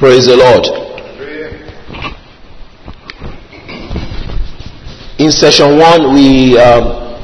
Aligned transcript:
Praise 0.00 0.24
the 0.24 0.34
Lord. 0.34 0.64
In 5.20 5.30
session 5.30 5.76
one, 5.76 6.14
we 6.14 6.56
um, 6.58 7.20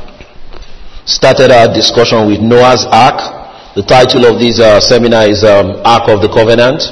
started 1.07 1.51
our 1.51 1.73
discussion 1.73 2.27
with 2.27 2.41
Noah's 2.43 2.85
Ark. 2.93 3.73
The 3.77 3.83
title 3.83 4.27
of 4.27 4.39
this 4.39 4.61
uh, 4.61 4.79
seminar 4.83 5.27
is 5.27 5.43
um, 5.43 5.81
Ark 5.87 6.11
of 6.11 6.21
the 6.21 6.29
Covenant. 6.29 6.83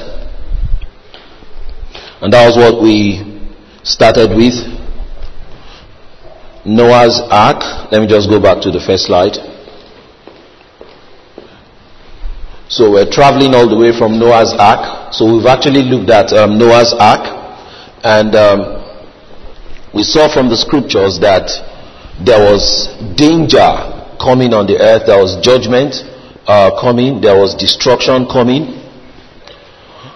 And 2.22 2.32
that 2.32 2.46
was 2.46 2.56
what 2.56 2.80
we 2.82 3.20
started 3.82 4.30
with. 4.34 4.54
Noah's 6.64 7.20
Ark. 7.30 7.60
Let 7.92 8.00
me 8.00 8.06
just 8.06 8.30
go 8.30 8.40
back 8.40 8.62
to 8.62 8.70
the 8.70 8.80
first 8.80 9.04
slide. 9.04 9.36
So 12.68 12.90
we're 12.90 13.10
traveling 13.10 13.54
all 13.54 13.68
the 13.68 13.76
way 13.76 13.92
from 13.92 14.18
Noah's 14.18 14.54
Ark. 14.56 15.12
So 15.12 15.28
we've 15.36 15.44
actually 15.44 15.82
looked 15.82 16.08
at 16.08 16.32
um, 16.32 16.56
Noah's 16.56 16.94
Ark, 16.96 17.20
and 18.02 18.34
um, 18.34 18.60
we 19.92 20.02
saw 20.02 20.32
from 20.32 20.48
the 20.48 20.56
scriptures 20.56 21.20
that 21.20 21.44
there 22.24 22.40
was 22.40 22.88
danger 23.20 23.68
coming 24.16 24.54
on 24.56 24.64
the 24.64 24.80
earth. 24.80 25.04
There 25.04 25.20
was 25.20 25.36
judgment 25.44 25.92
uh, 26.48 26.72
coming. 26.80 27.20
There 27.20 27.36
was 27.36 27.54
destruction 27.54 28.24
coming. 28.32 28.80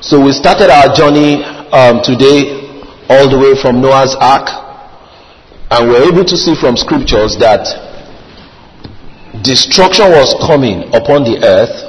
So 0.01 0.17
we 0.17 0.33
started 0.33 0.73
our 0.73 0.89
journey 0.97 1.45
um, 1.45 2.01
today 2.01 2.65
all 3.13 3.29
the 3.29 3.37
way 3.37 3.61
from 3.61 3.83
Noah's 3.85 4.17
Ark, 4.17 4.49
and 5.69 5.91
we're 5.91 6.09
able 6.09 6.25
to 6.25 6.37
see 6.37 6.57
from 6.57 6.81
scriptures 6.81 7.37
that 7.45 7.69
destruction 9.45 10.09
was 10.17 10.33
coming 10.49 10.89
upon 10.97 11.29
the 11.29 11.45
earth 11.45 11.89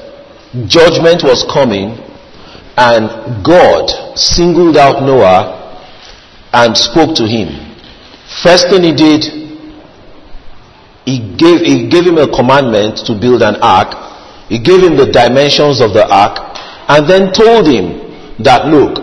judgment 0.67 1.23
was 1.23 1.45
coming 1.51 1.97
and 2.77 3.43
God 3.45 4.17
singled 4.17 4.77
out 4.77 5.03
Noah 5.03 5.59
and 6.53 6.75
spoke 6.77 7.15
to 7.17 7.27
him. 7.27 7.75
First 8.41 8.69
thing 8.69 8.83
he 8.83 8.93
did, 8.93 9.23
he 11.05 11.35
gave, 11.37 11.61
he 11.61 11.87
gave 11.89 12.05
him 12.05 12.17
a 12.17 12.27
commandment 12.27 12.97
to 13.05 13.13
build 13.19 13.41
an 13.41 13.57
ark. 13.61 13.93
He 14.49 14.57
gave 14.59 14.81
him 14.81 14.97
the 14.97 15.11
dimensions 15.11 15.81
of 15.81 15.93
the 15.93 16.07
ark 16.07 16.39
and 16.89 17.07
then 17.07 17.31
told 17.33 17.67
him 17.67 18.09
that 18.43 18.65
look, 18.67 18.97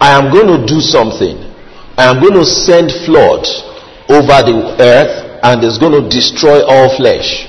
I 0.00 0.16
am 0.18 0.32
going 0.32 0.48
to 0.48 0.66
do 0.66 0.80
something. 0.80 1.36
I 1.96 2.04
am 2.10 2.20
going 2.20 2.34
to 2.34 2.44
send 2.46 2.90
flood 3.06 3.46
over 4.08 4.38
the 4.42 4.76
earth 4.80 5.38
and 5.42 5.62
it's 5.62 5.78
going 5.78 6.02
to 6.02 6.08
destroy 6.08 6.64
all 6.64 6.96
flesh. 6.96 7.46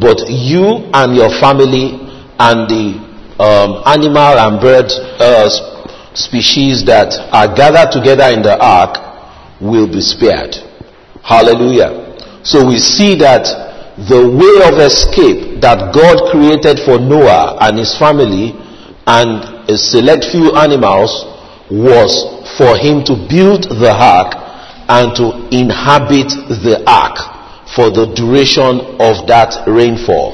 But 0.00 0.30
you 0.30 0.88
and 0.94 1.16
your 1.16 1.28
family 1.40 2.07
and 2.38 2.68
the 2.70 3.08
um, 3.42 3.82
animal 3.86 4.38
and 4.38 4.60
bird 4.60 4.86
uh, 5.18 5.48
species 6.14 6.84
that 6.84 7.14
are 7.32 7.54
gathered 7.54 7.92
together 7.92 8.30
in 8.34 8.42
the 8.42 8.58
ark 8.58 8.98
will 9.60 9.86
be 9.86 10.00
spared. 10.00 10.54
Hallelujah. 11.22 12.16
So 12.44 12.66
we 12.66 12.78
see 12.78 13.14
that 13.16 13.44
the 14.08 14.22
way 14.22 14.54
of 14.70 14.78
escape 14.78 15.60
that 15.60 15.92
God 15.92 16.30
created 16.30 16.78
for 16.86 16.98
Noah 16.98 17.58
and 17.60 17.78
his 17.78 17.96
family 17.98 18.54
and 19.06 19.70
a 19.70 19.76
select 19.76 20.24
few 20.30 20.54
animals 20.54 21.10
was 21.70 22.24
for 22.56 22.78
him 22.78 23.04
to 23.04 23.14
build 23.28 23.64
the 23.68 23.90
ark 23.92 24.34
and 24.88 25.14
to 25.16 25.48
inhabit 25.52 26.30
the 26.64 26.82
ark 26.86 27.18
for 27.74 27.90
the 27.90 28.06
duration 28.14 28.80
of 29.02 29.26
that 29.28 29.66
rainfall. 29.66 30.32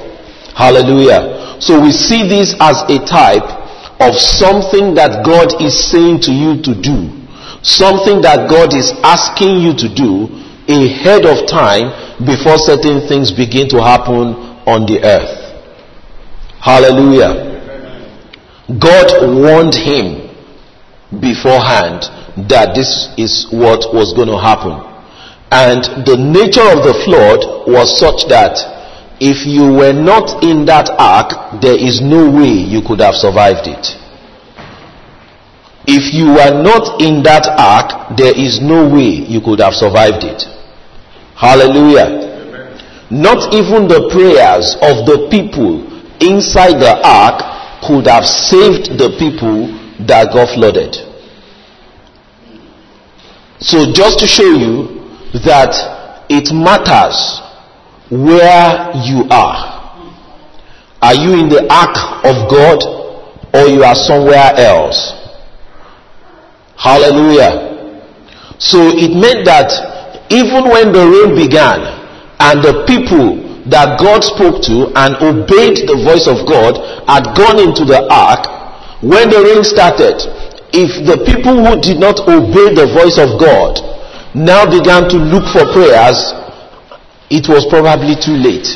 Hallelujah. 0.55 1.33
So 1.60 1.80
we 1.80 1.92
see 1.92 2.28
this 2.28 2.55
as 2.60 2.83
a 2.88 2.98
type 3.05 3.47
of 4.00 4.14
something 4.19 4.94
that 4.94 5.24
God 5.24 5.62
is 5.62 5.72
saying 5.91 6.20
to 6.22 6.33
you 6.33 6.60
to 6.62 6.74
do. 6.74 7.10
Something 7.62 8.20
that 8.22 8.50
God 8.50 8.74
is 8.74 8.92
asking 9.02 9.60
you 9.62 9.72
to 9.75 9.88
do 9.88 10.28
ahead 10.69 11.27
of 11.27 11.47
time 11.47 11.92
before 12.25 12.58
certain 12.58 13.06
things 13.09 13.31
begin 13.31 13.69
to 13.69 13.82
happen 13.82 14.34
on 14.66 14.87
the 14.87 15.00
earth. 15.04 15.44
Hallelujah. 16.60 17.53
God 18.81 19.12
warned 19.36 19.75
him 19.75 20.32
beforehand 21.21 22.09
that 22.48 22.75
this 22.75 23.12
is 23.16 23.47
what 23.53 23.94
was 23.94 24.12
going 24.12 24.28
to 24.28 24.41
happen. 24.41 24.81
And 25.53 25.84
the 26.04 26.16
nature 26.16 26.65
of 26.66 26.82
the 26.82 26.97
flood 27.04 27.69
was 27.69 27.92
such 28.00 28.26
that 28.28 28.73
if 29.20 29.47
you 29.47 29.72
were 29.72 29.92
not 29.92 30.42
in 30.42 30.64
that 30.66 30.91
ark, 30.98 31.60
there 31.62 31.78
is 31.78 32.00
no 32.00 32.28
way 32.30 32.50
you 32.50 32.82
could 32.82 33.00
have 33.00 33.14
survived 33.14 33.66
it. 33.66 33.97
If 35.86 36.12
you 36.14 36.28
were 36.34 36.62
not 36.62 37.00
in 37.00 37.22
that 37.22 37.47
ark, 37.47 38.16
there 38.16 38.32
is 38.34 38.60
no 38.60 38.88
way 38.88 39.22
you 39.28 39.41
could 39.41 39.60
have 39.60 39.74
survived 39.74 40.24
it. 40.24 40.42
Hallelujah. 41.36 42.24
Not 43.10 43.53
even 43.53 43.86
the 43.86 44.08
prayers 44.10 44.74
of 44.80 45.04
the 45.06 45.28
people 45.30 45.84
inside 46.24 46.80
the 46.80 46.98
ark 47.04 47.38
could 47.86 48.06
have 48.06 48.24
saved 48.24 48.98
the 48.98 49.14
people 49.19 49.69
that 50.06 50.32
got 50.32 50.54
flooded. 50.54 50.97
So 53.60 53.92
just 53.92 54.19
to 54.20 54.26
show 54.26 54.50
you 54.56 55.04
that 55.44 56.24
it 56.30 56.53
matters 56.53 57.44
where 58.14 58.94
you 59.02 59.26
are. 59.30 59.75
Are 61.02 61.14
you 61.14 61.34
in 61.34 61.48
the 61.48 61.66
ark 61.66 61.97
of 62.22 62.48
God 62.48 62.78
or 63.52 63.66
you 63.66 63.82
are 63.82 63.94
somewhere 63.94 64.54
else? 64.54 65.12
Hallelujah. 66.78 67.74
So 68.58 68.78
it 68.94 69.10
meant 69.19 69.44
that 69.47 69.69
even 70.30 70.64
when 70.70 70.92
the 70.92 71.03
rain 71.04 71.34
began 71.34 71.82
and 72.38 72.62
the 72.62 72.84
people 72.86 73.42
that 73.66 73.98
God 73.98 74.22
spoke 74.22 74.62
to 74.70 74.92
and 74.94 75.16
obeyed 75.19 75.88
the 75.91 75.98
voice 76.06 76.30
of 76.30 76.47
God 76.47 76.78
had 77.10 77.34
gone 77.34 77.58
into 77.58 77.84
the 77.84 78.06
ark, 78.08 78.47
when 79.03 79.28
the 79.28 79.42
rain 79.42 79.64
started, 79.64 80.22
if 80.72 81.03
the 81.03 81.19
people 81.26 81.58
who 81.66 81.80
did 81.82 81.98
not 81.98 82.20
obey 82.30 82.72
the 82.78 82.86
voice 82.94 83.19
of 83.19 83.38
God 83.42 83.82
now 84.34 84.64
began 84.66 85.08
to 85.10 85.16
look 85.19 85.44
for 85.50 85.66
prayers, 85.74 86.32
it 87.30 87.48
was 87.48 87.66
probably 87.66 88.14
too 88.16 88.36
late. 88.36 88.68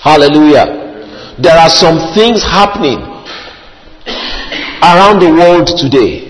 Hallelujah. 0.00 1.36
There 1.38 1.56
are 1.56 1.70
some 1.70 2.14
things 2.14 2.42
happening 2.42 2.98
around 4.82 5.20
the 5.20 5.30
world 5.30 5.66
today. 5.76 6.26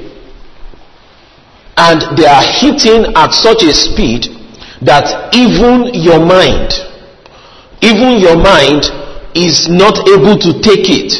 And 1.76 2.00
they 2.18 2.26
are 2.26 2.42
hitting 2.42 3.14
at 3.14 3.30
such 3.32 3.62
a 3.62 3.72
speed 3.72 4.26
that 4.82 5.34
even 5.34 5.94
your 5.94 6.18
mind, 6.18 6.74
even 7.80 8.18
your 8.18 8.36
mind 8.36 8.82
is 9.34 9.68
not 9.68 9.94
able 10.08 10.36
to 10.38 10.58
take 10.60 10.90
it 10.90 11.12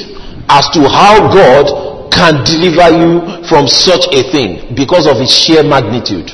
as 0.48 0.66
to 0.74 0.88
how 0.88 1.30
God 1.30 2.10
can 2.10 2.42
deliver 2.44 2.90
you 2.90 3.46
from 3.46 3.68
such 3.68 4.08
a 4.14 4.22
thing 4.32 4.74
because 4.74 5.06
of 5.06 5.20
its 5.22 5.32
sheer 5.32 5.62
magnitude. 5.62 6.32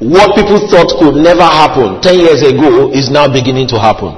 What 0.00 0.32
people 0.34 0.56
thought 0.72 0.96
could 0.96 1.20
never 1.20 1.44
happen 1.44 2.00
10 2.00 2.18
years 2.18 2.40
ago 2.42 2.88
is 2.90 3.10
now 3.12 3.28
beginning 3.28 3.68
to 3.68 3.78
happen. 3.78 4.16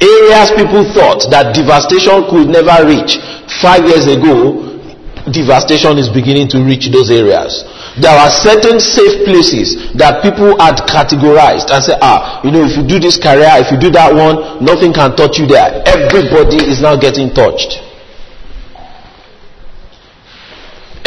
Areas 0.00 0.52
people 0.52 0.84
thought 0.92 1.24
that 1.32 1.56
devastation 1.56 2.24
could 2.28 2.48
never 2.52 2.84
reach 2.84 3.16
five 3.64 3.80
years 3.88 4.04
ago, 4.04 4.68
devastation 5.32 5.96
is 5.96 6.08
beginning 6.12 6.48
to 6.52 6.60
reach 6.60 6.92
those 6.92 7.08
areas. 7.08 7.64
There 7.96 8.12
are 8.12 8.28
certain 8.28 8.76
safe 8.80 9.24
places 9.24 9.92
that 9.96 10.20
people 10.20 10.56
had 10.60 10.84
categorized 10.84 11.72
and 11.72 11.80
said, 11.80 11.98
ah, 12.04 12.40
you 12.44 12.52
know, 12.52 12.64
if 12.64 12.76
you 12.76 12.84
do 12.84 13.00
this 13.00 13.16
career, 13.16 13.56
if 13.56 13.72
you 13.72 13.80
do 13.80 13.88
that 13.96 14.12
one, 14.12 14.64
nothing 14.64 14.92
can 14.92 15.16
touch 15.16 15.40
you 15.40 15.48
there. 15.48 15.80
Everybody 15.88 16.60
is 16.64 16.80
now 16.80 16.96
getting 16.96 17.32
touched. 17.32 17.80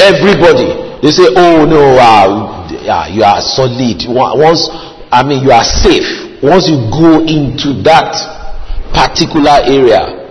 Everybody. 0.01 0.92
They 1.03 1.11
say, 1.11 1.27
oh 1.35 1.65
no, 1.67 1.99
uh, 1.99 2.63
yeah, 2.79 3.07
you 3.11 3.23
are 3.23 3.41
solid. 3.41 4.07
Once, 4.07 4.69
I 5.11 5.19
mean, 5.27 5.43
you 5.43 5.51
are 5.51 5.65
safe. 5.65 6.39
Once 6.41 6.71
you 6.71 6.79
go 6.95 7.19
into 7.27 7.83
that 7.83 8.15
particular 8.95 9.59
area, 9.67 10.23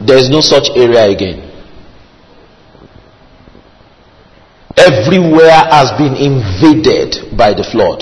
there 0.00 0.16
is 0.16 0.30
no 0.30 0.40
such 0.40 0.72
area 0.74 1.04
again. 1.12 1.44
Everywhere 4.80 5.60
has 5.68 5.92
been 6.00 6.16
invaded 6.16 7.36
by 7.36 7.52
the 7.52 7.68
flood. 7.68 8.00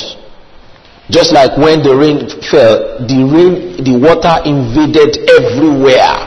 Just 1.11 1.33
like 1.33 1.59
when 1.59 1.83
the 1.83 1.91
rain 1.91 2.31
fell, 2.47 3.03
the 3.03 3.19
rain, 3.27 3.83
the 3.83 3.99
water 3.99 4.47
invaded 4.47 5.27
everywhere. 5.27 6.23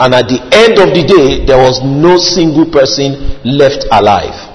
And 0.00 0.14
at 0.14 0.24
the 0.24 0.40
end 0.56 0.80
of 0.80 0.96
the 0.96 1.04
day, 1.04 1.44
there 1.44 1.58
was 1.58 1.84
no 1.84 2.16
single 2.16 2.64
person 2.72 3.36
left 3.44 3.84
alive. 3.92 4.47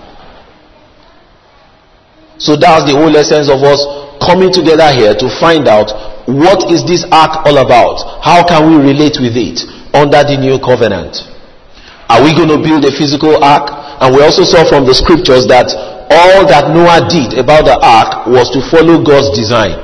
So 2.44 2.60
that's 2.60 2.84
the 2.84 3.00
whole 3.00 3.16
essence 3.16 3.48
of 3.48 3.64
us 3.64 3.80
coming 4.20 4.52
together 4.52 4.92
here 4.92 5.16
to 5.16 5.28
find 5.40 5.72
out 5.72 5.96
what 6.28 6.68
is 6.68 6.84
this 6.84 7.08
ark 7.12 7.48
all 7.48 7.58
about? 7.64 8.20
How 8.20 8.44
can 8.44 8.68
we 8.68 8.76
relate 8.92 9.16
with 9.24 9.40
it? 9.40 9.64
under 9.94 10.26
the 10.26 10.36
new 10.38 10.58
covenant. 10.58 11.22
Are 12.10 12.22
we 12.22 12.34
going 12.34 12.50
to 12.50 12.58
build 12.60 12.84
a 12.84 12.92
physical 12.92 13.38
ark? 13.42 13.70
And 14.02 14.14
we 14.14 14.22
also 14.22 14.44
saw 14.44 14.66
from 14.66 14.86
the 14.86 14.94
scriptures 14.94 15.46
that 15.48 15.70
all 16.10 16.46
that 16.50 16.74
Noah 16.74 17.08
did 17.08 17.38
about 17.38 17.70
the 17.70 17.78
ark 17.78 18.28
was 18.28 18.50
to 18.52 18.60
follow 18.74 19.02
God's 19.02 19.32
design. 19.38 19.78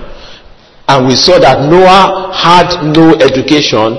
And 0.89 1.05
we 1.05 1.15
saw 1.15 1.38
that 1.39 1.69
Noah 1.69 2.33
had 2.33 2.81
no 2.89 3.13
education 3.21 3.95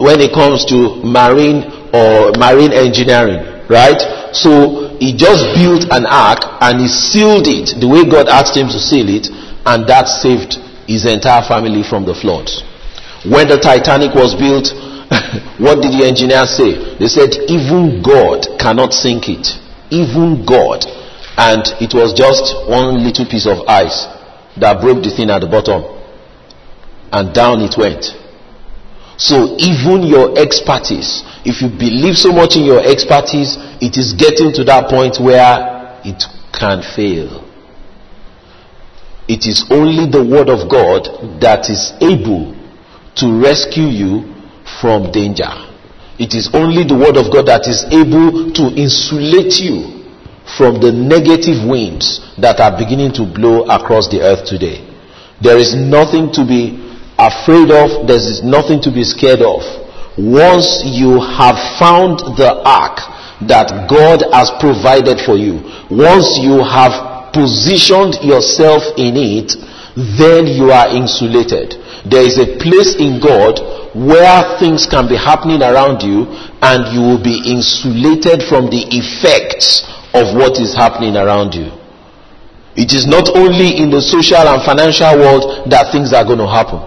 when 0.00 0.18
it 0.20 0.32
comes 0.32 0.64
to 0.72 0.96
marine 1.04 1.68
or 1.92 2.32
marine 2.40 2.72
engineering, 2.72 3.68
right? 3.68 4.00
So 4.32 4.81
he 4.98 5.16
just 5.16 5.44
built 5.54 5.84
an 5.90 6.06
ark 6.06 6.44
and 6.60 6.80
he 6.80 6.88
sealed 6.88 7.46
it 7.46 7.78
the 7.80 7.88
way 7.88 8.04
God 8.04 8.28
asked 8.28 8.56
him 8.56 8.68
to 8.68 8.80
seal 8.80 9.08
it, 9.08 9.28
and 9.64 9.86
that 9.86 10.08
saved 10.08 10.58
his 10.86 11.06
entire 11.06 11.42
family 11.46 11.82
from 11.82 12.04
the 12.04 12.14
flood. 12.14 12.50
When 13.24 13.46
the 13.46 13.58
Titanic 13.58 14.14
was 14.14 14.34
built, 14.34 14.74
what 15.62 15.78
did 15.80 15.94
the 15.94 16.02
engineers 16.08 16.56
say? 16.56 16.98
They 16.98 17.06
said, 17.06 17.36
even 17.46 18.02
God 18.02 18.58
cannot 18.58 18.92
sink 18.92 19.28
it. 19.28 19.46
Even 19.90 20.42
God. 20.44 20.82
And 21.38 21.62
it 21.80 21.94
was 21.94 22.12
just 22.12 22.68
one 22.68 23.04
little 23.04 23.24
piece 23.24 23.46
of 23.46 23.62
ice 23.68 24.08
that 24.58 24.80
broke 24.80 25.04
the 25.04 25.10
thing 25.14 25.30
at 25.30 25.40
the 25.40 25.46
bottom. 25.48 25.84
And 27.12 27.32
down 27.32 27.60
it 27.60 27.76
went. 27.78 28.10
So 29.16 29.54
even 29.60 30.02
your 30.02 30.36
expertise, 30.38 31.22
if 31.44 31.60
you 31.60 31.68
believe 31.68 32.16
so 32.16 32.32
much 32.32 32.56
in 32.56 32.64
your 32.64 32.80
expertise, 32.80 33.56
it 33.80 33.96
is 33.98 34.12
getting 34.14 34.52
to 34.54 34.64
that 34.64 34.88
point 34.88 35.18
where 35.18 35.98
it 36.04 36.22
can 36.54 36.82
fail. 36.82 37.42
It 39.26 39.46
is 39.46 39.66
only 39.70 40.06
the 40.10 40.22
word 40.22 40.48
of 40.48 40.70
God 40.70 41.40
that 41.40 41.70
is 41.70 41.94
able 42.00 42.54
to 43.16 43.26
rescue 43.42 43.90
you 43.90 44.34
from 44.80 45.10
danger. 45.10 45.50
It 46.18 46.34
is 46.34 46.50
only 46.54 46.84
the 46.84 46.94
word 46.94 47.16
of 47.16 47.32
God 47.32 47.46
that 47.50 47.66
is 47.66 47.82
able 47.90 48.52
to 48.54 48.64
insulate 48.78 49.58
you 49.58 50.06
from 50.56 50.78
the 50.78 50.92
negative 50.92 51.66
winds 51.66 52.20
that 52.38 52.60
are 52.60 52.76
beginning 52.76 53.12
to 53.14 53.26
blow 53.26 53.64
across 53.66 54.08
the 54.10 54.22
earth 54.22 54.46
today. 54.46 54.86
There 55.40 55.58
is 55.58 55.74
nothing 55.74 56.30
to 56.38 56.46
be 56.46 56.78
afraid 57.18 57.70
of, 57.70 58.06
there 58.06 58.18
is 58.18 58.42
nothing 58.42 58.82
to 58.82 58.90
be 58.90 59.02
scared 59.02 59.42
of. 59.42 59.62
Once 60.18 60.82
you 60.84 61.20
have 61.20 61.56
found 61.78 62.18
the 62.36 62.52
ark 62.64 63.00
that 63.48 63.88
God 63.88 64.22
has 64.32 64.50
provided 64.60 65.20
for 65.24 65.36
you, 65.36 65.64
once 65.90 66.36
you 66.38 66.60
have 66.62 67.32
positioned 67.32 68.20
yourself 68.20 68.84
in 69.00 69.16
it, 69.16 69.56
then 69.96 70.46
you 70.46 70.70
are 70.70 70.88
insulated. 70.92 71.74
There 72.04 72.22
is 72.24 72.36
a 72.38 72.56
place 72.60 72.96
in 72.96 73.20
God 73.20 73.60
where 73.94 74.58
things 74.58 74.86
can 74.86 75.08
be 75.08 75.16
happening 75.16 75.62
around 75.62 76.02
you 76.02 76.28
and 76.60 76.92
you 76.92 77.00
will 77.00 77.22
be 77.22 77.40
insulated 77.44 78.42
from 78.48 78.68
the 78.68 78.84
effects 78.92 79.84
of 80.12 80.36
what 80.36 80.60
is 80.60 80.74
happening 80.74 81.16
around 81.16 81.54
you. 81.54 81.72
It 82.76 82.92
is 82.92 83.06
not 83.06 83.28
only 83.36 83.76
in 83.76 83.90
the 83.90 84.00
social 84.00 84.48
and 84.48 84.60
financial 84.64 85.12
world 85.20 85.68
that 85.70 85.92
things 85.92 86.12
are 86.12 86.24
going 86.24 86.40
to 86.40 86.48
happen. 86.48 86.80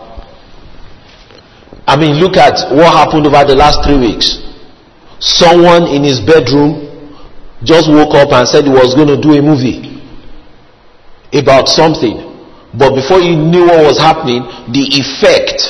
I 1.87 1.95
mean, 1.97 2.17
look 2.19 2.35
at 2.37 2.73
what 2.73 2.91
happened 2.93 3.27
over 3.27 3.45
the 3.45 3.55
last 3.55 3.83
three 3.85 3.97
weeks. 3.97 4.41
Someone 5.19 5.87
in 5.87 6.03
his 6.03 6.19
bedroom 6.19 6.81
just 7.63 7.89
woke 7.89 8.13
up 8.15 8.31
and 8.33 8.47
said 8.47 8.65
he 8.65 8.69
was 8.69 8.95
going 8.95 9.07
to 9.07 9.17
do 9.21 9.33
a 9.37 9.41
movie 9.41 10.01
about 11.33 11.67
something. 11.67 12.17
But 12.73 12.95
before 12.95 13.19
you 13.21 13.37
knew 13.37 13.65
what 13.67 13.85
was 13.85 13.97
happening, 13.99 14.41
the 14.73 14.83
effect 14.97 15.61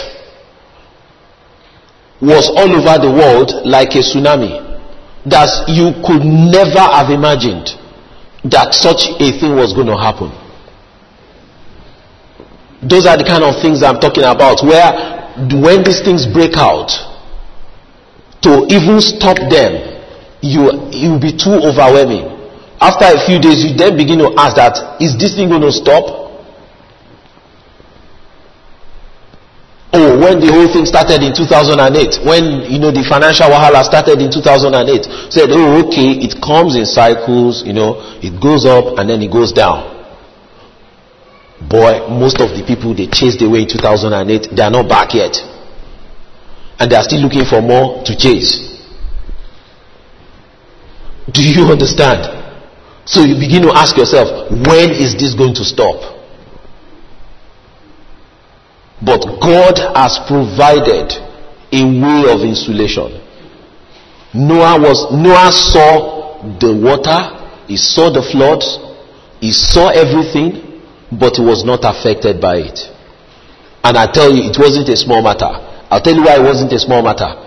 was 2.22 2.48
all 2.50 2.72
over 2.72 2.96
the 2.98 3.12
world 3.12 3.52
like 3.68 3.94
a 3.96 4.00
tsunami 4.02 4.64
that 5.26 5.50
you 5.68 5.92
could 6.06 6.24
never 6.24 6.80
have 6.80 7.10
imagined 7.12 7.70
that 8.46 8.74
such 8.74 9.10
a 9.20 9.28
thing 9.40 9.56
was 9.56 9.74
going 9.74 9.88
to 9.88 9.98
happen. 9.98 10.32
Those 12.82 13.06
are 13.06 13.18
the 13.18 13.26
kind 13.26 13.44
of 13.44 13.60
things 13.62 13.82
I'm 13.84 14.00
talking 14.00 14.24
about 14.24 14.62
where 14.64 15.15
when 15.38 15.84
these 15.84 16.02
things 16.02 16.26
break 16.26 16.56
out, 16.56 16.92
to 18.46 18.66
even 18.70 19.02
stop 19.02 19.38
them, 19.50 19.74
you 20.42 20.70
it 20.94 21.10
will 21.10 21.20
be 21.20 21.34
too 21.34 21.58
overwhelming. 21.58 22.30
After 22.80 23.06
a 23.10 23.20
few 23.26 23.42
days, 23.42 23.66
you 23.66 23.74
then 23.74 23.98
begin 23.98 24.20
to 24.20 24.36
ask 24.38 24.56
that, 24.56 25.02
is 25.02 25.18
this 25.18 25.36
thing 25.36 25.50
going 25.50 25.66
to 25.66 25.72
stop? 25.72 26.26
Oh, 29.96 30.20
when 30.20 30.44
the 30.44 30.52
whole 30.52 30.68
thing 30.68 30.86
started 30.86 31.24
in 31.24 31.32
2008, 31.34 32.20
when 32.28 32.68
you 32.68 32.78
know 32.78 32.92
the 32.92 33.02
financial 33.08 33.48
wahala 33.48 33.80
started 33.82 34.20
in 34.20 34.28
2008, 34.28 35.32
said, 35.32 35.48
oh, 35.56 35.88
okay, 35.88 36.20
it 36.20 36.36
comes 36.44 36.76
in 36.76 36.86
cycles, 36.86 37.64
you 37.66 37.72
know, 37.72 38.04
it 38.22 38.36
goes 38.44 38.68
up 38.68 39.00
and 39.00 39.10
then 39.10 39.24
it 39.24 39.32
goes 39.32 39.56
down. 39.56 39.95
Boy, 41.70 42.08
most 42.10 42.40
of 42.42 42.54
the 42.54 42.64
people 42.66 42.94
they 42.94 43.08
chased 43.08 43.42
away 43.42 43.64
in 43.64 43.68
2008, 43.70 44.56
they 44.56 44.62
are 44.62 44.70
not 44.72 44.88
back 44.88 45.14
yet, 45.14 45.34
and 46.78 46.92
they 46.92 46.96
are 46.96 47.04
still 47.04 47.22
looking 47.22 47.46
for 47.46 47.62
more 47.62 48.04
to 48.04 48.16
chase. 48.16 48.82
Do 51.32 51.42
you 51.42 51.66
understand? 51.76 52.44
So 53.06 53.22
you 53.22 53.36
begin 53.36 53.62
to 53.64 53.72
ask 53.74 53.98
yourself, 53.98 54.50
when 54.50 54.92
is 54.92 55.14
this 55.18 55.34
going 55.34 55.54
to 55.56 55.66
stop? 55.66 56.16
But 59.02 59.22
God 59.42 59.78
has 59.94 60.18
provided 60.28 61.14
a 61.72 61.82
way 61.86 62.32
of 62.34 62.42
insulation. 62.42 63.22
Noah 64.34 64.80
was 64.80 65.12
Noah 65.12 65.52
saw 65.52 66.58
the 66.60 66.74
water, 66.74 67.64
he 67.68 67.78
saw 67.78 68.10
the 68.10 68.22
floods, 68.22 68.80
he 69.40 69.52
saw 69.52 69.90
everything, 69.90 70.65
but 71.20 71.36
he 71.38 71.44
was 71.44 71.64
not 71.64 71.84
affected 71.84 72.42
by 72.42 72.58
it. 72.58 72.80
And 73.84 73.98
I 73.98 74.12
tell 74.12 74.34
you, 74.34 74.50
it 74.50 74.58
wasn't 74.58 74.90
a 74.90 74.98
small 74.98 75.22
matter. 75.22 75.46
I'll 75.92 76.02
tell 76.02 76.16
you 76.16 76.24
why 76.24 76.38
it 76.38 76.44
wasn't 76.44 76.74
a 76.74 76.80
small 76.80 77.04
matter. 77.04 77.42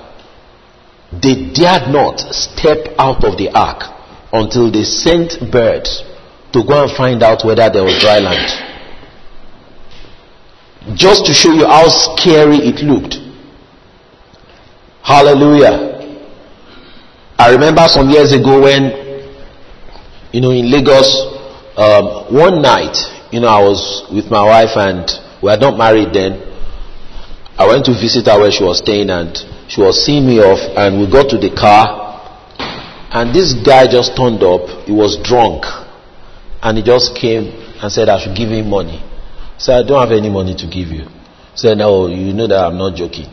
They 1.13 1.51
dared 1.53 1.91
not 1.91 2.21
step 2.35 2.95
out 2.99 3.25
of 3.25 3.37
the 3.39 3.51
ark 3.55 3.83
until 4.33 4.71
they 4.71 4.85
sent 4.85 5.51
birds 5.51 6.03
to 6.53 6.63
go 6.65 6.85
and 6.85 6.93
find 6.97 7.23
out 7.23 7.45
whether 7.45 7.69
there 7.71 7.83
was 7.83 7.99
dry 7.99 8.19
land. 8.19 8.49
Just 10.97 11.27
to 11.27 11.35
show 11.35 11.53
you 11.53 11.67
how 11.67 11.89
scary 11.89 12.57
it 12.59 12.85
looked. 12.85 13.17
Hallelujah. 15.03 15.97
I 17.39 17.51
remember 17.53 17.87
some 17.89 18.11
years 18.11 18.33
ago 18.33 18.63
when, 18.63 18.93
you 20.33 20.41
know, 20.41 20.51
in 20.51 20.71
Lagos, 20.71 21.09
um, 21.77 22.35
one 22.35 22.61
night, 22.63 22.97
you 23.31 23.41
know, 23.41 23.49
I 23.49 23.61
was 23.61 24.07
with 24.13 24.31
my 24.31 24.45
wife 24.45 24.77
and 24.77 25.05
we 25.43 25.51
are 25.51 25.59
not 25.59 25.77
married 25.77 26.13
then. 26.15 26.45
I 27.59 27.67
went 27.67 27.85
to 27.87 27.93
visit 27.93 28.27
her 28.27 28.39
where 28.39 28.51
she 28.51 28.63
was 28.65 28.79
staying 28.79 29.11
and 29.11 29.37
she 29.69 29.81
was 29.81 30.05
seeing 30.05 30.27
me 30.27 30.39
off 30.41 30.61
and 30.77 31.01
we 31.01 31.11
got 31.11 31.29
to 31.31 31.39
the 31.39 31.51
car 31.55 32.09
and 33.11 33.35
this 33.35 33.53
guy 33.53 33.87
just 33.91 34.17
turned 34.17 34.43
up. 34.43 34.87
He 34.87 34.93
was 34.93 35.17
drunk 35.23 35.65
and 36.63 36.77
he 36.79 36.83
just 36.85 37.17
came 37.17 37.49
and 37.81 37.91
said 37.91 38.09
I 38.09 38.19
should 38.23 38.37
give 38.37 38.51
him 38.51 38.69
money. 38.71 39.03
Say, 39.59 39.75
I 39.75 39.83
don't 39.83 40.01
have 40.01 40.17
any 40.17 40.31
money 40.31 40.55
to 40.55 40.67
give 40.67 40.89
you. 40.89 41.07
Say, 41.55 41.75
no, 41.75 42.07
you 42.07 42.33
know 42.33 42.47
that 42.47 42.59
I'm 42.65 42.79
not 42.79 42.95
joking. 42.97 43.27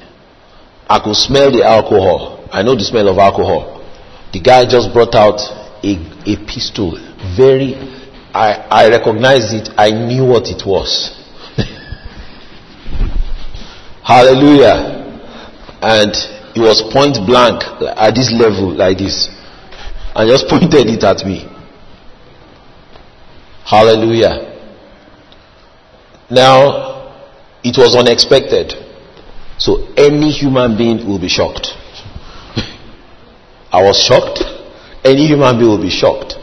I 0.89 0.99
could 0.99 1.15
smell 1.15 1.51
the 1.51 1.63
alcohol. 1.63 2.47
I 2.51 2.63
know 2.63 2.73
the 2.75 2.83
smell 2.83 3.07
of 3.09 3.17
alcohol. 3.17 3.83
The 4.33 4.39
guy 4.39 4.65
just 4.65 4.91
brought 4.93 5.13
out 5.13 5.39
a, 5.83 5.93
a 6.25 6.35
pistol. 6.45 6.97
Very, 7.37 7.73
I, 8.35 8.51
I 8.69 8.89
recognized 8.89 9.53
it. 9.53 9.69
I 9.77 9.91
knew 9.91 10.25
what 10.25 10.49
it 10.49 10.67
was. 10.67 11.15
Hallelujah. 14.03 15.01
And 15.81 16.11
it 16.53 16.59
was 16.59 16.81
point 16.91 17.15
blank 17.25 17.63
at 17.95 18.13
this 18.13 18.33
level, 18.33 18.73
like 18.75 18.97
this. 18.97 19.29
And 20.13 20.29
just 20.29 20.47
pointed 20.49 20.87
it 20.87 21.01
at 21.05 21.25
me. 21.25 21.47
Hallelujah. 23.63 24.51
Now, 26.29 27.15
it 27.63 27.77
was 27.77 27.95
unexpected. 27.95 28.73
So 29.57 29.87
any 29.95 30.29
human 30.31 30.77
being 30.77 31.07
will 31.07 31.19
be 31.19 31.29
shocked. 31.29 31.69
I 33.71 33.81
was 33.81 34.03
shocked. 34.03 34.43
Any 35.05 35.25
human 35.25 35.57
being 35.57 35.69
will 35.69 35.81
be 35.81 35.89
shocked. 35.89 36.33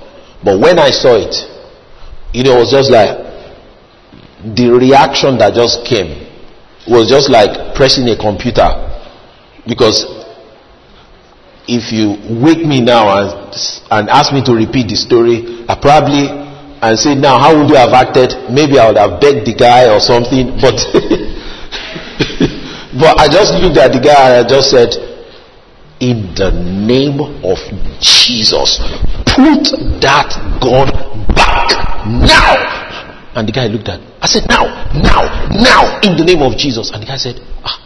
But 0.43 0.59
when 0.59 0.79
I 0.79 0.89
saw 0.89 1.17
it, 1.17 1.52
it 2.35 2.49
was 2.49 2.71
just 2.71 2.91
like 2.91 3.17
the 4.57 4.71
reaction 4.71 5.39
that 5.39 5.55
just 5.55 5.85
came 5.85 6.27
was 6.89 7.09
just 7.09 7.31
like 7.31 7.75
pressing 7.75 8.09
a 8.09 8.17
computer. 8.17 8.67
Because 9.67 10.07
if 11.69 11.93
you 11.93 12.17
wake 12.43 12.67
me 12.67 12.81
now 12.81 13.07
and, 13.19 13.55
and 13.91 14.11
ask 14.11 14.33
me 14.33 14.43
to 14.45 14.53
repeat 14.53 14.89
the 14.89 14.97
story, 14.97 15.65
I 15.69 15.75
probably 15.77 16.27
and 16.83 16.99
say, 16.99 17.15
now 17.15 17.39
how 17.39 17.57
would 17.57 17.69
you 17.71 17.77
have 17.77 17.93
acted? 17.93 18.35
Maybe 18.51 18.79
I 18.79 18.89
would 18.89 18.99
have 18.99 19.21
begged 19.21 19.47
the 19.47 19.55
guy 19.55 19.87
or 19.87 20.01
something, 20.01 20.59
but 20.59 20.75
but 22.99 23.15
I 23.21 23.29
just 23.31 23.55
looked 23.63 23.79
at 23.79 23.93
the 23.95 24.01
guy 24.03 24.35
and 24.35 24.45
I 24.45 24.49
just 24.49 24.71
said, 24.71 24.91
in 26.03 26.35
the 26.35 26.51
name 26.51 27.21
of 27.47 27.63
Jesus. 28.03 28.83
Put 29.23 29.71
that 30.03 30.35
gun 30.61 30.91
now. 32.07 33.31
And 33.35 33.49
the 33.49 33.53
guy 33.53 33.67
looked 33.67 33.89
at. 33.89 34.01
I 34.21 34.27
said, 34.27 34.45
now, 34.49 34.65
now, 34.93 35.25
now, 35.51 36.01
in 36.03 36.17
the 36.17 36.25
name 36.25 36.43
of 36.43 36.57
Jesus. 36.59 36.91
And 36.91 37.03
the 37.03 37.07
guy 37.07 37.17
said, 37.17 37.37
ah. 37.65 37.81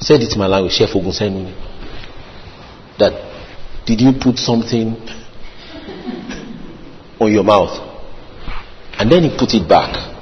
Said 0.00 0.20
it 0.20 0.32
in 0.32 0.38
my 0.38 0.46
language. 0.46 0.74
Chef 0.74 0.94
me 0.94 1.54
that 2.98 3.12
did 3.86 4.00
you 4.00 4.12
put 4.20 4.38
something 4.38 4.96
on 7.20 7.32
your 7.32 7.44
mouth? 7.44 7.72
And 8.98 9.10
then 9.10 9.24
he 9.24 9.36
put 9.36 9.54
it 9.54 9.68
back. 9.68 10.12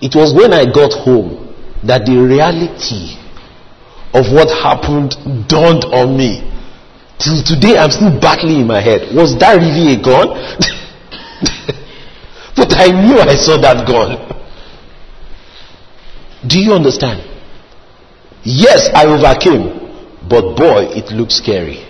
It 0.00 0.14
was 0.14 0.34
when 0.34 0.52
I 0.52 0.64
got 0.64 0.92
home 0.92 1.54
that 1.84 2.06
the 2.06 2.16
reality 2.16 3.16
of 4.12 4.32
what 4.32 4.48
happened 4.48 5.14
dawned 5.48 5.84
on 5.92 6.16
me. 6.16 6.55
Till 7.18 7.42
today, 7.42 7.78
I'm 7.78 7.90
still 7.90 8.20
battling 8.20 8.60
in 8.60 8.66
my 8.66 8.80
head. 8.80 9.14
Was 9.14 9.38
that 9.38 9.56
really 9.56 9.94
a 9.94 10.02
gun? 10.02 10.28
but 12.56 12.76
I 12.76 12.88
knew 12.92 13.18
I 13.18 13.34
saw 13.34 13.56
that 13.60 13.86
gun. 13.88 14.18
Do 16.46 16.60
you 16.60 16.74
understand? 16.74 17.22
Yes, 18.44 18.90
I 18.94 19.06
overcame. 19.06 19.80
But 20.28 20.56
boy, 20.56 20.88
it 20.92 21.10
looks 21.12 21.36
scary. 21.36 21.86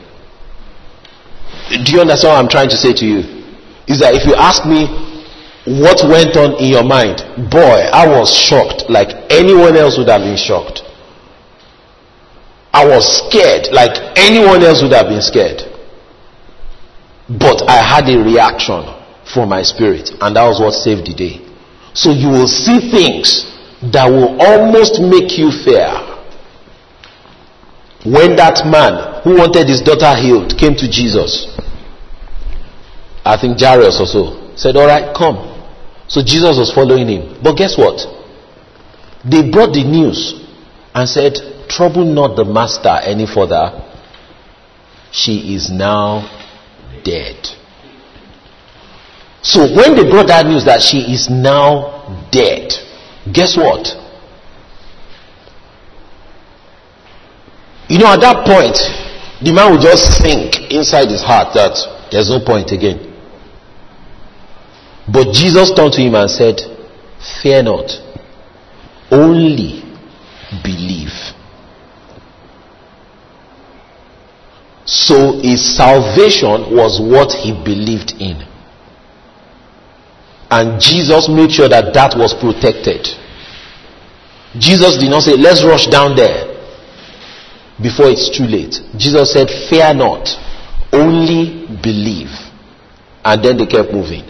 Do 1.70 1.92
you 1.92 2.00
understand 2.00 2.32
what 2.32 2.38
I'm 2.44 2.48
trying 2.48 2.68
to 2.70 2.76
say 2.76 2.92
to 2.94 3.04
you? 3.04 3.18
Is 3.88 3.98
that 4.00 4.14
if 4.14 4.24
you 4.26 4.34
ask 4.34 4.64
me 4.64 4.86
what 5.66 6.06
went 6.08 6.36
on 6.36 6.54
in 6.62 6.70
your 6.70 6.84
mind, 6.84 7.18
boy, 7.50 7.90
I 7.90 8.06
was 8.06 8.32
shocked 8.32 8.88
like 8.88 9.08
anyone 9.30 9.76
else 9.76 9.98
would 9.98 10.08
have 10.08 10.22
been 10.22 10.36
shocked. 10.36 10.85
I 12.76 12.84
was 12.84 13.08
scared 13.24 13.72
like 13.72 13.96
anyone 14.20 14.62
else 14.62 14.82
would 14.82 14.92
have 14.92 15.08
been 15.08 15.22
scared. 15.22 15.62
But 17.26 17.64
I 17.64 17.80
had 17.80 18.04
a 18.04 18.18
reaction 18.20 18.84
from 19.32 19.48
my 19.48 19.62
spirit, 19.62 20.10
and 20.20 20.36
that 20.36 20.44
was 20.44 20.60
what 20.60 20.72
saved 20.72 21.06
the 21.08 21.14
day. 21.14 21.40
So 21.94 22.10
you 22.12 22.28
will 22.28 22.46
see 22.46 22.78
things 22.92 23.48
that 23.96 24.04
will 24.12 24.36
almost 24.36 25.00
make 25.00 25.38
you 25.40 25.48
fear. 25.50 25.88
When 28.04 28.36
that 28.36 28.68
man 28.68 29.24
who 29.24 29.40
wanted 29.40 29.68
his 29.72 29.80
daughter 29.80 30.12
healed 30.14 30.52
came 30.60 30.76
to 30.76 30.86
Jesus, 30.86 31.48
I 33.24 33.40
think 33.40 33.58
Jairus 33.58 33.96
also 33.98 34.52
said, 34.54 34.76
All 34.76 34.86
right, 34.86 35.16
come. 35.16 35.40
So 36.08 36.20
Jesus 36.22 36.60
was 36.60 36.70
following 36.76 37.08
him. 37.08 37.40
But 37.42 37.56
guess 37.56 37.78
what? 37.78 38.04
They 39.24 39.48
brought 39.50 39.72
the 39.72 39.82
news 39.82 40.44
and 40.94 41.08
said, 41.08 41.55
trouble 41.68 42.04
not 42.04 42.36
the 42.36 42.44
master 42.44 42.98
any 43.02 43.26
further. 43.26 43.82
She 45.12 45.54
is 45.54 45.70
now 45.70 46.28
dead. 47.04 47.48
So 49.42 49.60
when 49.74 49.94
they 49.94 50.08
brought 50.10 50.26
that 50.26 50.46
news 50.46 50.64
that 50.64 50.82
she 50.82 50.98
is 51.12 51.30
now 51.30 52.26
dead, 52.32 52.72
guess 53.32 53.56
what? 53.56 53.86
You 57.88 57.98
know, 57.98 58.12
at 58.12 58.20
that 58.20 58.44
point, 58.44 58.74
the 59.42 59.52
man 59.52 59.70
would 59.70 59.80
just 59.80 60.20
think 60.20 60.72
inside 60.72 61.08
his 61.08 61.22
heart 61.22 61.54
that 61.54 61.78
there's 62.10 62.28
no 62.28 62.40
point 62.40 62.72
again. 62.72 63.14
But 65.06 65.32
Jesus 65.32 65.72
turned 65.72 65.92
to 65.92 66.00
him 66.02 66.16
and 66.16 66.28
said, 66.28 66.60
Fear 67.40 67.62
not, 67.62 67.90
only 69.10 69.82
believe. 70.64 71.05
So 74.86 75.40
his 75.42 75.76
salvation 75.76 76.74
was 76.74 77.00
what 77.00 77.32
he 77.32 77.52
believed 77.52 78.14
in. 78.20 78.40
And 80.48 80.80
Jesus 80.80 81.28
made 81.28 81.50
sure 81.50 81.68
that 81.68 81.92
that 81.92 82.16
was 82.16 82.32
protected. 82.32 83.08
Jesus 84.58 84.96
did 84.96 85.10
not 85.10 85.24
say, 85.24 85.36
let's 85.36 85.64
rush 85.64 85.86
down 85.88 86.14
there 86.14 86.54
before 87.82 88.06
it's 88.06 88.30
too 88.30 88.44
late. 88.44 88.78
Jesus 88.96 89.32
said, 89.32 89.48
fear 89.68 89.92
not, 89.92 90.30
only 90.92 91.66
believe. 91.82 92.30
And 93.24 93.44
then 93.44 93.56
they 93.58 93.66
kept 93.66 93.92
moving. 93.92 94.22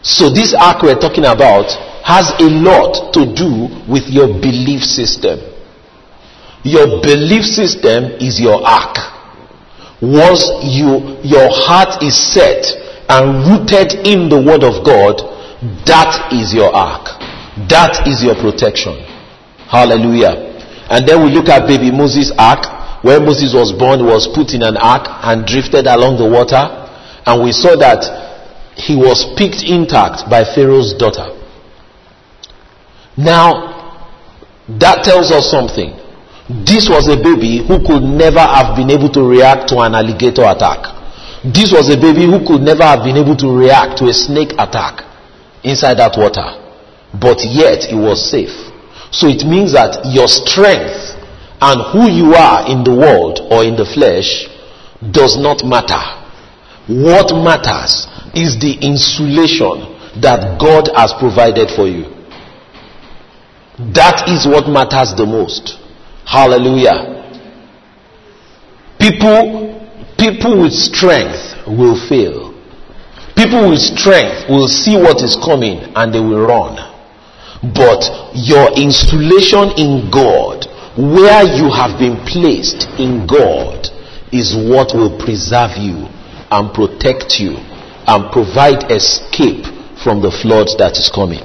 So 0.00 0.30
this 0.30 0.54
ark 0.54 0.82
we're 0.82 0.98
talking 0.98 1.26
about 1.26 1.68
has 2.02 2.32
a 2.40 2.48
lot 2.48 3.12
to 3.12 3.26
do 3.28 3.68
with 3.86 4.08
your 4.08 4.28
belief 4.28 4.82
system. 4.82 5.38
Your 6.66 6.98
belief 7.00 7.44
system 7.46 8.18
is 8.18 8.40
your 8.42 8.58
ark. 8.58 8.98
Once 10.02 10.50
you, 10.66 11.14
your 11.22 11.46
heart 11.46 12.02
is 12.02 12.18
set 12.18 12.66
and 13.08 13.46
rooted 13.46 14.02
in 14.02 14.26
the 14.28 14.34
word 14.34 14.66
of 14.66 14.82
God, 14.82 15.22
that 15.86 16.32
is 16.34 16.52
your 16.52 16.74
ark. 16.74 17.06
That 17.70 18.10
is 18.10 18.18
your 18.26 18.34
protection. 18.34 18.98
Hallelujah. 19.70 20.58
And 20.90 21.06
then 21.06 21.22
we 21.22 21.30
look 21.30 21.48
at 21.48 21.68
baby 21.68 21.94
Moses' 21.94 22.32
ark. 22.36 22.66
When 23.04 23.24
Moses 23.24 23.54
was 23.54 23.70
born, 23.70 24.02
was 24.04 24.26
put 24.26 24.50
in 24.50 24.62
an 24.62 24.76
ark 24.76 25.06
and 25.22 25.46
drifted 25.46 25.86
along 25.86 26.18
the 26.18 26.26
water. 26.26 26.66
And 27.26 27.44
we 27.44 27.52
saw 27.52 27.76
that 27.78 28.74
he 28.74 28.96
was 28.96 29.22
picked 29.38 29.62
intact 29.62 30.28
by 30.28 30.42
Pharaoh's 30.42 30.94
daughter. 30.98 31.30
Now, 33.16 34.02
that 34.68 35.04
tells 35.04 35.30
us 35.30 35.48
something. 35.48 36.05
This 36.48 36.88
was 36.88 37.08
a 37.08 37.16
baby 37.16 37.58
who 37.66 37.82
could 37.82 38.02
never 38.02 38.38
have 38.38 38.76
been 38.76 38.90
able 38.90 39.10
to 39.10 39.22
react 39.22 39.68
to 39.70 39.80
an 39.80 39.94
alligator 39.94 40.46
attack. 40.46 40.94
This 41.42 41.72
was 41.72 41.90
a 41.90 41.98
baby 41.98 42.22
who 42.26 42.38
could 42.46 42.62
never 42.62 42.84
have 42.84 43.02
been 43.02 43.16
able 43.16 43.34
to 43.36 43.50
react 43.50 43.98
to 43.98 44.06
a 44.06 44.14
snake 44.14 44.52
attack 44.54 45.02
inside 45.64 45.98
that 45.98 46.14
water. 46.16 46.46
But 47.18 47.42
yet 47.42 47.90
it 47.90 47.98
was 47.98 48.22
safe. 48.30 48.54
So 49.10 49.26
it 49.26 49.42
means 49.42 49.72
that 49.74 50.06
your 50.06 50.28
strength 50.28 51.18
and 51.60 51.82
who 51.90 52.06
you 52.06 52.34
are 52.34 52.70
in 52.70 52.84
the 52.84 52.94
world 52.94 53.40
or 53.50 53.64
in 53.64 53.74
the 53.74 53.86
flesh 53.86 54.46
does 55.10 55.36
not 55.38 55.66
matter. 55.66 55.98
What 56.86 57.34
matters 57.34 58.06
is 58.38 58.54
the 58.62 58.78
insulation 58.86 59.98
that 60.22 60.60
God 60.60 60.94
has 60.94 61.12
provided 61.18 61.70
for 61.74 61.88
you. 61.88 62.06
That 63.98 64.28
is 64.28 64.46
what 64.46 64.70
matters 64.70 65.10
the 65.16 65.26
most. 65.26 65.82
Hallelujah. 66.26 67.14
People, 68.98 69.88
people 70.18 70.60
with 70.60 70.72
strength 70.72 71.54
will 71.66 71.94
fail. 72.08 72.52
People 73.36 73.70
with 73.70 73.78
strength 73.78 74.48
will 74.48 74.66
see 74.66 74.96
what 74.96 75.22
is 75.22 75.36
coming 75.36 75.78
and 75.94 76.12
they 76.12 76.18
will 76.18 76.44
run. 76.44 76.74
But 77.62 78.02
your 78.34 78.72
installation 78.74 79.70
in 79.78 80.10
God, 80.10 80.66
where 80.98 81.44
you 81.44 81.70
have 81.70 81.98
been 81.98 82.18
placed 82.26 82.88
in 82.98 83.26
God, 83.26 83.86
is 84.32 84.56
what 84.56 84.94
will 84.94 85.16
preserve 85.18 85.76
you 85.78 86.08
and 86.50 86.74
protect 86.74 87.38
you 87.38 87.54
and 88.08 88.32
provide 88.32 88.90
escape 88.90 89.64
from 90.02 90.20
the 90.22 90.30
flood 90.42 90.66
that 90.78 90.98
is 90.98 91.08
coming. 91.08 91.42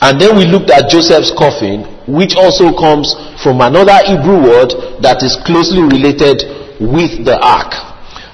And 0.00 0.20
then 0.20 0.36
we 0.36 0.44
looked 0.44 0.70
at 0.70 0.88
Joseph's 0.88 1.32
coffin, 1.32 1.97
which 2.08 2.34
also 2.34 2.72
comes 2.72 3.12
from 3.44 3.60
another 3.60 4.00
Hebrew 4.08 4.40
word 4.40 4.72
that 5.04 5.20
is 5.20 5.36
closely 5.44 5.84
related 5.84 6.40
with 6.80 7.28
the 7.28 7.36
ark. 7.36 7.76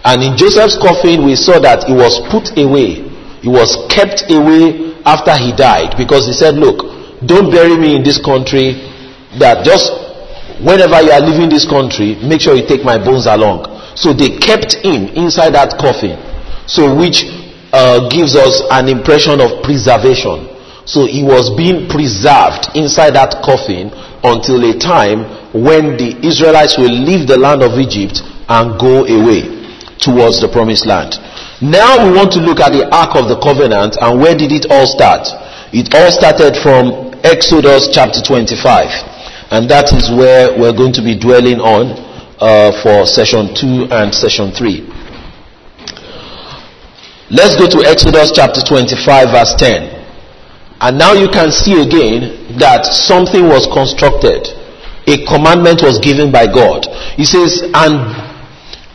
And 0.07 0.23
in 0.23 0.37
Joseph's 0.39 0.79
coffin, 0.79 1.27
we 1.27 1.35
saw 1.35 1.59
that 1.59 1.91
it 1.91 1.97
was 1.97 2.23
put 2.31 2.55
away. 2.55 3.03
It 3.43 3.51
was 3.51 3.75
kept 3.91 4.31
away 4.31 4.95
after 5.03 5.35
he 5.35 5.51
died 5.51 5.99
because 5.99 6.31
he 6.31 6.33
said, 6.33 6.55
Look, 6.55 6.87
don't 7.27 7.51
bury 7.51 7.77
me 7.77 7.97
in 7.97 8.05
this 8.07 8.23
country. 8.23 8.79
That 9.43 9.67
just 9.67 9.91
whenever 10.63 11.03
you 11.03 11.11
are 11.11 11.21
leaving 11.21 11.51
this 11.51 11.67
country, 11.67 12.15
make 12.23 12.41
sure 12.41 12.55
you 12.55 12.63
take 12.69 12.85
my 12.85 12.95
bones 12.97 13.27
along. 13.27 13.67
So 13.99 14.15
they 14.15 14.39
kept 14.39 14.79
him 14.87 15.11
inside 15.19 15.59
that 15.59 15.75
coffin. 15.83 16.15
So 16.71 16.95
which 16.95 17.27
uh, 17.75 18.07
gives 18.09 18.37
us 18.39 18.63
an 18.71 18.87
impression 18.87 19.41
of 19.43 19.67
preservation. 19.67 20.54
So 20.87 21.07
he 21.07 21.25
was 21.25 21.49
being 21.57 21.89
preserved 21.89 22.77
inside 22.77 23.17
that 23.17 23.41
coffin 23.41 23.89
until 24.21 24.61
a 24.69 24.77
time 24.77 25.25
when 25.57 25.97
the 25.97 26.13
Israelites 26.21 26.77
will 26.77 26.93
leave 26.93 27.27
the 27.27 27.39
land 27.39 27.63
of 27.63 27.79
Egypt 27.81 28.21
and 28.49 28.77
go 28.77 29.09
away 29.09 29.49
towards 29.97 30.41
the 30.41 30.49
promised 30.53 30.85
land. 30.85 31.17
Now 31.65 32.05
we 32.05 32.13
want 32.13 32.33
to 32.37 32.41
look 32.41 32.61
at 32.61 32.77
the 32.77 32.85
Ark 32.93 33.17
of 33.17 33.33
the 33.33 33.41
Covenant 33.41 33.97
and 34.01 34.21
where 34.21 34.37
did 34.37 34.53
it 34.53 34.69
all 34.69 34.85
start? 34.85 35.25
It 35.73 35.95
all 35.97 36.13
started 36.13 36.61
from 36.61 37.17
Exodus 37.25 37.89
chapter 37.89 38.21
25 38.21 38.61
and 39.57 39.71
that 39.71 39.93
is 39.97 40.13
where 40.13 40.53
we're 40.59 40.77
going 40.77 40.93
to 40.93 41.03
be 41.03 41.17
dwelling 41.17 41.61
on 41.61 41.97
uh, 42.43 42.75
for 42.85 43.07
session 43.07 43.55
2 43.57 43.89
and 43.89 44.13
session 44.13 44.53
3. 44.53 44.85
Let's 47.33 47.57
go 47.57 47.65
to 47.73 47.81
Exodus 47.89 48.33
chapter 48.35 48.61
25 48.61 49.33
verse 49.33 49.55
10. 49.57 49.94
And 50.81 50.99
now 50.99 51.13
you 51.13 51.29
can 51.29 51.51
see 51.51 51.81
again 51.81 52.59
that 52.59 52.85
something 52.85 53.49
was 53.49 53.67
constructed. 53.67 54.49
A 55.07 55.25
commandment 55.27 55.83
was 55.83 55.99
given 55.99 56.33
by 56.33 56.47
God. 56.47 56.87
He 57.17 57.25
says, 57.25 57.63
and, 57.75 57.95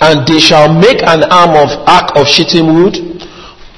and 0.02 0.28
they 0.28 0.40
shall 0.40 0.74
make 0.74 1.02
an 1.02 1.24
arm 1.30 1.56
of 1.56 1.70
ark 1.88 2.16
of 2.16 2.28
shittim 2.28 2.74
wood. 2.74 2.96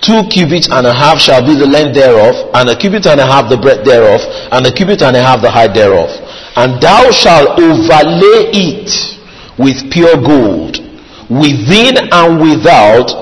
Two 0.01 0.23
cubits 0.31 0.67
and 0.71 0.87
a 0.87 0.93
half 0.93 1.19
shall 1.19 1.45
be 1.45 1.53
the 1.53 1.67
length 1.67 1.93
thereof, 1.93 2.49
and 2.55 2.69
a 2.69 2.75
cubit 2.75 3.05
and 3.05 3.19
a 3.19 3.25
half 3.25 3.49
the 3.49 3.57
breadth 3.57 3.85
thereof, 3.85 4.21
and 4.51 4.65
a 4.65 4.71
cubit 4.71 5.03
and 5.03 5.15
a 5.15 5.21
half 5.21 5.41
the 5.41 5.51
height 5.51 5.75
thereof. 5.75 6.09
And 6.55 6.81
thou 6.81 7.11
shalt 7.11 7.59
overlay 7.59 8.49
it 8.49 8.89
with 9.59 9.91
pure 9.91 10.17
gold. 10.17 10.81
Within 11.29 12.09
and 12.11 12.41
without 12.41 13.13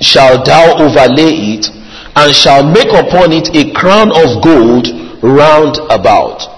shalt 0.00 0.46
thou 0.46 0.74
overlay 0.80 1.60
it, 1.60 1.70
and 2.16 2.34
shall 2.34 2.64
make 2.64 2.88
upon 2.88 3.28
it 3.30 3.52
a 3.52 3.70
crown 3.76 4.08
of 4.08 4.40
gold 4.40 4.88
round 5.20 5.76
about. 5.92 6.48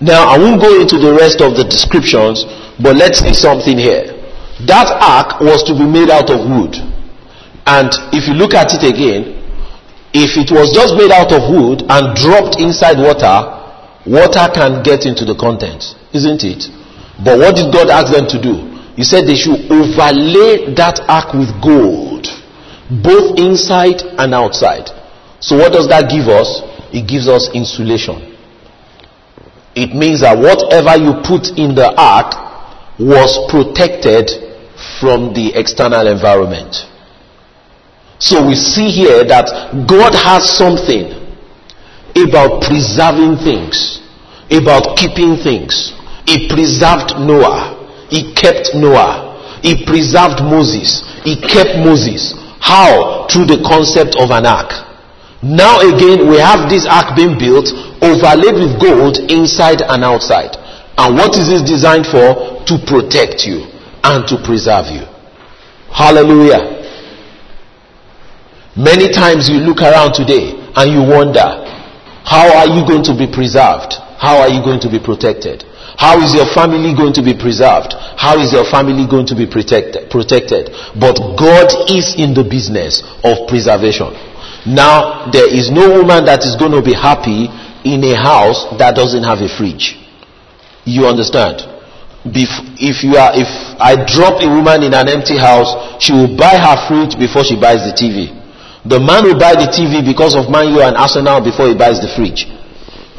Now, 0.00 0.28
I 0.28 0.36
won't 0.36 0.60
go 0.60 0.76
into 0.78 1.00
the 1.00 1.16
rest 1.16 1.40
of 1.40 1.56
the 1.56 1.64
descriptions, 1.64 2.44
but 2.76 2.96
let's 2.96 3.24
see 3.24 3.32
something 3.32 3.78
here. 3.78 4.12
That 4.68 4.92
ark 5.00 5.40
was 5.40 5.64
to 5.64 5.72
be 5.72 5.88
made 5.88 6.12
out 6.12 6.28
of 6.28 6.44
wood. 6.44 6.76
And 7.64 7.88
if 8.12 8.28
you 8.28 8.36
look 8.36 8.52
at 8.52 8.76
it 8.76 8.84
again, 8.84 9.40
if 10.12 10.36
it 10.36 10.52
was 10.52 10.68
just 10.70 10.92
made 11.00 11.10
out 11.10 11.32
of 11.32 11.48
wood 11.48 11.88
and 11.88 12.12
dropped 12.12 12.60
inside 12.60 13.00
water, 13.00 13.40
water 14.04 14.46
can 14.52 14.84
get 14.84 15.08
into 15.08 15.24
the 15.24 15.34
contents, 15.34 15.96
isn't 16.12 16.44
it? 16.44 16.68
But 17.24 17.40
what 17.40 17.56
did 17.56 17.72
God 17.72 17.88
ask 17.88 18.12
them 18.12 18.28
to 18.28 18.38
do? 18.38 18.68
He 19.00 19.02
said 19.02 19.24
they 19.24 19.34
should 19.34 19.64
overlay 19.72 20.76
that 20.76 21.00
ark 21.08 21.32
with 21.32 21.50
gold 21.64 22.13
both 22.90 23.38
inside 23.38 24.02
and 24.18 24.34
outside. 24.34 24.90
So 25.40 25.56
what 25.56 25.72
does 25.72 25.88
that 25.88 26.10
give 26.10 26.28
us? 26.28 26.62
It 26.92 27.08
gives 27.08 27.28
us 27.28 27.50
insulation. 27.54 28.36
It 29.74 29.94
means 29.94 30.20
that 30.20 30.38
whatever 30.38 30.94
you 30.96 31.18
put 31.26 31.58
in 31.58 31.74
the 31.74 31.90
ark 31.96 32.32
was 32.98 33.34
protected 33.50 34.30
from 35.00 35.34
the 35.34 35.52
external 35.54 36.06
environment. 36.06 36.86
So 38.18 38.46
we 38.46 38.54
see 38.54 38.88
here 38.90 39.24
that 39.24 39.86
God 39.88 40.14
has 40.14 40.46
something 40.46 41.10
about 42.14 42.62
preserving 42.62 43.42
things, 43.42 43.98
about 44.50 44.96
keeping 44.96 45.34
things. 45.36 45.92
He 46.26 46.46
preserved 46.48 47.18
Noah. 47.18 47.74
He 48.08 48.32
kept 48.34 48.70
Noah. 48.74 49.58
He 49.62 49.84
preserved 49.84 50.40
Moses. 50.46 51.02
He 51.24 51.34
kept 51.34 51.82
Moses. 51.82 52.43
How? 52.64 53.28
Through 53.28 53.44
the 53.52 53.60
concept 53.60 54.16
of 54.16 54.32
an 54.32 54.48
ark. 54.48 54.72
Now 55.44 55.84
again, 55.84 56.24
we 56.32 56.40
have 56.40 56.72
this 56.72 56.88
ark 56.88 57.12
being 57.12 57.36
built, 57.36 57.68
overlaid 58.00 58.56
with 58.56 58.80
gold 58.80 59.20
inside 59.28 59.84
and 59.84 60.00
outside. 60.00 60.56
And 60.96 61.12
what 61.12 61.36
is 61.36 61.52
this 61.52 61.60
designed 61.60 62.08
for? 62.08 62.64
To 62.64 62.74
protect 62.88 63.44
you 63.44 63.68
and 64.00 64.24
to 64.32 64.40
preserve 64.40 64.88
you. 64.88 65.04
Hallelujah. 65.92 66.80
Many 68.72 69.12
times 69.12 69.52
you 69.52 69.60
look 69.60 69.84
around 69.84 70.16
today 70.16 70.56
and 70.74 70.86
you 70.88 71.04
wonder, 71.04 71.44
how 72.24 72.48
are 72.48 72.66
you 72.72 72.88
going 72.88 73.04
to 73.04 73.12
be 73.12 73.28
preserved? 73.28 73.92
How 74.16 74.40
are 74.40 74.48
you 74.48 74.64
going 74.64 74.80
to 74.80 74.88
be 74.88 74.98
protected? 74.98 75.68
How 75.96 76.18
is 76.18 76.34
your 76.34 76.46
family 76.50 76.94
going 76.94 77.12
to 77.14 77.22
be 77.22 77.34
preserved? 77.34 77.94
How 78.18 78.38
is 78.38 78.52
your 78.52 78.64
family 78.66 79.06
going 79.06 79.26
to 79.30 79.36
be 79.36 79.46
protected? 79.46 80.10
protected? 80.10 80.70
But 80.98 81.14
God 81.38 81.70
is 81.90 82.14
in 82.18 82.34
the 82.34 82.42
business 82.42 83.02
of 83.22 83.46
preservation. 83.46 84.10
Now, 84.66 85.30
there 85.30 85.46
is 85.46 85.70
no 85.70 86.00
woman 86.02 86.24
that 86.26 86.42
is 86.42 86.56
going 86.56 86.72
to 86.72 86.82
be 86.82 86.94
happy 86.96 87.46
in 87.84 88.02
a 88.02 88.16
house 88.16 88.64
that 88.80 88.96
doesn't 88.96 89.22
have 89.22 89.38
a 89.44 89.48
fridge. 89.48 90.00
You 90.84 91.06
understand? 91.06 91.62
If 92.24 93.04
you 93.04 93.16
are, 93.20 93.36
if 93.36 93.48
I 93.76 94.00
drop 94.08 94.40
a 94.40 94.48
woman 94.48 94.82
in 94.82 94.94
an 94.96 95.08
empty 95.08 95.36
house, 95.36 96.00
she 96.02 96.12
will 96.16 96.32
buy 96.36 96.56
her 96.56 96.76
fridge 96.88 97.20
before 97.20 97.44
she 97.44 97.54
buys 97.60 97.84
the 97.84 97.92
TV. 97.92 98.32
The 98.88 99.00
man 99.00 99.24
will 99.24 99.38
buy 99.38 99.52
the 99.54 99.68
TV 99.68 100.00
because 100.04 100.34
of 100.34 100.48
Man 100.50 100.72
U 100.72 100.80
and 100.80 100.96
Arsenal 100.96 101.40
before 101.44 101.68
he 101.68 101.76
buys 101.76 102.00
the 102.00 102.08
fridge. 102.16 102.48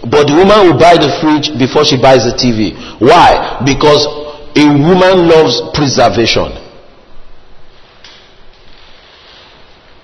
But 0.10 0.28
the 0.30 0.36
woman 0.38 0.70
will 0.70 0.78
buy 0.80 0.98
the 1.02 1.10
fridge 1.18 1.50
before 1.58 1.84
she 1.86 1.98
buys 1.98 2.26
the 2.30 2.38
TV. 2.38 2.78
Why? 3.02 3.62
Because 3.66 4.06
a 4.54 4.66
woman 4.70 5.28
loves 5.28 5.62
preservation. 5.74 6.54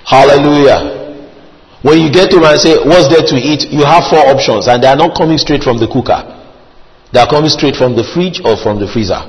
Hallelujah. 0.03 0.99
When 1.83 1.99
you 2.01 2.11
get 2.11 2.29
to 2.31 2.43
and 2.43 2.59
say, 2.59 2.77
What's 2.83 3.07
there 3.09 3.25
to 3.25 3.35
eat? 3.37 3.69
You 3.69 3.85
have 3.85 4.09
four 4.09 4.25
options, 4.27 4.67
and 4.67 4.81
they 4.83 4.87
are 4.87 4.97
not 4.97 5.15
coming 5.15 5.37
straight 5.37 5.63
from 5.63 5.77
the 5.77 5.87
cooker. 5.87 6.19
They 7.13 7.19
are 7.19 7.27
coming 7.29 7.49
straight 7.49 7.75
from 7.75 7.95
the 7.95 8.03
fridge 8.03 8.41
or 8.43 8.57
from 8.57 8.79
the 8.79 8.87
freezer. 8.87 9.21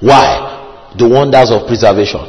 Why? 0.00 0.92
The 0.96 1.08
wonders 1.08 1.50
of 1.50 1.66
preservation. 1.66 2.20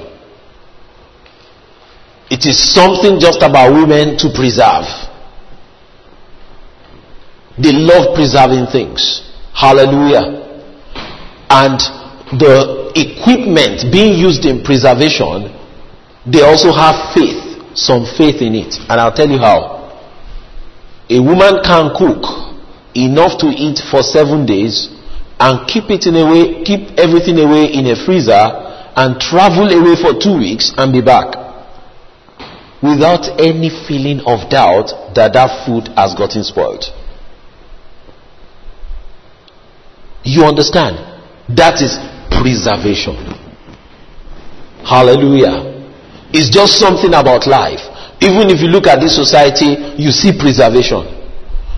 It 2.31 2.45
is 2.45 2.57
something 2.57 3.19
just 3.19 3.43
about 3.43 3.73
women 3.73 4.17
to 4.17 4.29
preserve. 4.33 4.87
They 7.57 7.71
love 7.71 8.15
preserving 8.15 8.67
things. 8.67 9.31
Hallelujah. 9.53 10.43
And 11.49 11.79
the 12.35 12.91
equipment 12.95 13.91
being 13.91 14.19
used 14.19 14.43
in 14.45 14.63
preservation, 14.63 15.55
they 16.27 16.41
also 16.41 16.73
have 16.73 17.13
faith, 17.13 17.77
some 17.77 18.03
faith 18.03 18.41
in 18.41 18.55
it. 18.55 18.75
And 18.89 18.99
I'll 18.99 19.13
tell 19.13 19.29
you 19.29 19.37
how. 19.37 19.75
A 21.09 21.19
woman 21.21 21.61
can 21.63 21.93
cook 21.95 22.25
enough 22.95 23.37
to 23.39 23.47
eat 23.47 23.79
for 23.91 24.01
seven 24.01 24.45
days 24.45 24.89
and 25.39 25.67
keep 25.67 25.91
it 25.91 26.07
in 26.07 26.15
a 26.15 26.25
way, 26.25 26.63
keep 26.63 26.97
everything 26.97 27.39
away 27.39 27.71
in 27.71 27.85
a 27.87 27.95
freezer 27.95 28.33
and 28.95 29.19
travel 29.19 29.67
away 29.69 29.95
for 29.95 30.17
two 30.19 30.37
weeks 30.37 30.73
and 30.77 30.91
be 30.91 31.01
back 31.01 31.35
without 32.81 33.39
any 33.39 33.69
feeling 33.87 34.19
of 34.25 34.49
doubt 34.49 35.13
that 35.15 35.33
that 35.33 35.65
food 35.65 35.87
has 35.95 36.15
gotten 36.15 36.43
spoiled. 36.43 36.85
You 40.25 40.43
understand? 40.43 40.97
That 41.55 41.79
is 41.81 42.01
preservation. 42.33 43.13
Hallelujah. 44.83 45.71
It's 46.33 46.49
just 46.49 46.77
something 46.77 47.13
about 47.13 47.45
life. 47.47 47.79
Even 48.21 48.49
if 48.49 48.59
you 48.61 48.67
look 48.67 48.87
at 48.87 48.99
this 48.99 49.15
society, 49.15 49.77
you 50.01 50.09
see 50.09 50.33
preservation. 50.33 51.05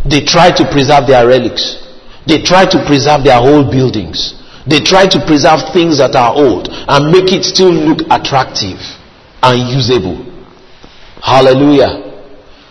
They 0.08 0.24
try 0.24 0.52
to 0.56 0.64
preserve 0.72 1.08
their 1.08 1.28
relics. 1.28 1.84
They 2.26 2.42
try 2.42 2.66
to 2.66 2.80
preserve 2.88 3.24
their 3.24 3.40
old 3.40 3.70
buildings. 3.70 4.36
They 4.66 4.80
try 4.80 5.08
to 5.08 5.20
preserve 5.28 5.72
things 5.72 6.00
that 6.00 6.16
are 6.16 6.36
old 6.36 6.68
and 6.72 7.12
make 7.12 7.32
it 7.32 7.44
still 7.44 7.72
look 7.72 8.04
attractive 8.12 8.80
and 9.44 9.56
usable. 9.72 10.24
Hallelujah. 11.24 12.04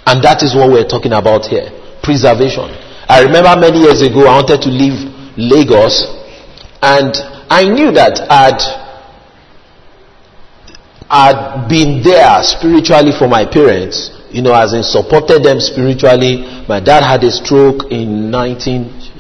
And 0.07 0.23
that 0.25 0.43
is 0.43 0.55
what 0.55 0.71
we're 0.71 0.89
talking 0.89 1.13
about 1.13 1.47
here. 1.47 1.69
Preservation. 2.03 2.69
I 3.09 3.23
remember 3.25 3.57
many 3.61 3.81
years 3.81 4.03
ago 4.03 4.29
I 4.29 4.41
wanted 4.41 4.61
to 4.63 4.69
leave 4.69 5.16
Lagos, 5.37 6.05
and 6.83 7.15
I 7.49 7.65
knew 7.65 7.93
that 7.93 8.21
I'd 8.31 8.87
I'd 11.09 11.69
been 11.69 12.03
there 12.03 12.43
spiritually 12.43 13.13
for 13.17 13.29
my 13.29 13.45
parents, 13.47 14.11
you 14.31 14.43
know, 14.43 14.55
as 14.55 14.73
in 14.73 14.83
supported 14.83 15.45
them 15.45 15.61
spiritually. 15.61 16.65
My 16.69 16.81
dad 16.81 17.05
had 17.05 17.23
a 17.23 17.31
stroke 17.31 17.93
in 17.93 18.31
19, 18.31 19.13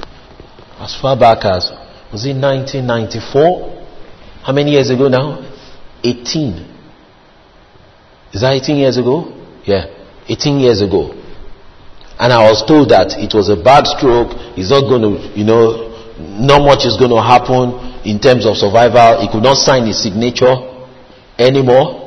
as 0.81 0.96
far 1.00 1.16
back 1.16 1.44
as, 1.44 1.70
was 2.12 2.26
it 2.26 2.35
1994? 2.35 3.87
How 4.42 4.52
many 4.52 4.72
years 4.72 4.90
ago 4.90 5.09
now? 5.09 5.46
18. 6.02 6.74
Is 8.33 8.40
that 8.40 8.52
18 8.52 8.76
years 8.76 8.96
ago? 8.96 9.33
Yeah, 9.64 9.87
18 10.29 10.59
years 10.59 10.81
ago. 10.83 11.14
And 12.18 12.33
I 12.33 12.50
was 12.50 12.64
told 12.66 12.90
that 12.90 13.14
it 13.18 13.35
was 13.35 13.48
a 13.48 13.57
bad 13.57 13.87
stroke. 13.87 14.33
He's 14.57 14.70
not 14.70 14.83
going 14.88 15.02
to, 15.02 15.38
you 15.38 15.44
know, 15.44 15.86
not 16.18 16.64
much 16.64 16.87
is 16.87 16.96
going 16.96 17.11
to 17.11 17.20
happen 17.20 18.00
in 18.05 18.18
terms 18.20 18.46
of 18.46 18.57
survival. 18.57 19.20
He 19.20 19.29
could 19.29 19.42
not 19.42 19.57
sign 19.57 19.87
his 19.87 20.02
signature 20.02 20.57
anymore. 21.38 22.05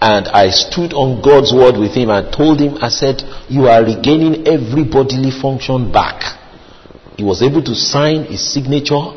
And 0.00 0.28
I 0.28 0.50
stood 0.50 0.92
on 0.92 1.22
God's 1.22 1.54
word 1.54 1.78
with 1.78 1.94
him 1.94 2.10
and 2.10 2.30
told 2.32 2.60
him, 2.60 2.76
I 2.82 2.88
said, 2.90 3.22
You 3.48 3.66
are 3.66 3.82
regaining 3.82 4.46
every 4.46 4.84
bodily 4.84 5.30
function 5.30 5.90
back. 5.90 6.20
He 7.16 7.24
was 7.24 7.42
able 7.42 7.62
to 7.62 7.74
sign 7.74 8.24
his 8.24 8.44
signature. 8.44 9.14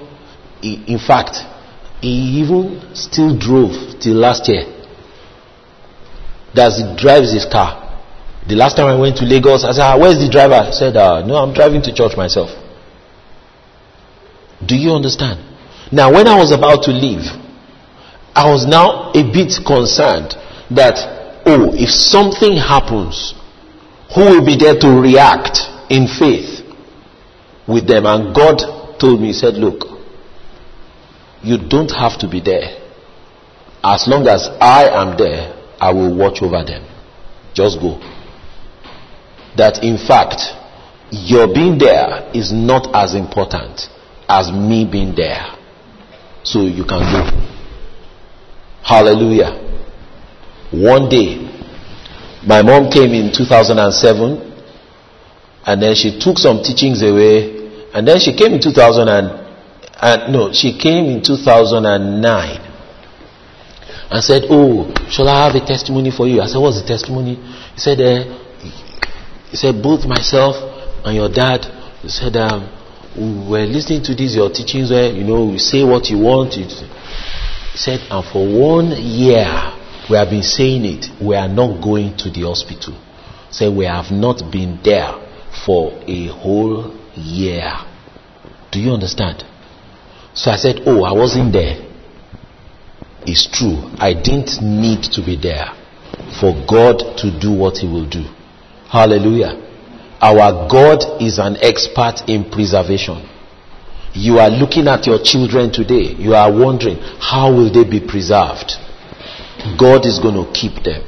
He, 0.61 0.83
in 0.87 0.99
fact, 0.99 1.37
he 2.01 2.39
even 2.39 2.95
still 2.95 3.37
drove 3.37 3.99
till 3.99 4.15
last 4.15 4.47
year. 4.47 4.63
Does 6.53 6.77
he 6.77 6.95
drives 6.95 7.33
his 7.33 7.45
car. 7.45 7.85
The 8.47 8.55
last 8.55 8.77
time 8.77 8.87
I 8.87 8.95
went 8.95 9.17
to 9.17 9.25
Lagos, 9.25 9.63
I 9.65 9.73
said, 9.73 9.83
ah, 9.83 9.97
Where's 9.99 10.17
the 10.17 10.29
driver? 10.31 10.55
I 10.55 10.71
said, 10.71 10.95
uh, 10.95 11.25
No, 11.25 11.35
I'm 11.35 11.53
driving 11.53 11.81
to 11.83 11.93
church 11.93 12.15
myself. 12.15 12.49
Do 14.65 14.75
you 14.75 14.91
understand? 14.91 15.39
Now, 15.91 16.11
when 16.13 16.27
I 16.27 16.37
was 16.37 16.51
about 16.51 16.83
to 16.83 16.91
leave, 16.91 17.25
I 18.35 18.49
was 18.51 18.65
now 18.67 19.11
a 19.11 19.23
bit 19.23 19.53
concerned 19.65 20.35
that, 20.71 21.41
oh, 21.45 21.73
if 21.73 21.89
something 21.89 22.57
happens, 22.57 23.33
who 24.15 24.21
will 24.21 24.45
be 24.45 24.57
there 24.57 24.77
to 24.79 24.87
react 24.89 25.59
in 25.89 26.07
faith 26.07 26.61
with 27.67 27.87
them. 27.87 28.05
And 28.05 28.35
God 28.35 28.97
told 28.99 29.21
me, 29.21 29.27
He 29.27 29.33
said, 29.33 29.55
Look, 29.55 29.85
you 31.43 31.57
don't 31.57 31.91
have 31.91 32.17
to 32.19 32.27
be 32.27 32.41
there. 32.41 32.77
As 33.83 34.07
long 34.07 34.27
as 34.27 34.47
I 34.59 34.89
am 34.89 35.17
there, 35.17 35.55
I 35.79 35.93
will 35.93 36.13
watch 36.15 36.41
over 36.41 36.63
them. 36.65 36.85
Just 37.53 37.79
go. 37.79 37.99
That 39.55 39.83
in 39.83 39.97
fact, 39.97 40.41
your 41.11 41.47
being 41.53 41.77
there 41.77 42.29
is 42.33 42.51
not 42.51 42.89
as 42.93 43.15
important 43.15 43.87
as 44.29 44.51
me 44.51 44.85
being 44.85 45.15
there. 45.15 45.43
So 46.43 46.61
you 46.61 46.85
can 46.85 47.01
go. 47.01 47.49
Hallelujah. 48.83 49.57
One 50.71 51.09
day, 51.09 51.49
my 52.45 52.61
mom 52.61 52.89
came 52.91 53.11
in 53.11 53.33
2007 53.33 54.53
and 55.65 55.81
then 55.81 55.95
she 55.95 56.19
took 56.19 56.37
some 56.37 56.63
teachings 56.63 57.01
away 57.01 57.89
and 57.93 58.07
then 58.07 58.19
she 58.19 58.35
came 58.35 58.53
in 58.53 58.61
2000 58.61 59.07
and, 59.09 59.27
and 60.01 60.31
no, 60.33 60.53
she 60.53 60.77
came 60.77 61.05
in 61.05 61.23
2009 61.23 62.69
and 64.11 64.23
said, 64.23 64.43
Oh, 64.49 64.93
shall 65.09 65.27
I 65.27 65.45
have 65.47 65.55
a 65.55 65.65
testimony 65.65 66.11
for 66.11 66.27
you? 66.27 66.41
I 66.41 66.45
said, 66.47 66.59
What's 66.59 66.81
the 66.81 66.87
testimony? 66.87 67.35
He 67.35 67.79
said, 67.79 67.99
uh, 67.99 68.23
He 69.49 69.57
said, 69.57 69.81
Both 69.83 70.05
myself 70.05 70.55
and 71.03 71.15
your 71.15 71.29
dad, 71.29 71.65
he 72.01 72.09
said, 72.09 72.37
um, 72.37 72.78
we 73.15 73.49
were 73.49 73.65
listening 73.65 74.03
to 74.03 74.15
these, 74.15 74.35
your 74.35 74.49
teachings 74.49 74.91
where, 74.91 75.11
you 75.11 75.23
know, 75.23 75.51
you 75.51 75.59
say 75.59 75.83
what 75.83 76.09
you 76.09 76.19
want. 76.19 76.53
He 76.53 76.67
said, 77.75 78.01
And 78.09 78.25
for 78.31 78.45
one 78.45 78.91
year, 78.91 79.73
we 80.09 80.15
have 80.17 80.29
been 80.29 80.43
saying 80.43 80.85
it, 80.85 81.05
we 81.21 81.35
are 81.35 81.47
not 81.47 81.81
going 81.81 82.17
to 82.17 82.29
the 82.29 82.41
hospital. 82.41 82.97
Say, 83.51 83.67
we 83.69 83.85
have 83.85 84.11
not 84.11 84.51
been 84.51 84.79
there 84.83 85.11
for 85.65 85.91
a 86.07 86.27
whole 86.27 86.95
year. 87.15 87.73
Do 88.71 88.79
you 88.79 88.91
understand? 88.91 89.43
So 90.33 90.51
I 90.51 90.57
said, 90.57 90.81
Oh, 90.85 91.03
I 91.03 91.11
wasn't 91.11 91.53
there. 91.53 91.85
It's 93.25 93.47
true. 93.51 93.89
I 93.97 94.13
didn't 94.13 94.61
need 94.61 95.03
to 95.13 95.25
be 95.25 95.35
there 95.35 95.73
for 96.39 96.53
God 96.69 97.17
to 97.17 97.39
do 97.39 97.51
what 97.51 97.77
He 97.77 97.87
will 97.87 98.07
do. 98.07 98.23
Hallelujah. 98.89 99.68
Our 100.21 100.67
God 100.67 101.21
is 101.21 101.39
an 101.39 101.57
expert 101.61 102.27
in 102.27 102.49
preservation. 102.51 103.27
You 104.13 104.39
are 104.39 104.49
looking 104.49 104.87
at 104.87 105.07
your 105.07 105.21
children 105.23 105.71
today. 105.71 106.15
You 106.17 106.33
are 106.33 106.51
wondering, 106.51 106.97
how 107.19 107.53
will 107.53 107.71
they 107.71 107.83
be 107.83 107.99
preserved? 107.99 108.73
God 109.77 110.05
is 110.05 110.19
going 110.19 110.35
to 110.35 110.51
keep 110.51 110.83
them. 110.83 111.03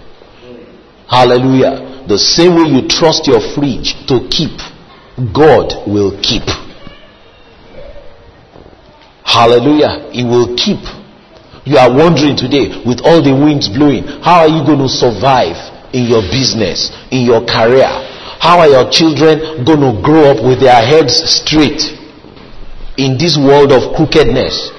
Hallelujah. 1.10 2.06
The 2.08 2.18
same 2.18 2.56
way 2.56 2.72
you 2.72 2.88
trust 2.88 3.28
your 3.28 3.42
fridge 3.54 3.96
to 4.08 4.28
keep, 4.30 4.56
God 5.34 5.88
will 5.88 6.16
keep. 6.22 6.48
Hallelujah. 9.24 10.10
He 10.12 10.24
will 10.24 10.56
keep. 10.56 10.80
You 11.66 11.78
are 11.78 11.92
wondering 11.94 12.36
today, 12.36 12.82
with 12.86 13.02
all 13.04 13.22
the 13.22 13.34
winds 13.34 13.68
blowing, 13.68 14.04
how 14.24 14.42
are 14.42 14.48
you 14.48 14.66
going 14.66 14.80
to 14.80 14.90
survive 14.90 15.56
in 15.94 16.08
your 16.08 16.22
business, 16.22 16.92
in 17.12 17.26
your 17.26 17.46
career? 17.46 18.08
How 18.42 18.58
are 18.58 18.68
your 18.68 18.90
children 18.90 19.64
going 19.64 19.86
to 19.86 20.02
grow 20.02 20.34
up 20.34 20.44
with 20.44 20.62
their 20.62 20.82
heads 20.82 21.14
straight 21.14 21.78
in 22.98 23.14
this 23.22 23.38
world 23.38 23.72
of 23.72 23.94
crookedness? 23.94 24.74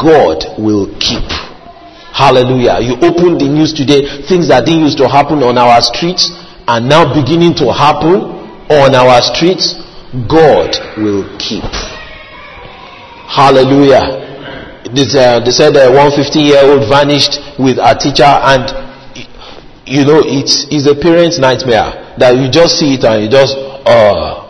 God 0.00 0.40
will 0.56 0.88
keep. 0.96 1.28
Hallelujah. 2.16 2.80
You 2.80 2.96
open 3.04 3.36
the 3.36 3.44
news 3.44 3.74
today, 3.74 4.24
things 4.24 4.48
that 4.48 4.64
didn't 4.64 4.88
used 4.88 4.96
to 5.04 5.06
happen 5.06 5.42
on 5.44 5.58
our 5.58 5.82
streets 5.84 6.32
are 6.66 6.80
now 6.80 7.12
beginning 7.12 7.52
to 7.60 7.68
happen 7.70 8.24
on 8.72 8.94
our 8.96 9.20
streets. 9.20 9.76
God 10.32 10.80
will 10.96 11.28
keep. 11.36 11.68
Hallelujah. 13.28 14.80
This, 14.96 15.14
uh, 15.14 15.44
they 15.44 15.52
said 15.52 15.76
a 15.76 15.92
150 15.92 16.40
year 16.40 16.64
old 16.64 16.88
vanished 16.88 17.36
with 17.60 17.76
a 17.76 17.92
teacher 18.00 18.24
and 18.24 18.87
you 19.88 20.04
know 20.04 20.20
it's, 20.24 20.66
it's 20.70 20.86
a 20.86 20.94
parent's 20.94 21.38
nightmare 21.38 22.14
that 22.18 22.36
you 22.36 22.50
just 22.50 22.78
see 22.78 22.94
it 22.94 23.04
and 23.04 23.24
you 23.24 23.30
just 23.30 23.56
uh, 23.56 24.46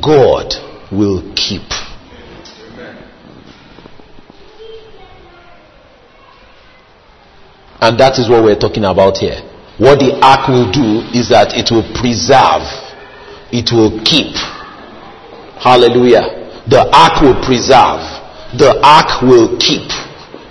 God 0.00 0.54
will 0.90 1.22
keep. 1.34 1.66
And 7.80 7.98
that 7.98 8.18
is 8.18 8.28
what 8.28 8.44
we're 8.44 8.58
talking 8.58 8.84
about 8.84 9.18
here. 9.18 9.42
What 9.78 9.98
the 9.98 10.14
ark 10.22 10.46
will 10.46 10.70
do 10.70 11.02
is 11.18 11.30
that 11.30 11.58
it 11.58 11.74
will 11.74 11.82
preserve 11.98 12.62
it 13.52 13.70
will 13.70 14.00
keep. 14.02 14.32
Hallelujah. 15.60 16.64
The 16.66 16.88
ark 16.88 17.20
will 17.20 17.36
preserve. 17.44 18.00
The 18.56 18.80
ark 18.82 19.20
will 19.22 19.56
keep, 19.60 19.88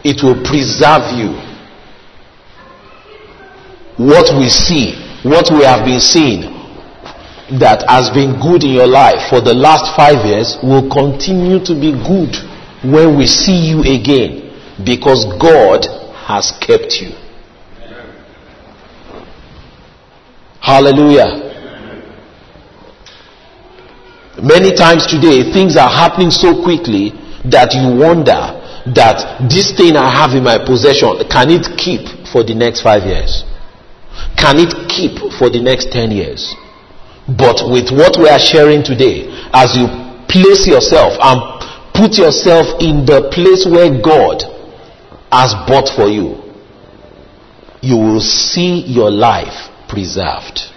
it 0.06 0.22
will 0.22 0.38
preserve 0.46 1.10
you. 1.18 1.34
What 4.02 4.34
we 4.34 4.50
see, 4.50 4.98
what 5.22 5.52
we 5.54 5.64
have 5.64 5.86
been 5.86 6.00
seeing 6.02 6.42
that 7.60 7.86
has 7.88 8.10
been 8.10 8.40
good 8.42 8.64
in 8.64 8.72
your 8.74 8.88
life 8.88 9.30
for 9.30 9.42
the 9.42 9.54
last 9.54 9.94
five 9.96 10.26
years 10.26 10.58
will 10.64 10.90
continue 10.90 11.60
to 11.62 11.74
be 11.78 11.94
good 11.94 12.34
when 12.82 13.16
we 13.16 13.28
see 13.28 13.54
you 13.54 13.82
again 13.86 14.58
because 14.84 15.26
God 15.38 15.86
has 16.26 16.50
kept 16.58 16.98
you. 16.98 17.14
Hallelujah. 20.62 21.52
Many 24.42 24.74
times 24.74 25.06
today, 25.06 25.54
things 25.54 25.78
are 25.78 25.90
happening 25.90 26.32
so 26.32 26.64
quickly 26.64 27.12
that 27.46 27.78
you 27.78 28.02
wonder 28.02 28.58
that 28.98 29.46
this 29.48 29.78
thing 29.78 29.96
I 29.96 30.10
have 30.10 30.32
in 30.34 30.44
my 30.44 30.58
possession, 30.58 31.22
can 31.30 31.52
it 31.52 31.78
keep 31.78 32.02
for 32.34 32.42
the 32.42 32.56
next 32.56 32.82
five 32.82 33.04
years? 33.04 33.44
Can 34.38 34.58
it 34.58 34.74
keep 34.90 35.18
for 35.38 35.50
the 35.50 35.62
next 35.62 35.92
10 35.92 36.12
years? 36.12 36.56
But 37.28 37.70
with 37.70 37.92
what 37.92 38.18
we 38.18 38.28
are 38.28 38.40
sharing 38.40 38.84
today, 38.84 39.30
as 39.54 39.78
you 39.78 39.88
place 40.28 40.66
yourself 40.66 41.14
and 41.22 41.40
put 41.94 42.18
yourself 42.18 42.82
in 42.82 43.06
the 43.06 43.30
place 43.30 43.66
where 43.70 44.02
God 44.02 44.44
has 45.32 45.54
bought 45.68 45.88
for 45.96 46.10
you, 46.10 46.42
you 47.82 47.98
will 47.98 48.22
see 48.22 48.84
your 48.88 49.12
life 49.12 49.70
preserved. 49.88 50.72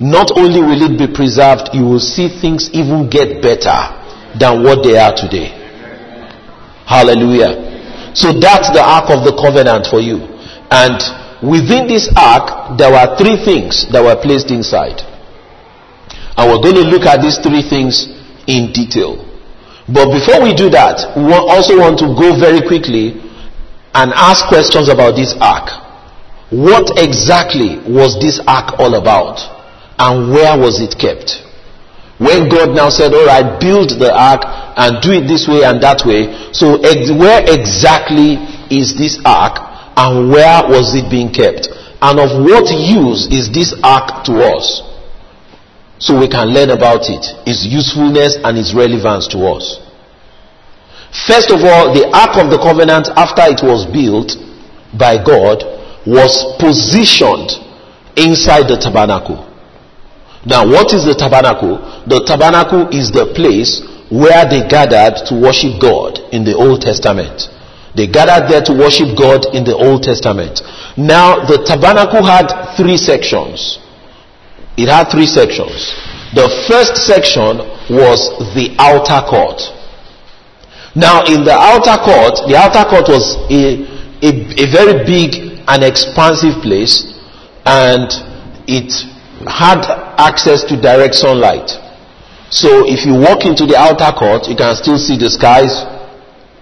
Not 0.00 0.32
only 0.36 0.60
will 0.60 0.82
it 0.82 0.98
be 0.98 1.06
preserved, 1.06 1.70
you 1.72 1.84
will 1.84 2.02
see 2.02 2.28
things 2.28 2.68
even 2.72 3.08
get 3.08 3.40
better 3.40 3.78
than 4.38 4.62
what 4.62 4.82
they 4.82 4.98
are 4.98 5.14
today. 5.14 5.48
Hallelujah. 6.86 8.12
So 8.14 8.32
that's 8.32 8.70
the 8.70 8.82
ark 8.82 9.10
of 9.10 9.24
the 9.24 9.34
covenant 9.34 9.86
for 9.86 10.00
you. 10.00 10.22
And 10.70 10.98
within 11.44 11.86
this 11.86 12.08
ark, 12.16 12.78
there 12.78 12.90
were 12.90 13.16
three 13.16 13.36
things 13.36 13.86
that 13.92 14.02
were 14.02 14.16
placed 14.16 14.50
inside. 14.50 15.04
And 16.36 16.50
we're 16.50 16.62
going 16.64 16.80
to 16.80 16.86
look 16.88 17.06
at 17.06 17.22
these 17.22 17.38
three 17.38 17.62
things 17.62 18.08
in 18.46 18.72
detail. 18.72 19.22
But 19.86 20.10
before 20.10 20.42
we 20.42 20.56
do 20.56 20.70
that, 20.72 21.12
we 21.14 21.28
also 21.32 21.78
want 21.78 22.00
to 22.00 22.10
go 22.16 22.34
very 22.40 22.64
quickly 22.64 23.20
and 23.94 24.10
ask 24.16 24.48
questions 24.48 24.88
about 24.88 25.14
this 25.14 25.36
ark. 25.40 25.68
What 26.50 26.98
exactly 26.98 27.78
was 27.86 28.18
this 28.18 28.40
ark 28.48 28.80
all 28.80 28.96
about? 28.96 29.38
And 29.98 30.32
where 30.32 30.58
was 30.58 30.80
it 30.80 30.98
kept? 30.98 31.44
When 32.18 32.48
God 32.48 32.74
now 32.74 32.90
said, 32.90 33.12
all 33.12 33.26
right, 33.26 33.60
build 33.60 34.00
the 34.00 34.10
ark 34.10 34.42
and 34.76 35.02
do 35.02 35.12
it 35.12 35.26
this 35.28 35.46
way 35.46 35.62
and 35.62 35.82
that 35.82 36.02
way. 36.06 36.30
So 36.52 36.80
ex- 36.82 37.10
where 37.10 37.42
exactly 37.46 38.38
is 38.70 38.96
this 38.96 39.20
ark 39.24 39.73
and 39.96 40.30
where 40.30 40.62
was 40.68 40.94
it 40.94 41.10
being 41.10 41.32
kept? 41.32 41.68
And 42.02 42.18
of 42.20 42.42
what 42.42 42.66
use 42.70 43.28
is 43.30 43.50
this 43.52 43.74
ark 43.82 44.24
to 44.26 44.42
us? 44.42 44.82
So 45.98 46.18
we 46.18 46.28
can 46.28 46.52
learn 46.52 46.70
about 46.70 47.08
it, 47.08 47.24
its 47.46 47.64
usefulness 47.64 48.36
and 48.42 48.58
its 48.58 48.74
relevance 48.74 49.28
to 49.28 49.38
us. 49.46 49.80
First 51.26 51.50
of 51.54 51.62
all, 51.62 51.94
the 51.94 52.10
ark 52.10 52.36
of 52.42 52.50
the 52.50 52.58
covenant 52.58 53.08
after 53.14 53.46
it 53.46 53.62
was 53.62 53.86
built 53.86 54.34
by 54.98 55.16
God 55.16 55.62
was 56.04 56.44
positioned 56.58 57.54
inside 58.16 58.66
the 58.66 58.76
tabernacle. 58.76 59.46
Now, 60.44 60.66
what 60.66 60.92
is 60.92 61.06
the 61.06 61.14
tabernacle? 61.14 61.78
The 62.06 62.20
tabernacle 62.26 62.90
is 62.92 63.10
the 63.10 63.32
place 63.32 63.80
where 64.10 64.44
they 64.44 64.66
gathered 64.68 65.24
to 65.30 65.34
worship 65.40 65.80
God 65.80 66.20
in 66.34 66.44
the 66.44 66.52
Old 66.52 66.82
Testament. 66.82 67.48
They 67.94 68.06
gathered 68.06 68.50
there 68.50 68.62
to 68.62 68.72
worship 68.72 69.16
God 69.16 69.46
in 69.54 69.64
the 69.64 69.74
Old 69.74 70.02
Testament. 70.02 70.62
Now, 70.96 71.46
the 71.46 71.62
tabernacle 71.62 72.24
had 72.26 72.74
three 72.76 72.96
sections. 72.96 73.78
It 74.76 74.88
had 74.88 75.10
three 75.10 75.26
sections. 75.26 75.94
The 76.34 76.50
first 76.66 76.96
section 77.06 77.58
was 77.94 78.34
the 78.58 78.74
outer 78.78 79.22
court. 79.30 79.62
Now, 80.96 81.22
in 81.26 81.44
the 81.44 81.54
outer 81.54 81.94
court, 82.02 82.42
the 82.50 82.56
outer 82.58 82.82
court 82.88 83.06
was 83.06 83.38
a, 83.50 83.86
a, 84.22 84.30
a 84.58 84.66
very 84.70 85.06
big 85.06 85.62
and 85.66 85.82
expansive 85.84 86.62
place, 86.62 87.14
and 87.64 88.10
it 88.66 88.90
had 89.46 89.86
access 90.18 90.64
to 90.64 90.80
direct 90.80 91.14
sunlight. 91.14 91.70
So 92.50 92.86
if 92.86 93.06
you 93.06 93.14
walk 93.14 93.44
into 93.46 93.66
the 93.66 93.76
outer 93.76 94.10
court, 94.16 94.48
you 94.48 94.56
can 94.56 94.74
still 94.76 94.98
see 94.98 95.18
the 95.18 95.30
skies. 95.30 95.86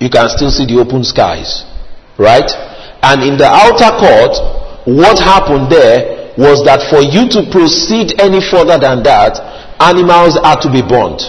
You 0.02 0.10
can 0.10 0.26
still 0.34 0.50
see 0.50 0.66
the 0.66 0.82
open 0.82 1.06
skies. 1.06 1.62
Right? 2.18 2.50
And 3.06 3.22
in 3.22 3.38
the 3.38 3.46
outer 3.46 3.94
court, 4.02 4.34
what 4.82 5.22
happened 5.22 5.70
there 5.70 6.34
was 6.34 6.66
that 6.66 6.82
for 6.90 6.98
you 6.98 7.30
to 7.38 7.46
proceed 7.54 8.18
any 8.18 8.42
further 8.42 8.82
than 8.82 9.06
that, 9.06 9.38
animals 9.78 10.34
had 10.42 10.58
to 10.66 10.70
be 10.74 10.82
burnt. 10.82 11.22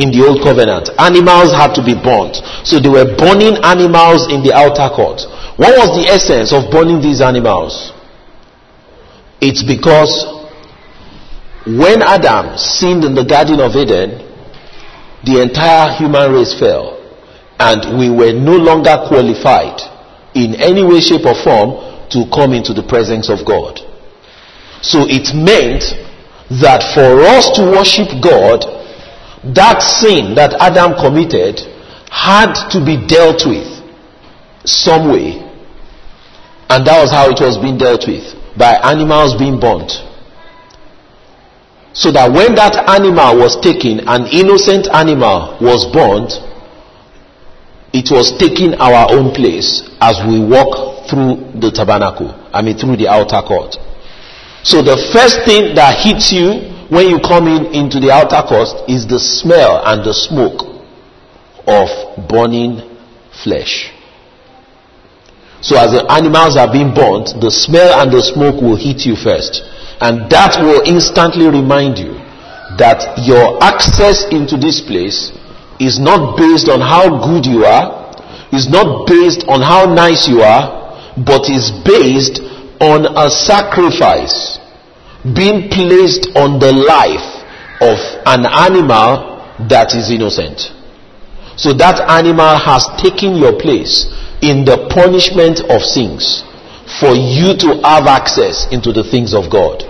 In 0.00 0.08
the 0.12 0.24
old 0.24 0.40
covenant, 0.40 0.88
animals 0.96 1.52
had 1.52 1.76
to 1.76 1.84
be 1.84 1.92
burnt. 1.92 2.40
So 2.64 2.80
they 2.80 2.88
were 2.88 3.04
burning 3.20 3.60
animals 3.60 4.32
in 4.32 4.40
the 4.40 4.56
outer 4.56 4.88
court. 4.96 5.28
What 5.60 5.76
was 5.76 5.92
the 5.92 6.08
essence 6.08 6.56
of 6.56 6.72
burning 6.72 7.04
these 7.04 7.20
animals? 7.20 7.92
It's 9.44 9.60
because 9.60 10.24
when 11.68 12.00
Adam 12.00 12.56
sinned 12.56 13.04
in 13.04 13.12
the 13.12 13.24
Garden 13.24 13.60
of 13.60 13.76
Eden, 13.76 14.25
the 15.26 15.42
entire 15.42 15.90
human 15.98 16.32
race 16.32 16.54
fell 16.58 16.96
and 17.58 17.98
we 17.98 18.08
were 18.08 18.32
no 18.32 18.56
longer 18.56 18.94
qualified 19.08 19.80
in 20.34 20.54
any 20.54 20.84
way, 20.84 21.00
shape, 21.00 21.26
or 21.26 21.34
form 21.42 21.82
to 22.10 22.28
come 22.30 22.52
into 22.52 22.72
the 22.72 22.86
presence 22.86 23.28
of 23.28 23.44
God. 23.44 23.80
So 24.82 25.02
it 25.08 25.34
meant 25.34 25.82
that 26.62 26.84
for 26.94 27.26
us 27.26 27.50
to 27.58 27.62
worship 27.66 28.22
God, 28.22 28.62
that 29.56 29.82
sin 29.82 30.36
that 30.36 30.54
Adam 30.60 30.94
committed 30.94 31.58
had 32.10 32.54
to 32.70 32.78
be 32.84 32.94
dealt 32.94 33.42
with 33.46 33.66
some 34.64 35.10
way. 35.10 35.42
And 36.68 36.86
that 36.86 37.00
was 37.02 37.10
how 37.10 37.30
it 37.30 37.40
was 37.40 37.58
being 37.58 37.78
dealt 37.78 38.06
with 38.06 38.36
by 38.56 38.78
animals 38.84 39.34
being 39.34 39.58
burnt. 39.58 40.05
So 41.96 42.12
that 42.12 42.28
when 42.28 42.54
that 42.60 42.76
animal 42.92 43.40
was 43.40 43.56
taken, 43.64 44.04
an 44.04 44.28
innocent 44.28 44.84
animal 44.92 45.56
was 45.64 45.88
burnt, 45.88 46.28
it 47.96 48.12
was 48.12 48.36
taking 48.36 48.76
our 48.76 49.08
own 49.08 49.32
place 49.32 49.88
as 50.04 50.20
we 50.28 50.36
walk 50.44 51.08
through 51.08 51.56
the 51.56 51.72
tabernacle, 51.72 52.36
I 52.52 52.60
mean 52.60 52.76
through 52.76 53.00
the 53.00 53.08
outer 53.08 53.40
court. 53.40 53.80
So 54.60 54.84
the 54.84 55.00
first 55.08 55.48
thing 55.48 55.72
that 55.80 55.96
hits 56.04 56.28
you 56.36 56.68
when 56.92 57.08
you 57.08 57.16
come 57.16 57.48
in 57.48 57.72
into 57.72 57.96
the 57.98 58.12
outer 58.12 58.44
court 58.44 58.68
is 58.92 59.08
the 59.08 59.18
smell 59.18 59.80
and 59.88 60.04
the 60.04 60.12
smoke 60.12 60.68
of 61.64 61.88
burning 62.28 62.84
flesh. 63.42 63.88
So 65.64 65.80
as 65.80 65.96
the 65.96 66.04
animals 66.12 66.60
are 66.60 66.70
being 66.70 66.92
burnt, 66.92 67.40
the 67.40 67.48
smell 67.50 68.04
and 68.04 68.12
the 68.12 68.20
smoke 68.20 68.60
will 68.60 68.76
hit 68.76 69.08
you 69.08 69.16
first. 69.16 69.64
And 70.00 70.30
that 70.30 70.60
will 70.60 70.84
instantly 70.84 71.48
remind 71.48 71.96
you 71.98 72.20
that 72.76 73.16
your 73.24 73.56
access 73.64 74.28
into 74.28 74.56
this 74.60 74.80
place 74.84 75.32
is 75.80 75.98
not 75.98 76.36
based 76.36 76.68
on 76.68 76.80
how 76.80 77.08
good 77.24 77.46
you 77.46 77.64
are, 77.64 78.12
is 78.52 78.68
not 78.68 79.08
based 79.08 79.48
on 79.48 79.64
how 79.64 79.88
nice 79.88 80.28
you 80.28 80.40
are, 80.40 80.84
but 81.16 81.48
is 81.48 81.72
based 81.84 82.44
on 82.80 83.08
a 83.16 83.30
sacrifice 83.30 84.60
being 85.34 85.72
placed 85.72 86.28
on 86.36 86.60
the 86.60 86.70
life 86.70 87.24
of 87.80 87.96
an 88.28 88.44
animal 88.44 89.40
that 89.68 89.96
is 89.96 90.12
innocent. 90.12 90.70
So 91.56 91.72
that 91.72 92.04
animal 92.04 92.60
has 92.60 92.84
taken 93.00 93.34
your 93.34 93.56
place 93.58 94.12
in 94.44 94.68
the 94.68 94.92
punishment 94.92 95.64
of 95.72 95.80
sins 95.80 96.44
for 97.00 97.12
you 97.12 97.56
to 97.56 97.80
have 97.84 98.06
access 98.06 98.66
into 98.72 98.92
the 98.92 99.04
things 99.04 99.34
of 99.34 99.50
God. 99.50 99.84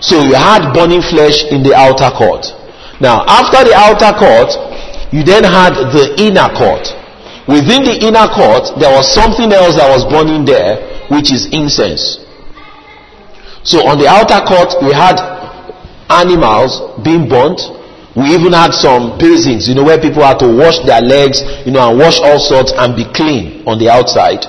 So 0.00 0.20
you 0.20 0.34
had 0.34 0.72
burning 0.72 1.00
flesh 1.00 1.44
in 1.48 1.62
the 1.62 1.72
outer 1.72 2.12
court. 2.12 2.46
Now, 3.00 3.24
after 3.24 3.64
the 3.64 3.72
outer 3.72 4.12
court, 4.16 4.52
you 5.12 5.24
then 5.24 5.44
had 5.44 5.72
the 5.92 6.14
inner 6.20 6.48
court. 6.52 6.92
Within 7.48 7.86
the 7.86 7.96
inner 8.04 8.26
court, 8.28 8.74
there 8.80 8.92
was 8.92 9.08
something 9.08 9.52
else 9.52 9.76
that 9.76 9.88
was 9.88 10.04
burning 10.04 10.44
there, 10.44 10.82
which 11.08 11.32
is 11.32 11.46
incense. 11.52 12.20
So 13.62 13.86
on 13.86 13.98
the 13.98 14.08
outer 14.08 14.42
court, 14.44 14.74
we 14.82 14.92
had 14.92 15.16
animals 16.10 16.82
being 17.02 17.28
burnt. 17.28 17.60
We 18.16 18.32
even 18.32 18.52
had 18.52 18.72
some 18.72 19.18
basins, 19.18 19.68
you 19.68 19.74
know, 19.74 19.84
where 19.84 20.00
people 20.00 20.22
had 20.22 20.38
to 20.40 20.48
wash 20.48 20.80
their 20.84 21.00
legs, 21.00 21.42
you 21.64 21.72
know, 21.72 21.90
and 21.90 21.98
wash 21.98 22.18
all 22.20 22.38
sorts 22.38 22.72
and 22.72 22.96
be 22.96 23.04
clean 23.12 23.62
on 23.66 23.78
the 23.78 23.90
outside. 23.90 24.44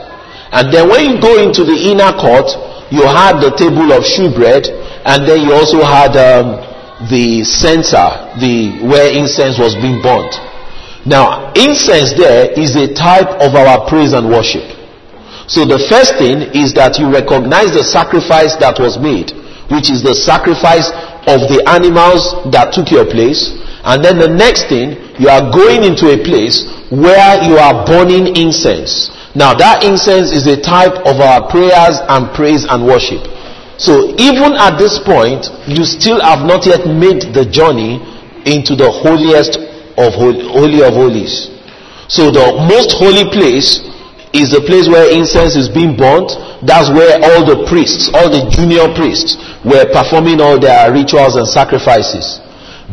And 0.51 0.73
then 0.73 0.89
when 0.89 1.03
you 1.05 1.21
go 1.21 1.41
into 1.41 1.63
the 1.63 1.75
inner 1.75 2.11
court, 2.15 2.47
you 2.91 3.03
had 3.03 3.43
the 3.43 3.51
table 3.57 3.91
of 3.91 4.05
shewbread, 4.05 4.67
and 5.03 5.27
then 5.27 5.43
you 5.43 5.51
also 5.53 5.83
had 5.83 6.15
um, 6.15 6.63
the 7.11 7.43
censer, 7.43 8.07
the 8.39 8.79
where 8.87 9.11
incense 9.11 9.59
was 9.59 9.75
being 9.75 10.01
burnt. 10.01 10.33
Now, 11.05 11.51
incense 11.55 12.15
there 12.15 12.51
is 12.55 12.75
a 12.75 12.91
type 12.93 13.27
of 13.39 13.55
our 13.55 13.87
praise 13.87 14.13
and 14.13 14.27
worship. 14.27 14.65
So 15.47 15.63
the 15.63 15.79
first 15.87 16.19
thing 16.19 16.51
is 16.51 16.75
that 16.75 16.99
you 16.99 17.07
recognize 17.07 17.71
the 17.71 17.83
sacrifice 17.83 18.59
that 18.59 18.75
was 18.79 18.99
made, 18.99 19.31
which 19.71 19.87
is 19.87 20.03
the 20.03 20.11
sacrifice 20.11 20.91
of 21.27 21.47
the 21.47 21.63
animals 21.67 22.35
that 22.51 22.75
took 22.75 22.91
your 22.91 23.07
place. 23.07 23.55
And 23.87 24.03
then 24.03 24.19
the 24.19 24.27
next 24.27 24.67
thing, 24.67 24.99
you 25.15 25.31
are 25.31 25.47
going 25.47 25.87
into 25.87 26.11
a 26.11 26.19
place 26.19 26.67
where 26.91 27.39
you 27.47 27.55
are 27.55 27.87
burning 27.87 28.35
incense. 28.35 29.07
Now 29.37 29.53
that 29.53 29.85
incense 29.85 30.33
is 30.33 30.49
a 30.49 30.57
type 30.57 30.97
of 31.05 31.21
our 31.21 31.45
prayers 31.45 32.01
and 32.09 32.33
praise 32.33 32.65
and 32.65 32.81
worship. 32.81 33.21
So 33.77 34.17
even 34.17 34.57
at 34.57 34.81
this 34.81 34.97
point, 34.97 35.45
you 35.69 35.85
still 35.85 36.17
have 36.25 36.41
not 36.41 36.65
yet 36.65 36.89
made 36.89 37.37
the 37.37 37.45
journey 37.45 38.01
into 38.49 38.73
the 38.73 38.89
holiest 38.89 39.61
of 40.01 40.17
holy, 40.17 40.41
holy 40.41 40.81
of 40.81 40.97
holies. 40.97 41.53
So 42.09 42.33
the 42.33 42.65
most 42.65 42.97
holy 42.97 43.29
place 43.29 43.85
is 44.33 44.49
the 44.49 44.65
place 44.65 44.89
where 44.89 45.05
incense 45.05 45.53
is 45.53 45.69
being 45.69 45.93
burnt. 45.93 46.33
That's 46.65 46.89
where 46.89 47.21
all 47.21 47.45
the 47.45 47.69
priests, 47.69 48.09
all 48.17 48.33
the 48.33 48.49
junior 48.49 48.89
priests 48.97 49.37
were 49.61 49.85
performing 49.93 50.41
all 50.41 50.57
their 50.57 50.89
rituals 50.89 51.37
and 51.37 51.45
sacrifices. 51.45 52.41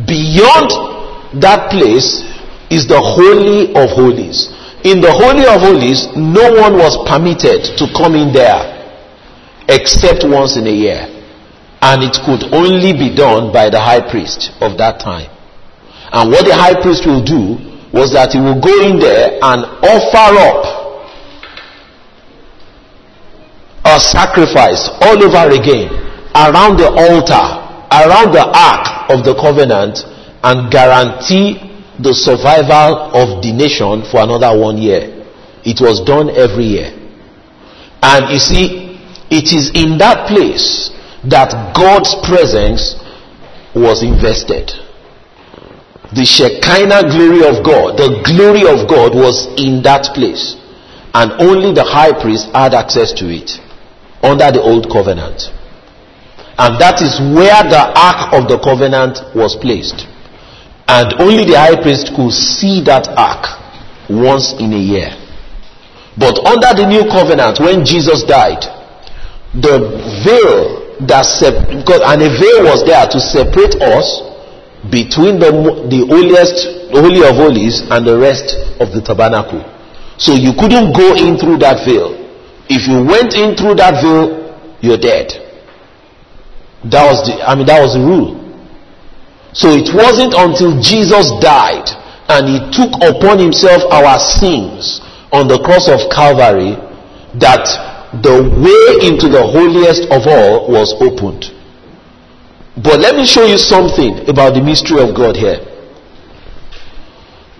Beyond 0.05 1.41
that 1.41 1.73
place 1.73 2.21
is 2.69 2.85
the 2.85 3.01
holy 3.01 3.73
of 3.73 3.89
holies. 3.97 4.53
In 4.85 5.01
the 5.01 5.09
holy 5.11 5.49
of 5.49 5.61
holies, 5.65 6.05
no 6.15 6.45
one 6.61 6.77
was 6.77 6.93
permitted 7.09 7.73
to 7.81 7.89
come 7.97 8.13
in 8.13 8.31
there 8.31 8.61
except 9.67 10.21
once 10.23 10.57
in 10.57 10.67
a 10.67 10.71
year. 10.71 11.09
And 11.81 12.03
it 12.05 12.13
could 12.21 12.53
only 12.53 12.93
be 12.93 13.09
done 13.09 13.51
by 13.51 13.69
the 13.73 13.79
high 13.81 14.05
priest 14.05 14.53
of 14.61 14.77
that 14.77 14.99
time. 15.01 15.25
And 16.13 16.29
what 16.29 16.45
the 16.45 16.53
high 16.53 16.79
priest 16.79 17.05
will 17.09 17.25
do 17.25 17.57
was 17.91 18.13
that 18.13 18.33
he 18.33 18.39
will 18.39 18.61
go 18.61 18.69
in 18.85 18.99
there 19.01 19.41
and 19.41 19.65
offer 19.65 20.29
up 20.37 20.61
a 23.85 23.99
sacrifice 23.99 24.89
all 25.01 25.17
over 25.17 25.49
again 25.49 25.89
around 26.37 26.77
the 26.77 26.93
altar, 26.93 27.45
around 27.89 28.37
the 28.37 28.45
ark 28.53 29.09
of 29.09 29.25
the 29.25 29.33
covenant, 29.33 30.05
and 30.43 30.69
guarantee 30.71 31.74
the 31.99 32.13
survival 32.13 33.15
of 33.15 33.41
the 33.41 33.51
nation 33.51 34.03
for 34.11 34.23
another 34.23 34.57
one 34.57 34.77
year. 34.77 35.11
It 35.63 35.81
was 35.81 36.03
done 36.03 36.29
every 36.29 36.65
year. 36.65 36.91
And 38.01 38.29
you 38.31 38.39
see, 38.39 38.99
it 39.31 39.49
is 39.51 39.71
in 39.73 39.97
that 39.97 40.27
place 40.27 40.91
that 41.25 41.73
God's 41.73 42.13
presence 42.27 42.95
was 43.73 44.03
invested. 44.03 44.71
The 46.13 46.23
Shekinah 46.23 47.09
glory 47.09 47.41
of 47.43 47.65
God, 47.65 47.97
the 47.97 48.21
glory 48.23 48.63
of 48.69 48.87
God 48.87 49.15
was 49.17 49.49
in 49.57 49.81
that 49.83 50.13
place. 50.13 50.55
And 51.15 51.31
only 51.41 51.73
the 51.73 51.83
high 51.83 52.13
priest 52.13 52.51
had 52.53 52.75
access 52.75 53.11
to 53.19 53.25
it 53.25 53.57
under 54.21 54.51
the 54.51 54.61
old 54.61 54.91
covenant. 54.91 55.49
And 56.57 56.79
that 56.79 57.01
is 57.01 57.19
where 57.19 57.63
the 57.67 57.91
ark 57.95 58.31
of 58.31 58.47
the 58.47 58.59
covenant 58.59 59.19
was 59.35 59.55
placed. 59.55 60.07
And 60.87 61.13
only 61.19 61.45
the 61.45 61.57
high 61.57 61.81
priest 61.81 62.13
could 62.15 62.31
see 62.31 62.81
that 62.85 63.09
ark 63.17 63.45
once 64.09 64.53
in 64.59 64.73
a 64.73 64.77
year. 64.77 65.09
But 66.17 66.39
under 66.45 66.71
the 66.77 66.85
new 66.87 67.09
covenant, 67.09 67.59
when 67.59 67.83
Jesus 67.83 68.23
died, 68.23 68.63
the 69.53 69.81
veil 70.23 70.85
that 71.07 71.25
sep- 71.25 71.67
because 71.67 71.99
and 72.05 72.21
a 72.21 72.29
veil 72.31 72.63
was 72.63 72.85
there 72.85 73.03
to 73.03 73.19
separate 73.19 73.75
us 73.81 74.23
between 74.87 75.41
the 75.41 75.51
the 75.91 76.05
holiest 76.07 76.91
holy 76.93 77.25
of 77.25 77.35
holies 77.35 77.83
and 77.91 78.05
the 78.05 78.15
rest 78.15 78.55
of 78.79 78.93
the 78.93 79.01
tabernacle. 79.01 79.59
So 80.17 80.31
you 80.31 80.53
couldn't 80.55 80.93
go 80.95 81.17
in 81.17 81.35
through 81.35 81.59
that 81.65 81.83
veil. 81.83 82.15
If 82.69 82.87
you 82.87 83.03
went 83.03 83.35
in 83.35 83.57
through 83.57 83.75
that 83.75 83.99
veil 83.99 84.45
you're 84.81 84.97
dead. 84.97 85.33
That 86.85 87.09
was 87.09 87.25
the 87.25 87.41
i 87.41 87.55
mean 87.55 87.65
that 87.65 87.81
was 87.81 87.95
the 87.97 87.99
rule 88.05 88.44
so 89.55 89.71
it 89.71 89.87
wasn't 89.95 90.35
until 90.35 90.75
jesus 90.83 91.31
died 91.39 91.87
and 92.27 92.51
he 92.51 92.59
took 92.75 92.91
upon 92.99 93.39
himself 93.39 93.81
our 93.91 94.19
sins 94.19 94.99
on 95.31 95.47
the 95.47 95.59
cross 95.63 95.87
of 95.87 96.03
calvary 96.11 96.75
that 97.39 97.63
the 98.23 98.47
way 98.47 99.07
into 99.07 99.27
the 99.27 99.43
holiest 99.43 100.07
of 100.11 100.23
all 100.27 100.71
was 100.71 100.95
opened. 101.01 101.51
But 102.81 102.99
let 102.99 103.15
me 103.15 103.25
show 103.25 103.43
you 103.43 103.57
something 103.57 104.29
about 104.29 104.53
the 104.55 104.61
mystery 104.61 105.01
of 105.01 105.15
God 105.15 105.35
here. 105.35 105.59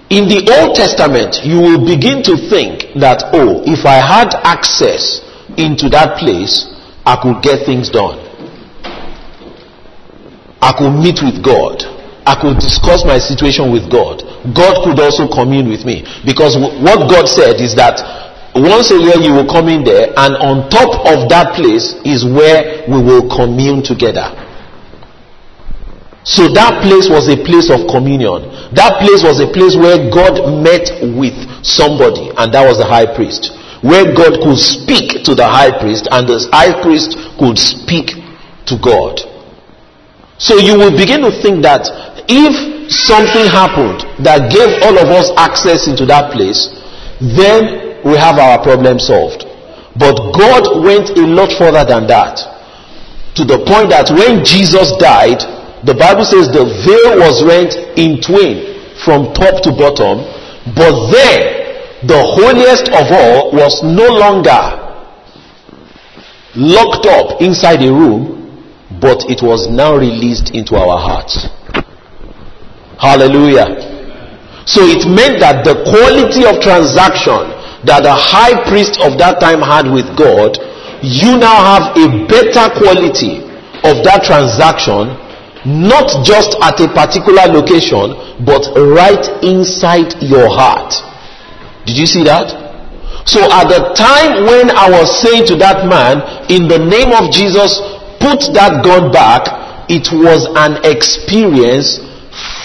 In 0.09 0.29
the 0.29 0.47
Old 0.59 0.75
Testament, 0.75 1.43
you 1.43 1.59
will 1.59 1.83
begin 1.83 2.21
to 2.23 2.37
think 2.49 2.95
that, 2.99 3.23
oh, 3.33 3.63
if 3.65 3.85
I 3.85 3.99
had 3.99 4.35
access 4.43 5.19
into 5.57 5.89
that 5.89 6.19
place, 6.19 6.71
I 7.05 7.17
could 7.21 7.41
get 7.41 7.65
things 7.65 7.89
done. 7.89 8.24
I 10.61 10.71
could 10.73 10.95
meet 10.95 11.19
with 11.21 11.43
God. 11.43 11.83
I 12.25 12.33
could 12.41 12.57
discuss 12.57 13.05
my 13.05 13.21
situation 13.21 13.69
with 13.69 13.85
God. 13.85 14.25
God 14.55 14.81
could 14.81 14.97
also 14.97 15.29
commune 15.29 15.69
with 15.69 15.85
me. 15.85 16.01
Because 16.25 16.57
what 16.57 17.05
God 17.05 17.29
said 17.29 17.61
is 17.61 17.77
that 17.77 18.01
once 18.55 18.89
a 18.89 18.97
year 18.97 19.19
you 19.21 19.35
will 19.35 19.45
come 19.45 19.67
in 19.69 19.83
there, 19.83 20.09
and 20.15 20.33
on 20.41 20.65
top 20.71 21.05
of 21.05 21.29
that 21.29 21.53
place 21.53 21.93
is 22.07 22.25
where 22.25 22.87
we 22.87 22.97
will 22.97 23.27
commune 23.29 23.83
together. 23.83 24.31
So 26.25 26.49
that 26.57 26.81
place 26.81 27.05
was 27.05 27.29
a 27.29 27.37
place 27.37 27.69
of 27.69 27.85
communion. 27.85 28.49
That 28.73 28.97
place 29.05 29.21
was 29.21 29.37
a 29.37 29.45
place 29.51 29.77
where 29.77 30.09
God 30.09 30.41
met 30.65 30.89
with 31.13 31.37
somebody, 31.61 32.33
and 32.33 32.49
that 32.49 32.65
was 32.65 32.81
the 32.81 32.89
high 32.89 33.05
priest. 33.05 33.53
Where 33.85 34.09
God 34.15 34.41
could 34.41 34.57
speak 34.57 35.21
to 35.29 35.37
the 35.37 35.45
high 35.45 35.69
priest, 35.77 36.09
and 36.09 36.25
the 36.25 36.41
high 36.49 36.73
priest 36.81 37.13
could 37.37 37.61
speak 37.61 38.17
to 38.65 38.81
God. 38.81 39.21
So 40.37 40.57
you 40.57 40.77
will 40.77 40.91
begin 40.91 41.21
to 41.21 41.31
think 41.31 41.63
that 41.63 41.87
if 42.27 42.53
something 42.91 43.47
happened 43.47 44.03
that 44.23 44.51
gave 44.51 44.83
all 44.83 44.97
of 44.99 45.07
us 45.07 45.31
access 45.37 45.87
into 45.87 46.05
that 46.07 46.33
place, 46.33 46.69
then 47.19 48.03
we 48.03 48.17
have 48.17 48.37
our 48.37 48.61
problem 48.61 48.99
solved. 48.99 49.47
But 49.95 50.15
God 50.35 50.83
went 50.83 51.15
a 51.17 51.25
lot 51.25 51.55
further 51.57 51.87
than 51.87 52.07
that. 52.07 52.35
To 53.39 53.43
the 53.43 53.63
point 53.63 53.89
that 53.89 54.11
when 54.11 54.43
Jesus 54.43 54.91
died, 54.99 55.39
the 55.87 55.95
Bible 55.95 56.25
says 56.25 56.51
the 56.51 56.67
veil 56.83 57.19
was 57.19 57.43
rent 57.43 57.75
in 57.95 58.19
twain 58.19 58.75
from 59.03 59.33
top 59.33 59.63
to 59.63 59.71
bottom, 59.71 60.23
but 60.75 60.93
then 61.11 62.07
the 62.07 62.21
holiest 62.21 62.89
of 62.91 63.07
all 63.11 63.51
was 63.51 63.83
no 63.83 64.07
longer 64.07 64.83
locked 66.55 67.05
up 67.07 67.41
inside 67.41 67.83
a 67.83 67.91
room, 67.91 68.44
but 69.01 69.29
it 69.29 69.41
was 69.41 69.67
now 69.67 69.95
released 69.95 70.53
into 70.53 70.75
our 70.75 70.97
hearts. 70.97 71.47
Hallelujah. 72.99 73.93
So 74.65 74.81
it 74.81 75.05
meant 75.05 75.39
that 75.41 75.65
the 75.65 75.83
quality 75.85 76.45
of 76.45 76.61
transaction 76.61 77.53
that 77.85 78.01
the 78.01 78.13
high 78.13 78.57
priest 78.65 78.97
of 79.01 79.17
that 79.21 79.37
time 79.37 79.61
had 79.61 79.85
with 79.85 80.09
God, 80.17 80.57
you 81.05 81.37
now 81.37 81.53
have 81.53 81.93
a 81.93 82.25
better 82.25 82.65
quality 82.81 83.45
of 83.85 84.01
that 84.01 84.25
transaction 84.25 85.21
not 85.65 86.05
just 86.21 86.53
at 86.61 86.77
a 86.77 86.85
particular 86.93 87.49
location, 87.49 88.13
but 88.45 88.69
right 88.77 89.25
inside 89.41 90.13
your 90.21 90.45
heart. 90.45 90.93
Did 91.85 91.97
you 91.97 92.05
see 92.05 92.23
that? 92.29 92.53
So 93.25 93.41
at 93.41 93.65
the 93.65 93.89
time 93.97 94.45
when 94.45 94.69
I 94.69 94.89
was 94.93 95.09
saying 95.25 95.49
to 95.49 95.55
that 95.57 95.89
man, 95.89 96.21
in 96.53 96.69
the 96.69 96.77
name 96.77 97.09
of 97.09 97.33
Jesus, 97.33 97.81
put 98.25 98.41
that 98.57 98.81
gun 98.81 99.11
back, 99.13 99.45
it 99.87 100.09
was 100.09 100.49
an 100.57 100.81
experience 100.81 102.01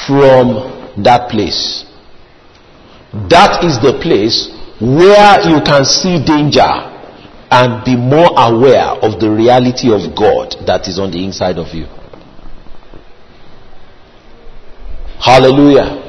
from 0.08 0.72
that 1.04 1.28
place. 1.28 1.84
That 3.28 3.60
is 3.62 3.76
the 3.84 4.00
place 4.00 4.48
where 4.80 5.36
you 5.44 5.60
can 5.60 5.84
see 5.84 6.16
danger 6.24 6.64
and 7.52 7.84
be 7.84 7.96
more 7.96 8.32
aware 8.38 8.96
of 9.04 9.20
the 9.20 9.28
reality 9.28 9.92
of 9.92 10.16
God 10.16 10.56
that 10.66 10.88
is 10.88 10.98
on 10.98 11.10
the 11.10 11.22
inside 11.22 11.58
of 11.58 11.74
you. 11.74 11.84
Hallelujah. 15.20 16.00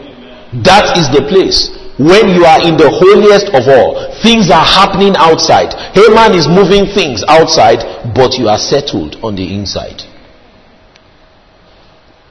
That 0.63 0.95
is 0.95 1.11
the 1.11 1.27
place 1.27 1.75
when 1.99 2.29
you 2.31 2.45
are 2.45 2.63
in 2.63 2.77
the 2.77 2.87
holiest 2.87 3.51
of 3.51 3.67
all. 3.67 4.10
Things 4.21 4.49
are 4.51 4.65
happening 4.65 5.15
outside. 5.17 5.73
Haman 5.93 6.37
is 6.37 6.47
moving 6.47 6.85
things 6.85 7.23
outside, 7.27 7.81
but 8.13 8.37
you 8.37 8.47
are 8.47 8.59
settled 8.59 9.17
on 9.23 9.35
the 9.35 9.53
inside. 9.53 10.03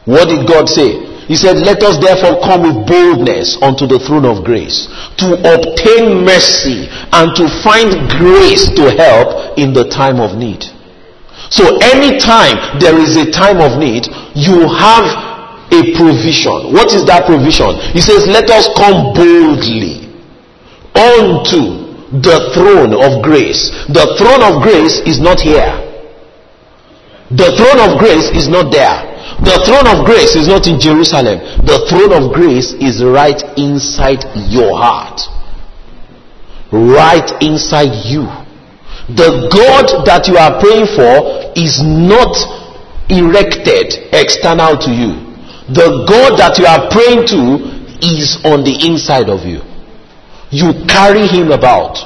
What 0.04 0.28
did 0.28 0.46
God 0.46 0.68
say? 0.68 1.10
He 1.26 1.36
said, 1.36 1.58
Let 1.58 1.82
us 1.82 1.98
therefore 2.02 2.42
come 2.42 2.62
with 2.62 2.86
boldness 2.86 3.58
unto 3.62 3.86
the 3.86 3.98
throne 3.98 4.24
of 4.24 4.42
grace 4.44 4.86
to 5.22 5.38
obtain 5.46 6.26
mercy 6.26 6.90
and 6.90 7.30
to 7.38 7.46
find 7.62 8.10
grace 8.10 8.66
to 8.74 8.90
help 8.90 9.58
in 9.58 9.72
the 9.72 9.86
time 9.86 10.18
of 10.18 10.38
need. 10.38 10.64
So 11.50 11.78
anytime 11.82 12.78
there 12.78 12.98
is 12.98 13.14
a 13.16 13.30
time 13.30 13.58
of 13.62 13.78
need, 13.78 14.06
you 14.34 14.66
have 14.66 15.06
a 15.70 15.94
provision. 15.94 16.74
What 16.74 16.90
is 16.94 17.06
that 17.06 17.26
provision? 17.26 17.78
He 17.94 18.00
says, 18.00 18.26
Let 18.26 18.50
us 18.50 18.66
come 18.74 19.14
boldly 19.14 20.10
unto 20.98 21.79
the 22.12 22.50
throne 22.54 22.92
of 22.94 23.22
grace. 23.22 23.70
The 23.88 24.14
throne 24.18 24.42
of 24.42 24.62
grace 24.62 24.98
is 25.06 25.20
not 25.20 25.40
here. 25.40 25.70
The 27.30 27.54
throne 27.54 27.78
of 27.78 27.98
grace 27.98 28.30
is 28.34 28.48
not 28.48 28.72
there. 28.72 29.06
The 29.46 29.62
throne 29.64 29.86
of 29.86 30.04
grace 30.04 30.34
is 30.34 30.48
not 30.48 30.66
in 30.66 30.80
Jerusalem. 30.80 31.38
The 31.64 31.86
throne 31.88 32.12
of 32.12 32.34
grace 32.34 32.72
is 32.74 33.02
right 33.02 33.38
inside 33.56 34.24
your 34.50 34.76
heart. 34.76 35.20
Right 36.72 37.30
inside 37.40 37.94
you. 38.04 38.26
The 39.14 39.48
God 39.50 40.06
that 40.06 40.26
you 40.26 40.36
are 40.36 40.58
praying 40.60 40.86
for 40.94 41.54
is 41.58 41.82
not 41.82 42.34
erected 43.08 44.10
external 44.12 44.76
to 44.78 44.90
you 44.90 45.30
the 45.72 46.02
God 46.08 46.34
that 46.38 46.58
you 46.58 46.66
are 46.66 46.90
praying 46.90 47.26
to 47.30 47.62
is 48.02 48.42
on 48.44 48.64
the 48.66 48.74
inside 48.82 49.30
of 49.30 49.46
you. 49.46 49.62
You 50.50 50.72
carry 50.86 51.26
him 51.26 51.52
about. 51.52 51.98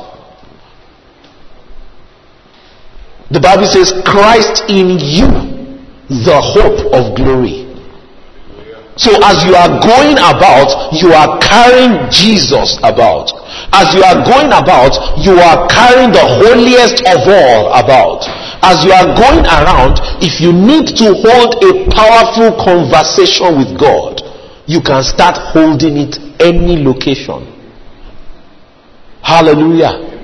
The 3.31 3.41
Bible 3.41 3.67
says, 3.67 3.93
Christ 4.05 4.65
in 4.69 5.01
you, 5.01 5.29
the 6.09 6.39
hope 6.41 6.93
of 6.93 7.17
glory. 7.17 7.65
So 8.97 9.11
as 9.25 9.43
you 9.43 9.57
are 9.57 9.81
going 9.83 10.15
about, 10.15 10.93
you 10.93 11.11
are 11.11 11.41
carrying 11.41 12.09
Jesus 12.13 12.79
about. 12.79 13.33
As 13.73 13.93
you 13.95 14.05
are 14.05 14.23
going 14.23 14.53
about, 14.55 14.95
you 15.19 15.35
are 15.41 15.67
carrying 15.67 16.13
the 16.13 16.23
holiest 16.23 17.03
of 17.09 17.27
all 17.27 17.73
about 17.75 18.23
as 18.65 18.83
you 18.83 18.93
are 18.93 19.13
going 19.13 19.45
around, 19.45 20.01
if 20.25 20.41
you 20.41 20.51
need 20.51 20.97
to 20.97 21.13
hold 21.13 21.61
a 21.61 21.85
powerful 21.93 22.57
conversation 22.65 23.61
with 23.61 23.79
God, 23.79 24.23
you 24.67 24.81
can 24.81 25.05
start 25.05 25.37
holding 25.53 25.99
it 25.99 26.17
any 26.41 26.83
location. 26.83 27.54
Hallelujah. 29.25 30.15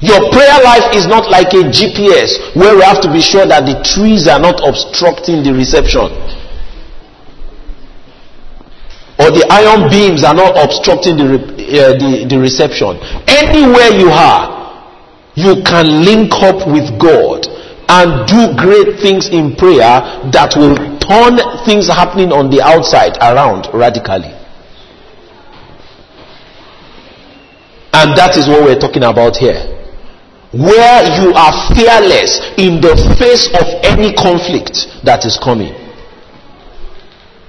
Your 0.00 0.32
prayer 0.32 0.64
life 0.64 0.96
is 0.96 1.06
not 1.06 1.28
like 1.30 1.52
a 1.52 1.68
GPS 1.68 2.56
where 2.56 2.74
we 2.74 2.80
have 2.82 3.02
to 3.02 3.12
be 3.12 3.20
sure 3.20 3.44
that 3.44 3.68
the 3.68 3.84
trees 3.84 4.26
are 4.26 4.40
not 4.40 4.56
obstructing 4.66 5.44
the 5.44 5.52
reception. 5.52 6.08
Or 9.20 9.28
the 9.28 9.44
iron 9.52 9.90
beams 9.92 10.24
are 10.24 10.32
not 10.32 10.56
obstructing 10.56 11.18
the, 11.20 11.28
uh, 11.28 11.92
the, 12.00 12.24
the 12.24 12.38
reception. 12.40 12.96
Anywhere 13.28 13.92
you 13.92 14.08
are, 14.08 14.56
you 15.36 15.60
can 15.62 16.06
link 16.08 16.32
up 16.40 16.64
with 16.64 16.88
God 16.98 17.44
and 17.92 18.24
do 18.24 18.56
great 18.56 18.96
things 19.04 19.28
in 19.28 19.54
prayer 19.54 20.00
that 20.32 20.56
will 20.56 20.72
turn 21.04 21.36
things 21.68 21.88
happening 21.88 22.32
on 22.32 22.48
the 22.48 22.62
outside 22.64 23.20
around 23.20 23.68
radically. 23.76 24.39
And 27.92 28.16
that 28.16 28.36
is 28.36 28.46
what 28.46 28.62
we're 28.62 28.78
talking 28.78 29.02
about 29.02 29.36
here. 29.36 29.66
Where 30.52 31.02
you 31.22 31.34
are 31.34 31.54
fearless 31.74 32.42
in 32.58 32.82
the 32.82 32.94
face 33.18 33.50
of 33.54 33.66
any 33.86 34.14
conflict 34.14 35.02
that 35.04 35.24
is 35.26 35.38
coming. 35.38 35.74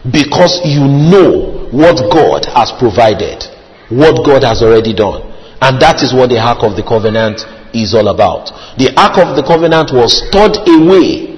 Because 0.05 0.61
you 0.65 0.81
know 0.81 1.69
what 1.69 2.09
God 2.09 2.45
has 2.53 2.73
provided, 2.77 3.45
what 3.89 4.25
God 4.25 4.43
has 4.43 4.61
already 4.61 4.93
done. 4.93 5.29
And 5.61 5.77
that 5.81 6.01
is 6.01 6.13
what 6.13 6.29
the 6.29 6.41
Ark 6.41 6.65
of 6.65 6.75
the 6.75 6.81
Covenant 6.81 7.45
is 7.73 7.93
all 7.93 8.09
about. 8.09 8.49
The 8.81 8.89
Ark 8.97 9.21
of 9.21 9.37
the 9.37 9.45
Covenant 9.45 9.93
was 9.93 10.25
stored 10.25 10.57
away. 10.65 11.37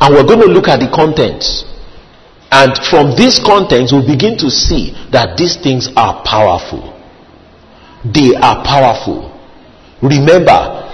And 0.00 0.14
we're 0.16 0.24
going 0.24 0.40
to 0.40 0.52
look 0.52 0.68
at 0.68 0.80
the 0.80 0.88
contents. 0.88 1.64
And 2.50 2.72
from 2.88 3.16
these 3.16 3.38
contents, 3.38 3.92
we'll 3.92 4.06
begin 4.06 4.36
to 4.38 4.48
see 4.48 4.92
that 5.12 5.36
these 5.36 5.56
things 5.56 5.88
are 5.96 6.24
powerful. 6.24 6.93
They 8.04 8.34
are 8.34 8.62
powerful. 8.64 9.30
Remember, 10.02 10.84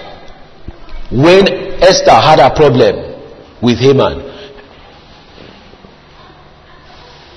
when 1.11 1.49
Esther 1.83 2.15
had 2.15 2.39
a 2.39 2.55
problem 2.55 3.19
with 3.61 3.79
Haman, 3.79 4.31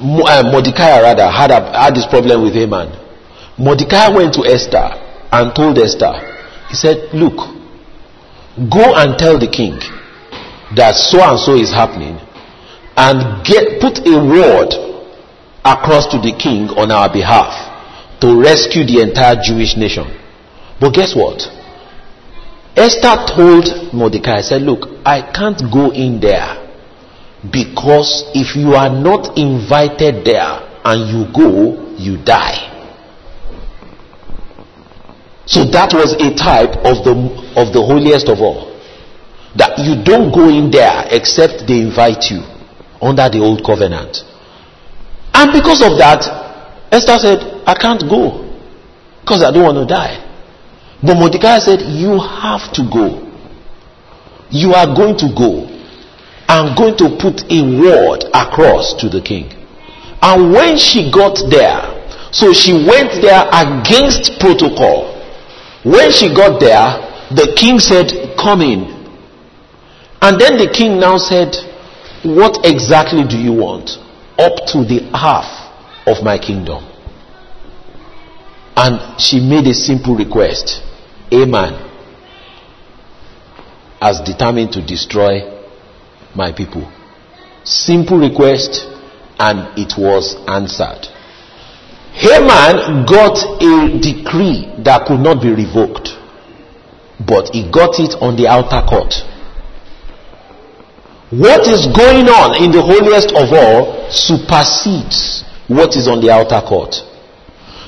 uh, 0.03 0.43
Mordecai 0.51 1.01
rather 1.01 1.28
had, 1.30 1.49
a, 1.49 1.71
had 1.80 1.95
this 1.95 2.05
problem 2.05 2.43
with 2.43 2.53
Haman. 2.53 2.91
Mordecai 3.57 4.09
went 4.09 4.34
to 4.36 4.45
Esther 4.45 4.93
and 5.32 5.55
told 5.55 5.80
Esther, 5.80 6.13
he 6.69 6.76
said, 6.76 7.09
Look, 7.13 7.38
go 8.69 8.93
and 8.95 9.17
tell 9.17 9.39
the 9.39 9.49
king 9.49 9.80
that 10.76 10.93
so 10.95 11.21
and 11.21 11.39
so 11.39 11.55
is 11.55 11.71
happening 11.71 12.19
and 12.95 13.43
get 13.45 13.82
put 13.82 13.97
a 14.05 14.17
word 14.21 14.69
across 15.65 16.05
to 16.13 16.17
the 16.21 16.36
king 16.38 16.69
on 16.78 16.91
our 16.91 17.11
behalf 17.11 17.72
to 18.24 18.39
rescue 18.39 18.86
the 18.88 19.03
entire 19.03 19.36
Jewish 19.36 19.76
nation. 19.76 20.07
But 20.80 20.93
guess 20.95 21.13
what? 21.13 21.43
Esther 22.74 23.28
told 23.36 23.93
Mordecai, 23.93 24.38
I 24.38 24.41
said, 24.41 24.61
Look, 24.61 24.88
I 25.05 25.19
can't 25.36 25.59
go 25.71 25.91
in 25.91 26.21
there 26.21 26.55
because 27.51 28.24
if 28.34 28.55
you 28.55 28.76
are 28.76 28.88
not 28.89 29.38
invited 29.38 30.24
there 30.24 30.55
and 30.88 30.99
you 31.11 31.28
go, 31.36 31.95
you 31.99 32.15
die. 32.24 32.71
So 35.45 35.65
that 35.76 35.91
was 35.91 36.15
a 36.15 36.32
type 36.39 36.80
of 36.88 37.03
the 37.03 37.11
of 37.59 37.76
the 37.76 37.84
holiest 37.84 38.30
of 38.30 38.39
all. 38.39 38.71
That 39.57 39.78
you 39.84 40.01
don't 40.01 40.32
go 40.32 40.47
in 40.47 40.71
there 40.71 41.11
except 41.11 41.67
they 41.67 41.82
invite 41.82 42.32
you 42.32 42.39
under 43.03 43.28
the 43.28 43.43
old 43.43 43.65
covenant. 43.65 44.24
And 45.36 45.51
because 45.51 45.84
of 45.84 45.99
that, 45.99 46.24
Esther 46.89 47.19
said, 47.19 47.52
I 47.66 47.74
can't 47.76 48.01
go 48.09 48.43
because 49.22 49.43
I 49.43 49.51
don't 49.51 49.64
want 49.64 49.78
to 49.78 49.86
die. 49.86 50.20
But 51.01 51.16
Mordecai 51.16 51.59
said, 51.59 51.82
You 51.82 52.20
have 52.20 52.72
to 52.74 52.84
go. 52.91 53.20
You 54.49 54.74
are 54.74 54.88
going 54.95 55.18
to 55.18 55.28
go. 55.36 55.68
I'm 56.47 56.76
going 56.76 56.95
to 56.97 57.18
put 57.20 57.43
a 57.51 57.59
word 57.64 58.24
across 58.34 58.93
to 59.01 59.09
the 59.09 59.22
king. 59.22 59.51
And 60.22 60.51
when 60.53 60.78
she 60.78 61.11
got 61.11 61.36
there, 61.49 61.82
so 62.32 62.53
she 62.53 62.74
went 62.74 63.22
there 63.22 63.43
against 63.51 64.39
protocol. 64.39 65.11
When 65.84 66.11
she 66.11 66.34
got 66.34 66.59
there, 66.59 67.03
the 67.36 67.53
king 67.57 67.80
said, 67.80 68.36
Come 68.38 68.61
in. 68.61 68.84
And 70.22 70.39
then 70.39 70.57
the 70.57 70.70
king 70.72 70.99
now 70.99 71.18
said, 71.18 71.55
What 72.24 72.66
exactly 72.66 73.24
do 73.28 73.38
you 73.38 73.51
want? 73.53 73.97
Up 74.39 74.55
to 74.72 74.86
the 74.86 75.09
half 75.14 75.47
of 76.07 76.24
my 76.24 76.38
kingdom. 76.38 76.92
And 78.76 79.19
she 79.19 79.39
made 79.39 79.67
a 79.67 79.74
simple 79.74 80.15
request. 80.15 80.82
A 81.32 81.45
man 81.45 81.89
has 84.01 84.19
determined 84.21 84.74
to 84.74 84.82
destroy 84.86 85.41
my 86.36 86.51
people. 86.51 86.91
Simple 87.63 88.17
request, 88.17 88.86
and 89.39 89.78
it 89.78 89.93
was 89.97 90.36
answered. 90.47 91.07
Haman 92.13 93.05
got 93.05 93.38
a 93.61 93.99
decree 93.99 94.69
that 94.84 95.05
could 95.07 95.19
not 95.19 95.41
be 95.41 95.49
revoked, 95.49 96.09
but 97.26 97.49
he 97.53 97.69
got 97.71 97.99
it 97.99 98.13
on 98.21 98.36
the 98.36 98.47
outer 98.47 98.86
court. 98.86 99.13
What 101.32 101.65
is 101.65 101.88
going 101.88 102.30
on 102.30 102.61
in 102.61 102.71
the 102.71 102.82
holiest 102.82 103.34
of 103.34 103.49
all 103.49 104.11
supersedes 104.11 105.43
what 105.67 105.95
is 105.95 106.07
on 106.07 106.21
the 106.21 106.30
outer 106.30 106.61
court. 106.61 106.93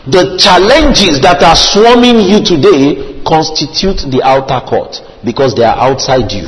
The 0.05 0.37
challenges 0.37 1.17
that 1.25 1.41
are 1.41 1.57
swarming 1.57 2.21
you 2.29 2.37
today 2.45 3.17
constitute 3.25 4.05
the 4.13 4.21
outer 4.21 4.61
court 4.61 5.01
because 5.25 5.57
they 5.57 5.65
are 5.65 5.73
outside 5.73 6.29
you. 6.29 6.45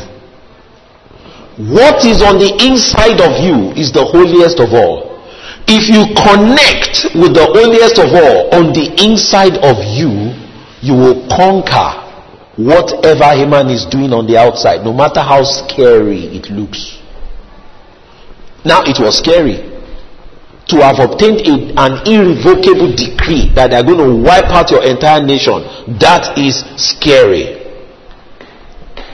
What 1.73 2.05
is 2.05 2.21
on 2.21 2.37
the 2.37 2.53
inside 2.61 3.17
of 3.17 3.33
you 3.41 3.73
is 3.73 3.89
the 3.89 4.05
holiest 4.05 4.61
of 4.61 4.77
all. 4.77 5.25
If 5.65 5.89
you 5.89 6.05
connect 6.13 7.17
with 7.17 7.33
the 7.33 7.49
holiest 7.49 7.97
of 7.97 8.13
all 8.13 8.53
on 8.53 8.77
the 8.77 8.93
inside 9.01 9.57
of 9.65 9.81
you, 9.89 10.37
you 10.85 10.93
will 10.93 11.25
conquer 11.25 11.97
whatever 12.61 13.25
Haman 13.33 13.73
is 13.73 13.89
doing 13.89 14.13
on 14.13 14.27
the 14.29 14.37
outside, 14.37 14.85
no 14.85 14.93
matter 14.93 15.19
how 15.19 15.41
scary 15.41 16.29
it 16.29 16.45
looks. 16.53 17.01
Now, 18.63 18.85
it 18.85 19.01
was 19.01 19.17
scary 19.17 19.66
to 20.67 20.77
have 20.83 20.99
obtained 20.99 21.41
a, 21.47 21.53
an 21.79 22.03
irrevocable 22.05 22.91
decree 22.95 23.51
that 23.55 23.71
they're 23.71 23.83
going 23.83 24.03
to 24.03 24.15
wipe 24.15 24.45
out 24.51 24.69
your 24.69 24.83
entire 24.83 25.23
nation, 25.23 25.63
that 25.99 26.37
is 26.37 26.63
scary. 26.75 27.55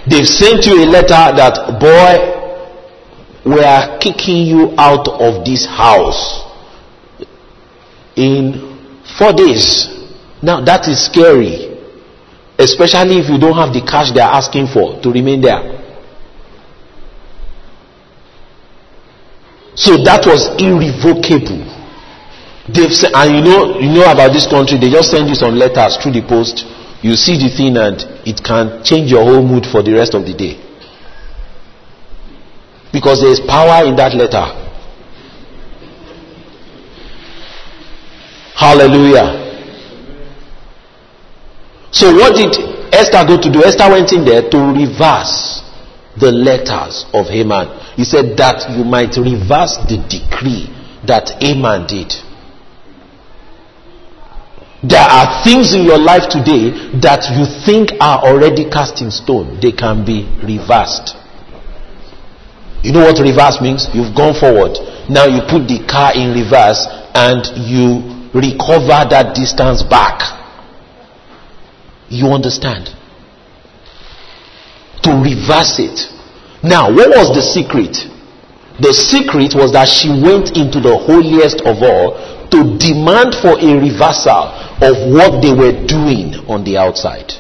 They've 0.10 0.28
sent 0.28 0.66
you 0.66 0.84
a 0.84 0.88
letter 0.90 1.30
that, 1.38 1.80
boy, 1.80 2.34
we 3.46 3.60
are 3.64 3.98
kicking 4.00 4.46
you 4.48 4.74
out 4.78 5.08
of 5.08 5.46
this 5.46 5.66
house 5.66 6.44
in 8.16 9.00
four 9.18 9.34
days. 9.34 9.88
Now 10.42 10.60
that 10.62 10.88
is 10.88 11.06
scary, 11.06 11.78
especially 12.58 13.20
if 13.20 13.30
you 13.30 13.38
don't 13.38 13.56
have 13.56 13.74
the 13.74 13.82
cash 13.82 14.12
they're 14.12 14.24
asking 14.24 14.68
for 14.68 15.00
to 15.02 15.12
remain 15.12 15.42
there. 15.42 15.83
So 19.76 19.98
that 20.04 20.26
was 20.26 20.54
irrevocable. 20.62 21.66
They've 22.70 22.94
said, 22.94 23.12
and 23.14 23.36
you 23.36 23.42
know, 23.44 23.80
you 23.80 23.90
know 23.92 24.10
about 24.10 24.32
this 24.32 24.48
country, 24.48 24.78
they 24.78 24.90
just 24.90 25.12
send 25.12 25.28
you 25.28 25.36
some 25.36 25.56
letters 25.56 25.98
through 25.98 26.14
the 26.14 26.22
post. 26.22 26.64
You 27.02 27.16
see 27.16 27.36
the 27.36 27.50
thing 27.50 27.76
and 27.76 28.00
it 28.26 28.42
can 28.44 28.84
change 28.84 29.12
your 29.12 29.24
whole 29.24 29.44
mood 29.44 29.66
for 29.66 29.84
the 29.84 29.92
rest 29.94 30.14
of 30.14 30.26
the 30.26 30.34
day. 30.34 30.56
Because 32.94 33.20
there 33.22 33.32
is 33.32 33.42
power 33.42 33.84
in 33.86 33.96
that 33.98 34.14
letter. 34.16 34.46
Hallelujah. 38.56 39.42
So 41.92 42.14
what 42.16 42.36
did 42.38 42.56
Esther 42.94 43.26
go 43.28 43.42
to 43.42 43.50
do? 43.52 43.64
Esther 43.64 43.90
went 43.90 44.14
in 44.14 44.24
there 44.24 44.48
to 44.50 44.58
reverse 44.58 45.63
the 46.20 46.32
letters 46.32 47.06
of 47.14 47.28
Haman. 47.28 47.96
He 47.96 48.04
said 48.04 48.38
that 48.38 48.70
you 48.70 48.84
might 48.84 49.18
reverse 49.18 49.78
the 49.90 49.98
decree 50.06 50.70
that 51.08 51.36
Haman 51.42 51.88
did. 51.88 52.14
There 54.84 55.02
are 55.02 55.44
things 55.44 55.74
in 55.74 55.84
your 55.84 55.98
life 55.98 56.28
today 56.30 56.76
that 57.00 57.32
you 57.32 57.48
think 57.66 57.96
are 58.04 58.20
already 58.20 58.70
cast 58.70 59.02
in 59.02 59.12
stone. 59.12 59.60
They 59.62 59.72
can 59.72 60.04
be 60.04 60.28
reversed. 60.44 61.16
You 62.84 62.92
know 62.92 63.08
what 63.08 63.18
reverse 63.24 63.62
means? 63.62 63.88
You've 63.96 64.14
gone 64.14 64.36
forward. 64.36 64.76
Now 65.08 65.24
you 65.24 65.40
put 65.48 65.72
the 65.72 65.80
car 65.88 66.12
in 66.14 66.36
reverse 66.36 66.84
and 67.16 67.48
you 67.64 68.28
recover 68.36 69.08
that 69.08 69.32
distance 69.34 69.84
back. 69.84 70.20
You 72.10 72.28
understand? 72.28 72.92
To 75.04 75.12
reverse 75.20 75.80
it. 75.80 76.10
Now, 76.64 76.88
what 76.92 77.10
was 77.12 77.36
the 77.36 77.44
secret? 77.44 77.92
The 78.80 78.94
secret 78.96 79.54
was 79.54 79.74
that 79.76 79.92
she 79.92 80.10
went 80.10 80.56
into 80.56 80.80
the 80.80 80.96
holiest 80.96 81.62
of 81.68 81.84
all 81.84 82.16
to 82.50 82.78
demand 82.80 83.36
for 83.36 83.60
a 83.60 83.72
reversal 83.76 84.50
of 84.80 84.96
what 85.12 85.44
they 85.44 85.52
were 85.52 85.76
doing 85.86 86.40
on 86.48 86.64
the 86.64 86.78
outside. 86.78 87.36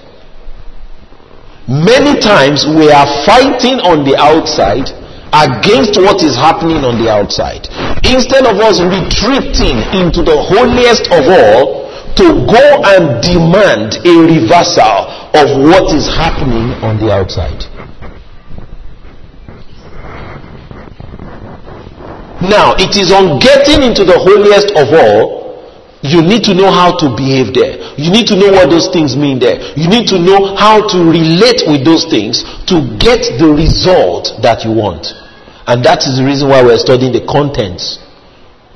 Many 1.65 2.19
times 2.19 2.67
we 2.67 2.91
are 2.91 3.07
fighting 3.23 3.79
on 3.87 4.03
the 4.03 4.19
outside 4.19 4.91
against 5.31 5.95
what 5.95 6.21
is 6.21 6.35
happening 6.35 6.83
on 6.83 6.99
the 6.99 7.09
outside. 7.09 7.65
Instead 8.03 8.43
of 8.45 8.59
us 8.59 8.83
retreating 8.83 9.79
into 9.95 10.21
the 10.21 10.35
holiest 10.35 11.07
of 11.09 11.23
all 11.25 11.87
to 12.19 12.45
go 12.45 12.65
and 12.93 13.23
demand 13.23 13.97
a 14.03 14.13
reversal 14.27 15.22
of 15.33 15.49
what 15.65 15.89
is 15.93 16.05
happening 16.07 16.77
on 16.85 16.97
the 17.01 17.11
outside. 17.11 17.65
Now, 22.43 22.75
it 22.77 22.97
is 22.99 23.11
on 23.11 23.39
getting 23.39 23.81
into 23.81 24.03
the 24.03 24.19
holiest 24.19 24.75
of 24.77 24.93
all, 24.93 25.43
you 26.03 26.21
need 26.21 26.43
to 26.43 26.53
know 26.53 26.69
how 26.69 26.91
to 26.99 27.15
behave 27.15 27.55
there. 27.55 27.79
You 27.95 28.11
need 28.11 28.27
to 28.27 28.35
know 28.35 28.51
what 28.51 28.69
those 28.69 28.91
things 28.91 29.15
mean 29.15 29.39
there. 29.39 29.57
You 29.79 29.87
need 29.87 30.05
to 30.11 30.19
know 30.19 30.53
how 30.53 30.85
to 30.85 30.97
relate 30.99 31.63
with 31.65 31.87
those 31.87 32.03
things 32.05 32.43
to 32.67 32.83
get 32.99 33.39
the 33.39 33.47
result 33.47 34.35
that 34.43 34.67
you 34.67 34.75
want. 34.75 35.15
And 35.65 35.79
that 35.87 36.03
is 36.03 36.19
the 36.19 36.25
reason 36.27 36.49
why 36.49 36.61
we're 36.61 36.77
studying 36.77 37.13
the 37.15 37.23
contents 37.25 38.03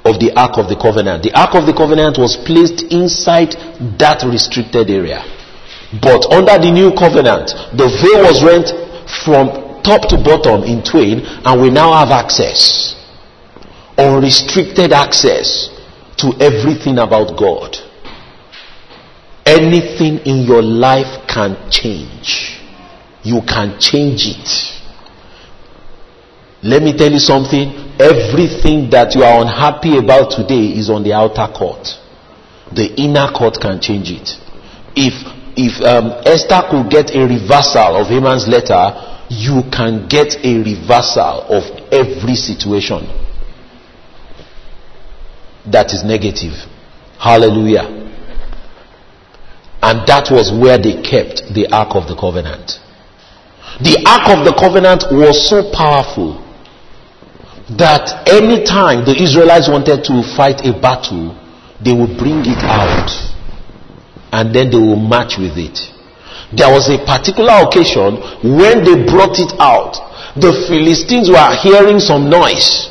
of 0.08 0.24
the 0.24 0.32
Ark 0.40 0.56
of 0.56 0.72
the 0.72 0.80
Covenant. 0.80 1.28
The 1.28 1.36
Ark 1.36 1.54
of 1.54 1.68
the 1.68 1.76
Covenant 1.76 2.18
was 2.18 2.40
placed 2.40 2.88
inside 2.96 3.60
that 4.00 4.24
restricted 4.24 4.90
area. 4.90 5.37
But 6.02 6.28
under 6.32 6.58
the 6.60 6.72
new 6.72 6.92
covenant, 6.92 7.54
the 7.74 7.88
veil 7.88 8.24
was 8.28 8.44
rent 8.44 8.72
from 9.24 9.82
top 9.84 10.10
to 10.10 10.18
bottom 10.18 10.64
in 10.64 10.84
twain, 10.84 11.22
and 11.24 11.62
we 11.62 11.70
now 11.70 11.94
have 11.94 12.12
access 12.12 12.98
unrestricted 13.98 14.94
access 14.94 15.70
to 16.18 16.34
everything 16.40 17.00
about 17.00 17.38
God. 17.38 17.76
Anything 19.46 20.20
in 20.26 20.46
your 20.46 20.62
life 20.62 21.28
can 21.28 21.70
change. 21.72 22.60
You 23.24 23.42
can 23.48 23.80
change 23.80 24.28
it. 24.28 24.50
Let 26.64 26.84
me 26.84 26.96
tell 26.96 27.12
you 27.12 27.20
something. 27.20 27.70
Everything 28.00 28.90
that 28.92 29.16
you 29.16 29.24
are 29.24 29.42
unhappy 29.42 29.98
about 29.98 30.32
today 30.32 30.78
is 30.78 30.90
on 30.90 31.04
the 31.04 31.14
outer 31.14 31.48
court. 31.54 31.88
The 32.74 32.94
inner 32.96 33.32
court 33.32 33.58
can 33.60 33.80
change 33.80 34.12
it. 34.12 34.30
If 34.96 35.14
if 35.58 35.82
um, 35.82 36.14
Esther 36.24 36.62
could 36.70 36.90
get 36.90 37.16
a 37.16 37.26
reversal 37.26 37.98
of 37.98 38.08
Haman's 38.08 38.48
letter, 38.48 38.94
you 39.30 39.66
can 39.74 40.08
get 40.08 40.38
a 40.46 40.62
reversal 40.62 41.50
of 41.50 41.66
every 41.92 42.36
situation 42.36 43.04
that 45.66 45.92
is 45.92 46.04
negative. 46.06 46.54
Hallelujah. 47.20 47.90
And 49.82 50.08
that 50.08 50.30
was 50.32 50.54
where 50.54 50.78
they 50.78 51.02
kept 51.02 51.54
the 51.54 51.68
Ark 51.74 51.96
of 51.98 52.08
the 52.08 52.16
Covenant. 52.16 52.80
The 53.82 53.98
Ark 54.06 54.38
of 54.38 54.46
the 54.46 54.54
Covenant 54.54 55.06
was 55.12 55.50
so 55.50 55.70
powerful 55.74 56.44
that 57.78 58.30
any 58.30 58.64
time 58.64 59.04
the 59.06 59.18
Israelites 59.18 59.68
wanted 59.68 60.06
to 60.06 60.24
fight 60.38 60.64
a 60.66 60.72
battle, 60.72 61.36
they 61.84 61.92
would 61.94 62.18
bring 62.18 62.46
it 62.46 62.64
out 62.64 63.37
and 64.32 64.54
then 64.54 64.70
they 64.72 64.78
will 64.78 65.00
match 65.00 65.38
with 65.38 65.58
it. 65.58 65.80
There 66.56 66.72
was 66.72 66.90
a 66.90 66.98
particular 67.04 67.68
occasion 67.68 68.20
when 68.56 68.84
they 68.84 69.04
brought 69.04 69.40
it 69.40 69.52
out. 69.60 70.00
The 70.40 70.54
Philistines 70.68 71.30
were 71.30 71.52
hearing 71.62 72.00
some 72.00 72.30
noise. 72.30 72.90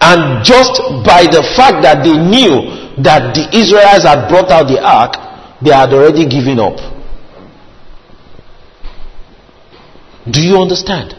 And 0.00 0.44
just 0.44 0.76
by 1.04 1.24
the 1.24 1.42
fact 1.56 1.82
that 1.82 2.04
they 2.04 2.12
knew 2.12 2.84
that 3.02 3.34
the 3.34 3.48
Israelites 3.56 4.04
had 4.04 4.28
brought 4.28 4.50
out 4.50 4.68
the 4.68 4.80
ark, 4.82 5.16
they 5.62 5.72
had 5.72 5.92
already 5.92 6.28
given 6.28 6.60
up. 6.60 6.76
Do 10.30 10.42
you 10.42 10.58
understand? 10.60 11.14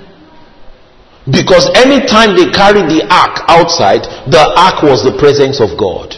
Because 1.26 1.68
anytime 1.76 2.36
they 2.36 2.52
carried 2.52 2.88
the 2.88 3.08
ark 3.10 3.44
outside, 3.48 4.04
the 4.30 4.54
ark 4.56 4.84
was 4.84 5.04
the 5.04 5.18
presence 5.18 5.60
of 5.60 5.78
God. 5.78 6.16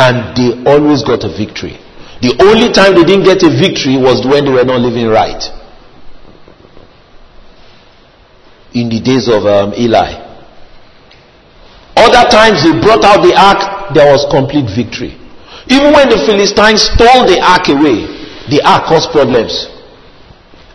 And 0.00 0.32
they 0.32 0.50
always 0.64 1.04
got 1.04 1.24
a 1.24 1.28
victory. 1.28 1.76
The 2.24 2.32
only 2.40 2.72
time 2.72 2.96
they 2.96 3.04
didn't 3.04 3.28
get 3.28 3.44
a 3.44 3.52
victory 3.52 4.00
was 4.00 4.24
when 4.24 4.48
they 4.48 4.52
were 4.52 4.64
not 4.64 4.80
living 4.80 5.08
right. 5.08 5.40
In 8.72 8.88
the 8.88 9.00
days 9.00 9.28
of 9.28 9.44
um, 9.44 9.74
Eli. 9.76 10.16
Other 11.96 12.24
times 12.32 12.64
they 12.64 12.72
brought 12.80 13.04
out 13.04 13.20
the 13.20 13.36
ark, 13.36 13.92
there 13.92 14.08
was 14.08 14.24
complete 14.32 14.72
victory. 14.72 15.20
Even 15.68 15.92
when 15.92 16.08
the 16.08 16.16
Philistines 16.24 16.88
stole 16.88 17.28
the 17.28 17.36
ark 17.44 17.68
away, 17.68 18.08
the 18.48 18.64
ark 18.64 18.88
caused 18.88 19.12
problems. 19.12 19.68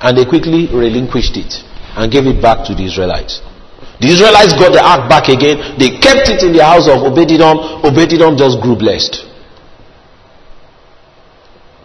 And 0.01 0.13
they 0.17 0.25
quickly 0.25 0.69
relinquished 0.69 1.33
it 1.37 1.65
and 1.97 2.11
gave 2.11 2.27
it 2.27 2.41
back 2.41 2.61
to 2.67 2.75
the 2.75 2.85
Israelites. 2.85 3.41
The 3.99 4.07
Israelites 4.07 4.53
got 4.59 4.73
the 4.73 4.83
ark 4.83 5.09
back 5.09 5.29
again. 5.29 5.79
They 5.79 5.97
kept 5.99 6.27
it 6.27 6.43
in 6.43 6.51
the 6.51 6.63
house 6.63 6.87
of 6.87 6.99
Obededom. 7.07 7.81
Obededom 7.83 8.37
just 8.37 8.59
grew 8.59 8.75
blessed. 8.75 9.23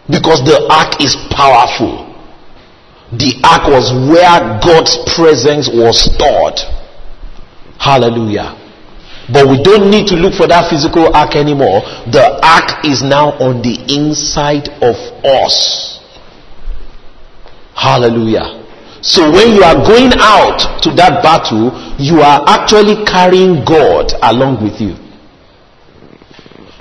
Because 0.09 0.43
the 0.43 0.67
ark 0.67 0.99
is 0.99 1.15
powerful. 1.31 2.11
The 3.15 3.39
ark 3.43 3.67
was 3.67 3.91
where 4.11 4.59
God's 4.59 4.97
presence 5.15 5.71
was 5.71 6.11
stored. 6.11 6.59
Hallelujah. 7.79 8.59
But 9.31 9.47
we 9.47 9.63
don't 9.63 9.89
need 9.89 10.07
to 10.07 10.15
look 10.15 10.33
for 10.33 10.47
that 10.47 10.69
physical 10.69 11.15
ark 11.15 11.35
anymore. 11.35 11.81
The 12.11 12.39
ark 12.43 12.83
is 12.83 13.01
now 13.01 13.31
on 13.39 13.61
the 13.61 13.79
inside 13.87 14.67
of 14.83 14.95
us. 15.23 15.99
Hallelujah. 17.73 18.60
So 19.01 19.31
when 19.31 19.55
you 19.55 19.63
are 19.63 19.81
going 19.81 20.13
out 20.21 20.81
to 20.83 20.93
that 20.93 21.23
battle, 21.23 21.73
you 21.97 22.21
are 22.21 22.45
actually 22.45 23.03
carrying 23.05 23.65
God 23.65 24.13
along 24.21 24.61
with 24.61 24.79
you. 24.79 24.93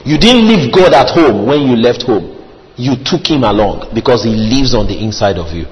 You 0.05 0.19
didn't 0.19 0.49
leave 0.49 0.73
God 0.73 0.93
at 0.93 1.09
home 1.09 1.47
when 1.47 1.63
you 1.63 1.77
left 1.77 2.03
home. 2.03 2.37
You 2.77 2.97
took 3.05 3.27
him 3.27 3.45
along 3.45 3.93
because 3.95 4.25
he 4.25 4.31
lives 4.31 4.75
on 4.75 4.87
the 4.87 4.97
inside 4.97 5.37
of 5.37 5.53
you. 5.53 5.65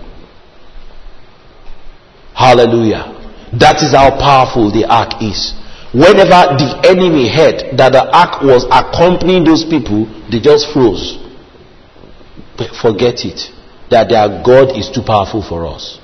Hallelujah. 2.34 3.12
That 3.53 3.82
is 3.82 3.92
how 3.92 4.16
powerful 4.16 4.70
the 4.72 4.84
ark 4.88 5.20
is. 5.20 5.53
Whenever 5.92 6.57
the 6.57 6.80
enemy 6.84 7.28
heard 7.28 7.76
that 7.76 7.92
the 7.92 8.05
ark 8.12 8.42
was 8.42 8.64
accompanying 8.70 9.44
those 9.44 9.64
people, 9.64 10.05
they 10.30 10.40
just 10.40 10.72
froze. 10.72 11.16
But 12.57 12.76
forget 12.76 13.24
it. 13.24 13.53
That 13.90 14.09
their 14.09 14.28
God 14.44 14.76
is 14.76 14.90
too 14.90 15.03
powerful 15.03 15.42
for 15.42 15.66
us. 15.66 15.99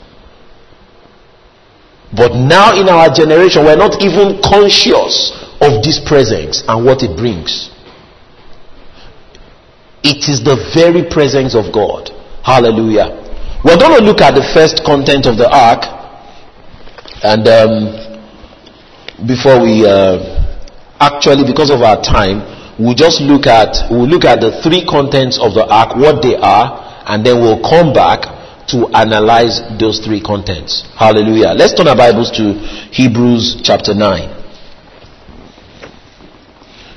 But 2.16 2.34
now 2.34 2.78
in 2.78 2.88
our 2.88 3.12
generation, 3.12 3.64
we're 3.64 3.76
not 3.76 4.00
even 4.02 4.40
conscious 4.42 5.32
of 5.60 5.82
this 5.82 5.98
presence 5.98 6.62
and 6.68 6.84
what 6.84 7.02
it 7.02 7.16
brings. 7.16 7.70
It 10.04 10.28
is 10.28 10.44
the 10.44 10.54
very 10.74 11.08
presence 11.08 11.54
of 11.54 11.72
God. 11.72 12.10
Hallelujah. 12.44 13.24
We're 13.64 13.78
going 13.78 13.98
to 13.98 14.04
look 14.04 14.20
at 14.20 14.34
the 14.36 14.44
first 14.52 14.84
content 14.84 15.26
of 15.26 15.38
the 15.38 15.48
ark. 15.48 15.82
And 17.24 17.48
um, 17.48 19.26
before 19.26 19.62
we 19.64 19.86
uh, 19.88 20.44
actually, 21.00 21.48
because 21.48 21.70
of 21.70 21.80
our 21.80 22.00
time, 22.02 22.44
we'll 22.78 22.94
just 22.94 23.22
look 23.22 23.46
at 23.46 23.90
we'll 23.90 24.06
look 24.06 24.24
at 24.24 24.40
the 24.40 24.60
three 24.62 24.84
contents 24.84 25.40
of 25.40 25.54
the 25.54 25.64
ark, 25.64 25.96
what 25.96 26.22
they 26.22 26.36
are, 26.36 26.84
and 27.08 27.24
then 27.24 27.40
we'll 27.40 27.62
come 27.64 27.94
back 27.94 28.28
to 28.68 28.88
analyze 28.94 29.60
those 29.78 30.00
three 30.00 30.20
contents. 30.20 30.82
Hallelujah. 30.96 31.52
Let's 31.54 31.74
turn 31.74 31.88
our 31.88 31.96
Bibles 31.96 32.30
to 32.32 32.54
Hebrews 32.92 33.60
chapter 33.62 33.94
9. 33.94 34.42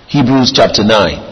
Hebrews 0.07 0.53
chapter 0.55 0.83
9. 0.83 1.27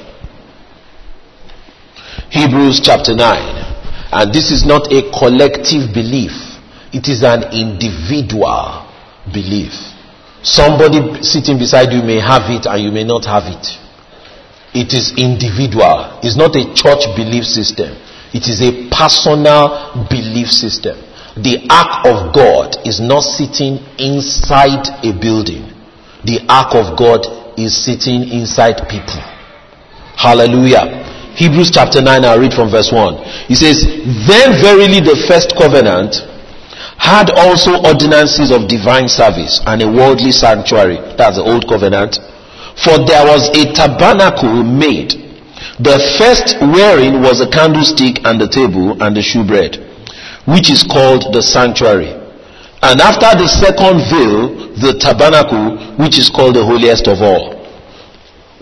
Hebrews 2.30 2.82
chapter 2.84 3.16
9. 3.16 3.66
And 4.12 4.34
this 4.34 4.52
is 4.52 4.66
not 4.66 4.92
a 4.92 5.12
collective 5.12 5.94
belief, 5.94 6.32
it 6.92 7.08
is 7.08 7.24
an 7.24 7.52
individual 7.52 8.88
belief. 9.32 9.74
Somebody 10.44 11.24
sitting 11.24 11.58
beside 11.58 11.92
you 11.92 12.04
may 12.04 12.20
have 12.20 12.48
it 12.52 12.66
and 12.66 12.84
you 12.84 12.92
may 12.92 13.04
not 13.04 13.26
have 13.26 13.44
it. 13.48 13.66
It 14.76 14.94
is 14.94 15.16
individual, 15.18 16.20
it's 16.22 16.38
not 16.38 16.56
a 16.56 16.68
church 16.76 17.08
belief 17.16 17.46
system. 17.46 17.96
It 18.36 18.52
is 18.52 18.60
a 18.60 18.92
personal 18.92 20.06
belief 20.12 20.52
system. 20.52 21.00
The 21.40 21.64
ark 21.72 22.04
of 22.04 22.36
God 22.36 22.76
is 22.84 23.00
not 23.00 23.24
sitting 23.24 23.80
inside 23.96 24.92
a 25.08 25.16
building. 25.16 25.72
The 26.28 26.44
ark 26.52 26.76
of 26.76 27.00
God 27.00 27.24
is 27.56 27.72
sitting 27.72 28.28
inside 28.28 28.92
people. 28.92 29.24
Hallelujah. 30.20 30.84
Hebrews 31.40 31.72
chapter 31.72 32.02
9, 32.04 32.26
I'll 32.26 32.40
read 32.40 32.52
from 32.52 32.68
verse 32.72 32.92
1. 32.92 33.48
He 33.48 33.56
says, 33.56 33.88
Then 34.28 34.60
verily 34.60 35.00
the 35.00 35.16
first 35.28 35.56
covenant 35.56 36.20
had 37.00 37.32
also 37.40 37.84
ordinances 37.88 38.52
of 38.52 38.68
divine 38.68 39.08
service 39.08 39.64
and 39.64 39.82
a 39.82 39.88
worldly 39.88 40.32
sanctuary. 40.32 41.00
That's 41.16 41.40
the 41.40 41.44
old 41.44 41.68
covenant. 41.68 42.20
For 42.84 43.00
there 43.00 43.24
was 43.28 43.48
a 43.56 43.72
tabernacle 43.72 44.64
made 44.64 45.25
the 45.80 46.00
first 46.18 46.56
wearing 46.62 47.22
was 47.22 47.42
a 47.42 47.50
candlestick 47.50 48.24
and 48.24 48.40
the 48.40 48.48
table 48.48 48.96
and 49.04 49.16
the 49.16 49.22
shewbread, 49.22 49.76
which 50.48 50.70
is 50.70 50.84
called 50.84 51.34
the 51.34 51.42
sanctuary. 51.42 52.16
And 52.82 53.02
after 53.02 53.36
the 53.36 53.48
second 53.48 54.00
veil, 54.08 54.72
the 54.80 54.96
tabernacle, 55.00 55.98
which 55.98 56.20
is 56.20 56.30
called 56.30 56.56
the 56.56 56.64
holiest 56.64 57.08
of 57.08 57.20
all, 57.22 57.60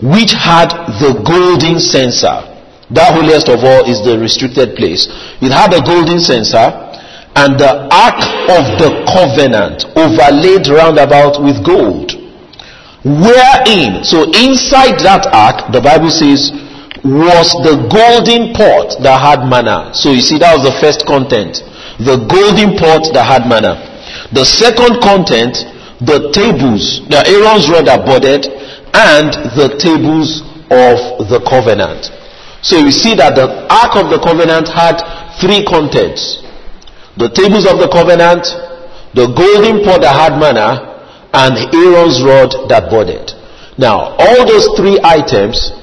which 0.02 0.32
had 0.32 0.74
the 0.98 1.14
golden 1.22 1.78
censer. 1.78 2.50
That 2.90 3.14
holiest 3.14 3.48
of 3.48 3.62
all 3.62 3.86
is 3.86 4.02
the 4.02 4.18
restricted 4.18 4.76
place. 4.76 5.06
It 5.40 5.52
had 5.52 5.72
a 5.72 5.82
golden 5.86 6.18
censer 6.20 6.66
and 7.36 7.58
the 7.58 7.86
ark 7.90 8.20
of 8.50 8.64
the 8.78 8.90
covenant 9.10 9.86
overlaid 9.98 10.66
round 10.70 10.98
about 10.98 11.42
with 11.42 11.62
gold. 11.64 12.14
Wherein, 13.04 14.02
so 14.02 14.24
inside 14.32 14.98
that 15.04 15.28
ark, 15.30 15.70
the 15.72 15.80
Bible 15.80 16.10
says, 16.10 16.48
was 17.04 17.52
the 17.60 17.76
golden 17.92 18.56
pot 18.56 18.96
that 19.04 19.20
had 19.20 19.44
manna. 19.44 19.92
So 19.92 20.08
you 20.08 20.24
see, 20.24 20.40
that 20.40 20.56
was 20.56 20.64
the 20.64 20.76
first 20.80 21.04
content. 21.04 21.60
The 22.00 22.16
golden 22.24 22.80
pot 22.80 23.12
that 23.12 23.28
had 23.28 23.44
manna. 23.44 23.76
The 24.32 24.44
second 24.44 25.04
content, 25.04 25.68
the 26.00 26.32
tables, 26.32 27.04
the 27.12 27.20
Aaron's 27.28 27.68
rod 27.68 27.86
that 27.92 28.08
budded, 28.08 28.48
and 28.96 29.36
the 29.52 29.76
tables 29.76 30.40
of 30.72 31.28
the 31.28 31.44
covenant. 31.44 32.08
So 32.64 32.80
you 32.80 32.90
see 32.90 33.12
that 33.20 33.36
the 33.36 33.68
Ark 33.68 34.00
of 34.00 34.08
the 34.08 34.16
Covenant 34.24 34.72
had 34.72 34.96
three 35.36 35.60
contents. 35.68 36.40
The 37.20 37.28
tables 37.28 37.68
of 37.68 37.76
the 37.76 37.92
covenant, 37.92 38.48
the 39.12 39.28
golden 39.28 39.84
pot 39.84 40.00
that 40.00 40.16
had 40.16 40.40
manna, 40.40 40.96
and 41.36 41.52
Aaron's 41.68 42.24
rod 42.24 42.70
that 42.72 42.88
budded. 42.88 43.36
Now, 43.76 44.16
all 44.16 44.48
those 44.48 44.72
three 44.80 44.96
items 45.04 45.74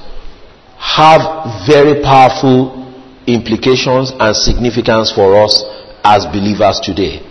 have 0.82 1.22
very 1.64 2.02
powerful 2.02 2.74
implications 3.26 4.10
and 4.18 4.34
significance 4.34 5.12
for 5.12 5.38
us 5.38 5.62
as 6.02 6.26
believers 6.26 6.80
today. 6.82 7.22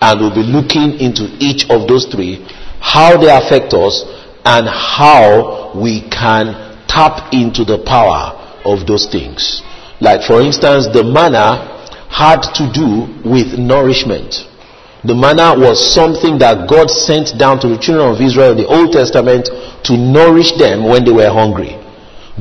And 0.00 0.20
we'll 0.20 0.34
be 0.34 0.42
looking 0.42 0.98
into 0.98 1.28
each 1.38 1.68
of 1.68 1.86
those 1.86 2.06
three, 2.06 2.40
how 2.80 3.20
they 3.20 3.28
affect 3.28 3.74
us, 3.74 4.04
and 4.44 4.66
how 4.66 5.72
we 5.76 6.08
can 6.08 6.56
tap 6.88 7.32
into 7.32 7.64
the 7.64 7.84
power 7.84 8.32
of 8.64 8.86
those 8.86 9.06
things. 9.06 9.62
Like, 10.00 10.24
for 10.24 10.40
instance, 10.40 10.88
the 10.88 11.04
manna 11.04 11.76
had 12.08 12.40
to 12.56 12.72
do 12.72 13.12
with 13.28 13.58
nourishment. 13.58 14.48
The 15.04 15.14
manna 15.14 15.52
was 15.58 15.76
something 15.92 16.38
that 16.38 16.68
God 16.68 16.88
sent 16.88 17.36
down 17.38 17.60
to 17.60 17.68
the 17.68 17.76
children 17.76 18.08
of 18.08 18.20
Israel 18.20 18.52
in 18.52 18.64
the 18.64 18.66
Old 18.66 18.92
Testament 18.92 19.52
to 19.84 19.92
nourish 19.96 20.52
them 20.56 20.88
when 20.88 21.04
they 21.04 21.12
were 21.12 21.28
hungry. 21.28 21.83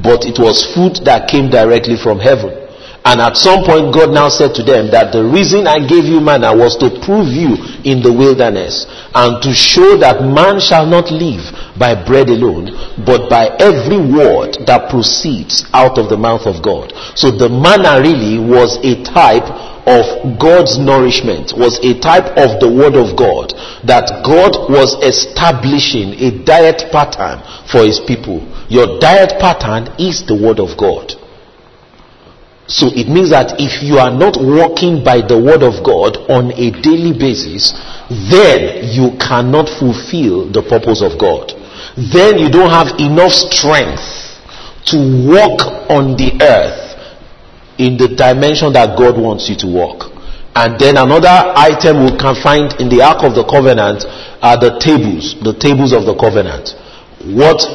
But 0.01 0.25
it 0.25 0.39
was 0.39 0.65
food 0.73 1.05
that 1.05 1.29
came 1.29 1.49
directly 1.49 1.97
from 1.97 2.19
heaven. 2.19 2.63
And 3.05 3.19
at 3.19 3.35
some 3.35 3.65
point, 3.67 3.93
God 3.93 4.15
now 4.15 4.29
said 4.29 4.55
to 4.55 4.63
them 4.63 4.87
that 4.91 5.11
the 5.11 5.23
reason 5.27 5.67
I 5.67 5.83
gave 5.85 6.05
you 6.05 6.21
manna 6.23 6.55
was 6.55 6.77
to 6.79 6.87
prove 7.03 7.27
you 7.27 7.59
in 7.83 7.99
the 7.99 8.13
wilderness 8.13 8.87
and 9.13 9.43
to 9.43 9.51
show 9.51 9.97
that 9.99 10.23
man 10.23 10.63
shall 10.63 10.87
not 10.87 11.11
live 11.11 11.43
by 11.75 11.99
bread 11.99 12.29
alone, 12.31 12.71
but 13.03 13.27
by 13.29 13.51
every 13.59 13.99
word 13.99 14.55
that 14.65 14.87
proceeds 14.89 15.67
out 15.73 15.99
of 15.99 16.07
the 16.07 16.15
mouth 16.15 16.47
of 16.47 16.63
God. 16.63 16.95
So 17.19 17.27
the 17.29 17.51
manna 17.51 17.99
really 17.99 18.39
was 18.39 18.79
a 18.87 19.03
type 19.03 19.51
of 19.85 20.39
God's 20.39 20.79
nourishment, 20.79 21.53
was 21.55 21.79
a 21.83 21.99
type 21.99 22.37
of 22.39 22.59
the 22.59 22.71
word 22.71 22.95
of 22.95 23.15
God, 23.15 23.51
that 23.83 24.23
God 24.23 24.71
was 24.71 24.95
establishing 25.03 26.15
a 26.19 26.43
diet 26.43 26.91
pattern 26.91 27.43
for 27.67 27.83
his 27.83 27.99
people. 27.99 28.39
Your 28.69 28.99
diet 28.99 29.39
pattern 29.39 29.93
is 29.99 30.25
the 30.25 30.35
word 30.35 30.59
of 30.59 30.77
God. 30.77 31.13
So 32.67 32.87
it 32.95 33.11
means 33.11 33.29
that 33.31 33.59
if 33.59 33.83
you 33.83 33.99
are 33.99 34.11
not 34.11 34.39
walking 34.39 35.03
by 35.03 35.19
the 35.19 35.35
word 35.35 35.67
of 35.67 35.83
God 35.83 36.15
on 36.31 36.55
a 36.55 36.71
daily 36.71 37.11
basis, 37.11 37.75
then 38.31 38.87
you 38.87 39.19
cannot 39.19 39.67
fulfill 39.67 40.47
the 40.47 40.63
purpose 40.63 41.03
of 41.03 41.19
God. 41.19 41.51
Then 41.99 42.39
you 42.39 42.47
don't 42.47 42.71
have 42.71 42.95
enough 43.03 43.35
strength 43.35 44.39
to 44.87 44.97
walk 45.27 45.91
on 45.91 46.15
the 46.15 46.39
earth 46.39 46.92
in 47.77 47.97
the 47.97 48.13
dimension 48.13 48.73
that 48.73 48.97
God 48.97 49.17
wants 49.17 49.49
you 49.49 49.55
to 49.63 49.67
walk. 49.67 50.13
And 50.55 50.77
then 50.77 50.97
another 50.97 51.33
item 51.57 52.05
we 52.05 52.13
can 52.13 52.37
find 52.37 52.69
in 52.77 52.89
the 52.89 53.01
Ark 53.01 53.25
of 53.25 53.33
the 53.33 53.41
Covenant 53.41 54.05
are 54.41 54.57
the 54.57 54.77
tables, 54.77 55.33
the 55.41 55.57
tables 55.57 55.93
of 55.93 56.05
the 56.05 56.13
covenant. 56.13 56.77
What 57.25 57.65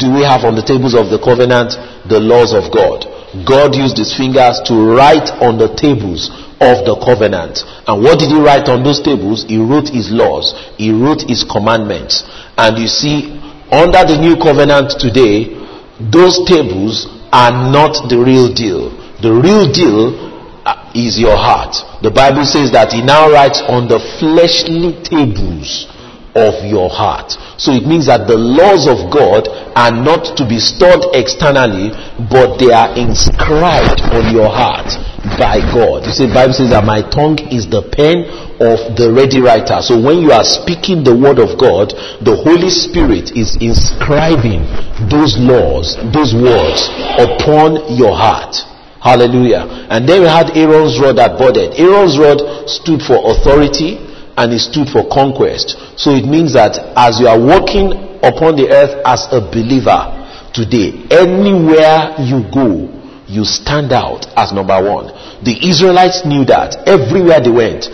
do 0.00 0.08
we 0.08 0.24
have 0.24 0.48
on 0.48 0.56
the 0.56 0.64
tables 0.64 0.96
of 0.96 1.12
the 1.12 1.20
covenant? 1.20 1.76
The 2.08 2.16
laws 2.16 2.56
of 2.56 2.72
God. 2.72 3.04
God 3.44 3.76
used 3.76 3.98
his 3.98 4.16
fingers 4.16 4.60
to 4.70 4.74
write 4.74 5.28
on 5.44 5.58
the 5.58 5.68
tables 5.76 6.32
of 6.60 6.84
the 6.88 6.96
covenant. 7.00 7.64
And 7.86 8.02
what 8.02 8.18
did 8.18 8.32
he 8.32 8.38
write 8.40 8.68
on 8.68 8.82
those 8.82 9.00
tables? 9.00 9.44
He 9.44 9.56
wrote 9.58 9.88
his 9.88 10.10
laws, 10.10 10.56
he 10.76 10.92
wrote 10.92 11.28
his 11.28 11.44
commandments. 11.44 12.24
And 12.56 12.78
you 12.78 12.88
see, 12.88 13.36
under 13.70 14.02
the 14.08 14.18
new 14.20 14.36
covenant 14.36 14.96
today, 15.00 15.56
those 16.00 16.42
tables 16.48 17.08
are 17.32 17.52
not 17.70 18.08
the 18.08 18.18
real 18.18 18.52
deal. 18.52 18.99
The 19.20 19.32
real 19.32 19.70
deal 19.70 20.16
uh, 20.64 20.92
is 20.94 21.18
your 21.20 21.36
heart. 21.36 21.76
The 22.02 22.10
Bible 22.10 22.44
says 22.44 22.72
that 22.72 22.92
he 22.92 23.02
now 23.02 23.30
writes 23.30 23.60
on 23.68 23.88
the 23.88 24.00
fleshly 24.18 24.96
tables 25.04 25.88
of 26.34 26.64
your 26.64 26.88
heart. 26.88 27.34
So 27.58 27.72
it 27.74 27.84
means 27.84 28.06
that 28.06 28.30
the 28.30 28.38
laws 28.38 28.86
of 28.86 29.10
God 29.10 29.50
are 29.74 29.90
not 29.90 30.36
to 30.38 30.46
be 30.46 30.62
stored 30.62 31.10
externally, 31.12 31.90
but 32.30 32.56
they 32.56 32.70
are 32.70 32.94
inscribed 32.96 34.00
on 34.14 34.32
your 34.32 34.48
heart 34.48 34.88
by 35.36 35.60
God. 35.74 36.06
You 36.06 36.12
see, 36.12 36.26
Bible 36.32 36.54
says 36.54 36.70
that 36.70 36.84
my 36.86 37.02
tongue 37.02 37.36
is 37.52 37.68
the 37.68 37.82
pen 37.82 38.24
of 38.62 38.96
the 38.96 39.12
ready 39.12 39.40
writer. 39.40 39.82
So 39.82 40.00
when 40.00 40.22
you 40.24 40.32
are 40.32 40.44
speaking 40.44 41.04
the 41.04 41.12
word 41.12 41.36
of 41.36 41.60
God, 41.60 41.92
the 42.24 42.36
Holy 42.40 42.70
Spirit 42.70 43.36
is 43.36 43.58
inscribing 43.60 44.64
those 45.12 45.36
laws, 45.36 45.98
those 46.14 46.32
words 46.32 46.88
upon 47.20 47.90
your 47.92 48.16
heart. 48.16 48.64
Hallelujah. 49.00 49.88
And 49.88 50.06
then 50.06 50.22
we 50.22 50.28
had 50.28 50.52
Aaron's 50.56 51.00
rod 51.00 51.16
that 51.16 51.38
budded. 51.38 51.72
Aaron's 51.80 52.18
rod 52.18 52.68
stood 52.68 53.00
for 53.00 53.32
authority 53.32 53.96
and 54.36 54.52
it 54.52 54.60
stood 54.60 54.88
for 54.88 55.08
conquest. 55.08 55.76
So 55.96 56.12
it 56.12 56.28
means 56.28 56.52
that 56.52 56.76
as 56.96 57.18
you 57.18 57.26
are 57.26 57.40
walking 57.40 57.92
upon 58.20 58.56
the 58.60 58.68
earth 58.68 59.00
as 59.04 59.24
a 59.32 59.40
believer 59.40 60.04
today, 60.52 61.08
anywhere 61.08 62.12
you 62.20 62.44
go, 62.52 62.92
you 63.24 63.44
stand 63.44 63.92
out 63.92 64.26
as 64.36 64.52
number 64.52 64.76
one. 64.76 65.08
The 65.44 65.56
Israelites 65.56 66.26
knew 66.26 66.44
that 66.46 66.84
everywhere 66.86 67.40
they 67.40 67.50
went. 67.50 67.88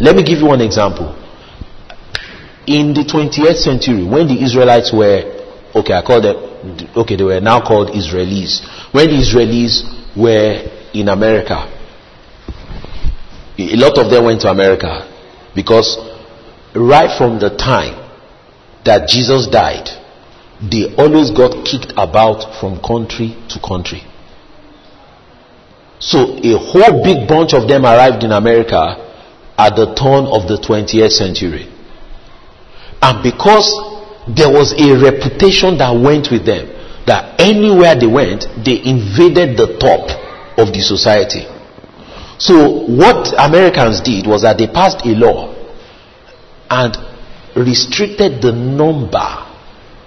Let 0.00 0.16
me 0.16 0.22
give 0.22 0.38
you 0.40 0.46
one 0.46 0.60
example. 0.60 1.16
In 2.66 2.92
the 2.92 3.08
20th 3.08 3.56
century, 3.56 4.04
when 4.04 4.28
the 4.28 4.36
Israelites 4.42 4.92
were, 4.92 5.24
okay, 5.74 5.94
I 5.94 6.02
call 6.02 6.20
them, 6.20 6.36
okay, 6.96 7.16
they 7.16 7.24
were 7.24 7.40
now 7.40 7.64
called 7.64 7.88
Israelis. 7.96 8.60
When 8.92 9.08
the 9.08 9.16
Israelis 9.16 10.16
were 10.16 10.88
in 10.94 11.08
America, 11.08 11.74
a 13.58 13.76
lot 13.76 13.98
of 13.98 14.10
them 14.10 14.24
went 14.24 14.40
to 14.42 14.50
America 14.50 15.04
because 15.54 15.98
right 16.74 17.10
from 17.18 17.38
the 17.38 17.50
time 17.56 18.08
that 18.84 19.08
Jesus 19.08 19.46
died, 19.48 19.88
they 20.62 20.94
always 20.96 21.30
got 21.30 21.64
kicked 21.64 21.92
about 21.96 22.58
from 22.60 22.80
country 22.80 23.36
to 23.48 23.60
country. 23.60 24.02
So 26.00 26.38
a 26.38 26.56
whole 26.56 27.02
big 27.02 27.28
bunch 27.28 27.54
of 27.54 27.68
them 27.68 27.84
arrived 27.84 28.22
in 28.22 28.32
America 28.32 29.04
at 29.58 29.74
the 29.74 29.94
turn 29.94 30.26
of 30.26 30.46
the 30.46 30.56
20th 30.62 31.10
century. 31.10 31.66
And 33.02 33.22
because 33.22 33.66
there 34.28 34.50
was 34.50 34.72
a 34.78 34.94
reputation 35.02 35.78
that 35.78 35.90
went 35.90 36.30
with 36.30 36.46
them, 36.46 36.77
that 37.08 37.40
anywhere 37.40 37.96
they 37.98 38.06
went, 38.06 38.44
they 38.64 38.84
invaded 38.84 39.56
the 39.56 39.76
top 39.80 40.08
of 40.58 40.72
the 40.72 40.80
society. 40.80 41.48
So 42.38 42.86
what 42.86 43.32
Americans 43.38 44.00
did 44.00 44.26
was 44.26 44.42
that 44.42 44.58
they 44.58 44.68
passed 44.68 45.04
a 45.04 45.16
law 45.16 45.54
and 46.70 46.96
restricted 47.56 48.42
the 48.42 48.52
number 48.52 49.26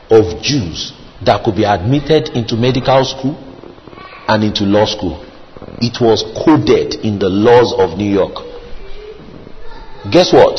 of 0.10 0.42
Jews 0.42 0.94
that 1.26 1.44
could 1.44 1.56
be 1.56 1.64
admitted 1.66 2.30
into 2.38 2.56
medical 2.56 3.04
school 3.04 3.36
and 4.28 4.44
into 4.44 4.64
law 4.64 4.86
school. 4.86 5.26
It 5.82 6.00
was 6.00 6.24
coded 6.46 6.96
in 7.04 7.20
the 7.20 7.30
laws 7.30 7.74
of 7.78 7.98
New 7.98 8.10
York. 8.10 8.36
Guess 10.12 10.34
what? 10.34 10.58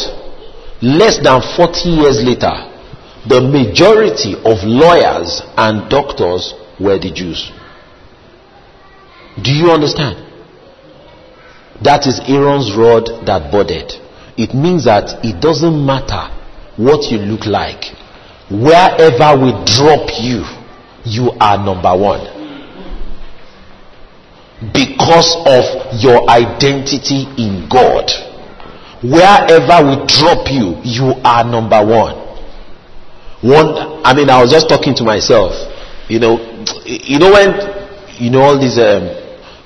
Less 0.82 1.18
than 1.22 1.40
40 1.40 1.88
years 1.88 2.22
later, 2.22 2.71
the 3.28 3.40
majority 3.40 4.34
of 4.34 4.64
lawyers 4.64 5.42
and 5.56 5.88
doctors 5.88 6.54
were 6.80 6.98
the 6.98 7.12
Jews. 7.12 7.52
Do 9.40 9.52
you 9.52 9.70
understand? 9.70 10.18
That 11.82 12.06
is 12.06 12.20
Aaron's 12.26 12.74
rod 12.76 13.26
that 13.26 13.50
budded. 13.50 13.92
It 14.36 14.54
means 14.54 14.84
that 14.84 15.24
it 15.24 15.40
doesn't 15.40 15.86
matter 15.86 16.30
what 16.76 17.10
you 17.10 17.18
look 17.18 17.46
like. 17.46 17.94
Wherever 18.50 19.38
we 19.38 19.50
drop 19.64 20.10
you, 20.20 20.42
you 21.04 21.30
are 21.40 21.58
number 21.58 21.94
one. 21.96 22.26
Because 24.74 25.34
of 25.46 25.64
your 26.02 26.28
identity 26.30 27.26
in 27.38 27.68
God. 27.70 28.10
Wherever 29.02 29.78
we 29.82 30.06
drop 30.06 30.46
you, 30.50 30.78
you 30.84 31.14
are 31.24 31.42
number 31.42 31.84
one. 31.84 32.21
I 33.44 34.14
mean, 34.14 34.30
I 34.30 34.40
was 34.40 34.50
just 34.50 34.68
talking 34.68 34.94
to 34.96 35.04
myself. 35.04 35.52
You 36.08 36.20
know, 36.20 36.38
you 36.86 37.18
know 37.18 37.32
when, 37.32 37.50
you 38.18 38.30
know 38.30 38.42
all 38.42 38.58
these 38.60 38.78
um, 38.78 39.02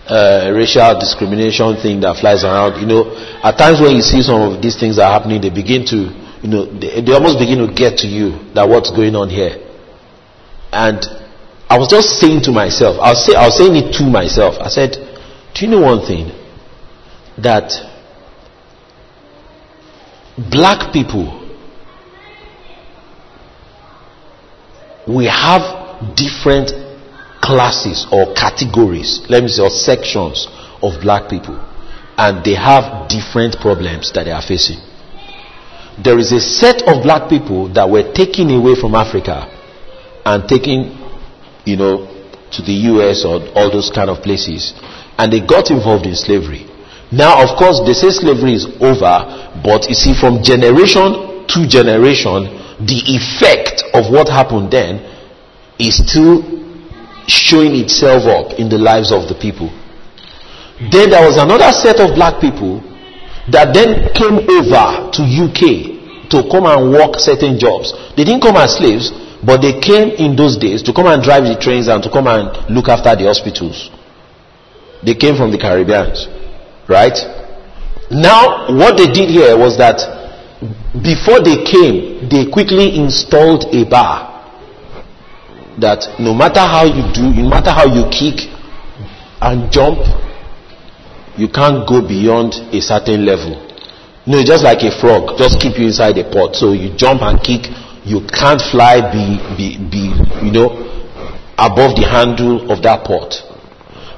uh, 0.08 0.50
racial 0.54 0.98
discrimination 0.98 1.76
thing 1.82 2.00
that 2.00 2.16
flies 2.16 2.44
around. 2.44 2.80
You 2.80 2.86
know, 2.86 3.12
at 3.42 3.58
times 3.58 3.80
when 3.80 3.94
you 3.96 4.02
see 4.02 4.22
some 4.22 4.40
of 4.40 4.62
these 4.62 4.78
things 4.78 4.98
are 4.98 5.10
happening, 5.10 5.40
they 5.40 5.50
begin 5.50 5.84
to, 5.86 5.96
you 6.42 6.48
know, 6.48 6.64
they, 6.64 7.00
they 7.02 7.12
almost 7.12 7.38
begin 7.38 7.58
to 7.66 7.72
get 7.72 7.98
to 7.98 8.06
you 8.06 8.38
that 8.54 8.68
what's 8.68 8.90
going 8.90 9.14
on 9.14 9.28
here. 9.28 9.58
And 10.72 11.04
I 11.68 11.78
was 11.78 11.88
just 11.88 12.20
saying 12.20 12.42
to 12.42 12.52
myself, 12.52 12.96
I 13.00 13.10
was, 13.10 13.26
say, 13.26 13.34
I 13.34 13.46
was 13.46 13.58
saying 13.58 13.74
it 13.76 13.92
to 13.98 14.04
myself. 14.04 14.54
I 14.60 14.68
said, 14.68 14.92
do 15.54 15.64
you 15.64 15.70
know 15.70 15.80
one 15.82 16.06
thing? 16.06 16.30
That 17.42 17.72
black 20.38 20.92
people, 20.92 21.45
we 25.07 25.26
have 25.26 26.16
different 26.16 26.72
classes 27.40 28.07
or 28.11 28.34
categories, 28.34 29.22
let 29.28 29.42
me 29.42 29.48
say, 29.48 29.62
or 29.62 29.70
sections 29.70 30.48
of 30.82 31.00
black 31.00 31.30
people, 31.30 31.54
and 32.18 32.44
they 32.44 32.54
have 32.54 33.09
different 33.09 33.57
problems 33.61 34.12
that 34.12 34.24
they 34.24 34.32
are 34.32 34.42
facing. 34.42 34.78
There 36.02 36.18
is 36.18 36.32
a 36.32 36.40
set 36.40 36.82
of 36.82 37.02
black 37.02 37.30
people 37.30 37.72
that 37.72 37.88
were 37.88 38.12
taken 38.12 38.50
away 38.50 38.74
from 38.74 38.94
Africa 38.94 39.48
and 40.24 40.48
taken, 40.48 40.98
you 41.64 41.76
know, 41.76 42.12
to 42.50 42.62
the 42.62 42.90
US 42.92 43.24
or 43.24 43.40
all 43.54 43.70
those 43.70 43.90
kind 43.94 44.11
of 44.11 44.22
places, 44.22 44.74
and 45.18 45.32
they 45.32 45.40
got 45.40 45.70
involved 45.70 46.04
in 46.07 46.14
slavery. 46.14 46.66
Now, 47.12 47.42
of 47.42 47.57
course, 47.57 47.80
they 47.86 47.94
say 47.94 48.11
slavery 48.11 48.54
is 48.54 48.66
over, 48.82 49.62
but 49.62 49.86
you 49.88 49.94
see, 49.94 50.12
from 50.12 50.42
generation 50.42 51.46
to 51.46 51.59
generation, 51.70 52.65
the 52.80 53.00
effect 53.16 53.84
of 53.94 54.12
what 54.12 54.28
happened 54.28 54.70
then 54.70 55.00
is 55.78 55.96
still 56.04 56.44
showing 57.26 57.74
itself 57.74 58.24
up 58.28 58.58
in 58.58 58.68
the 58.68 58.78
lives 58.78 59.12
of 59.12 59.28
the 59.28 59.34
people. 59.34 59.68
Then 60.92 61.10
there 61.10 61.24
was 61.24 61.40
another 61.40 61.72
set 61.72 62.00
of 62.00 62.14
black 62.14 62.40
people 62.40 62.84
that 63.48 63.72
then 63.72 64.12
came 64.12 64.44
over 64.44 65.08
to 65.14 65.20
UK 65.24 66.28
to 66.28 66.44
come 66.50 66.66
and 66.66 66.92
work 66.92 67.16
certain 67.16 67.58
jobs. 67.58 67.94
They 68.16 68.24
didn't 68.24 68.42
come 68.42 68.56
as 68.56 68.76
slaves, 68.76 69.10
but 69.40 69.62
they 69.62 69.80
came 69.80 70.10
in 70.18 70.36
those 70.36 70.58
days 70.58 70.82
to 70.84 70.92
come 70.92 71.06
and 71.06 71.22
drive 71.22 71.44
the 71.44 71.56
trains 71.56 71.88
and 71.88 72.02
to 72.02 72.10
come 72.10 72.26
and 72.26 72.50
look 72.68 72.88
after 72.88 73.14
the 73.14 73.24
hospitals. 73.24 73.90
They 75.04 75.14
came 75.14 75.36
from 75.36 75.50
the 75.50 75.58
Caribbean. 75.58 76.12
Right? 76.88 77.16
Now, 78.10 78.68
what 78.74 78.96
they 78.96 79.06
did 79.06 79.30
here 79.30 79.56
was 79.56 79.78
that 79.78 80.25
before 81.02 81.40
they 81.44 81.64
came, 81.64 82.28
they 82.28 82.48
quickly 82.50 82.96
installed 82.96 83.66
a 83.74 83.84
bar 83.84 84.32
that 85.78 86.16
no 86.18 86.32
matter 86.32 86.61
how 86.61 86.84
you 86.84 87.04
do, 87.12 87.28
no 87.42 87.48
matter 87.50 87.70
how 87.70 87.84
you 87.84 88.09
kick 88.09 88.48
and 89.42 89.70
jump, 89.70 90.00
you 91.36 91.48
can't 91.48 91.86
go 91.86 92.00
beyond 92.00 92.54
a 92.72 92.80
certain 92.80 93.26
level. 93.26 93.52
No, 94.26 94.42
just 94.42 94.64
like 94.64 94.82
a 94.82 94.90
frog, 94.98 95.36
just 95.36 95.61
keep 95.61 95.76
you 95.78 95.86
inside 95.86 96.16
a 96.16 96.24
pot. 96.24 96.57
So 96.57 96.72
you 96.72 96.96
jump 96.96 97.20
and 97.20 97.36
kick, 97.42 97.68
you 98.04 98.24
can't 98.32 98.61
fly 98.61 99.04
be, 99.12 99.36
be, 99.57 99.76
be 99.76 100.09
you 100.40 100.52
know, 100.52 100.72
above 101.59 102.00
the 102.00 102.09
handle 102.09 102.72
of 102.72 102.82
that 102.82 103.04
pot. 103.04 103.36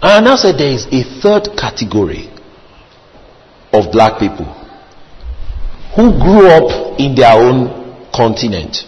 And 0.01 0.13
I 0.13 0.21
now 0.21 0.37
said 0.37 0.55
there 0.57 0.71
is 0.71 0.87
a 0.87 1.03
third 1.21 1.59
category 1.59 2.31
of 3.73 3.91
black 3.91 4.21
people 4.21 4.58
who 5.99 6.13
grew 6.15 6.47
up 6.47 6.95
in 7.01 7.13
their 7.17 7.35
own 7.35 8.07
continent 8.15 8.87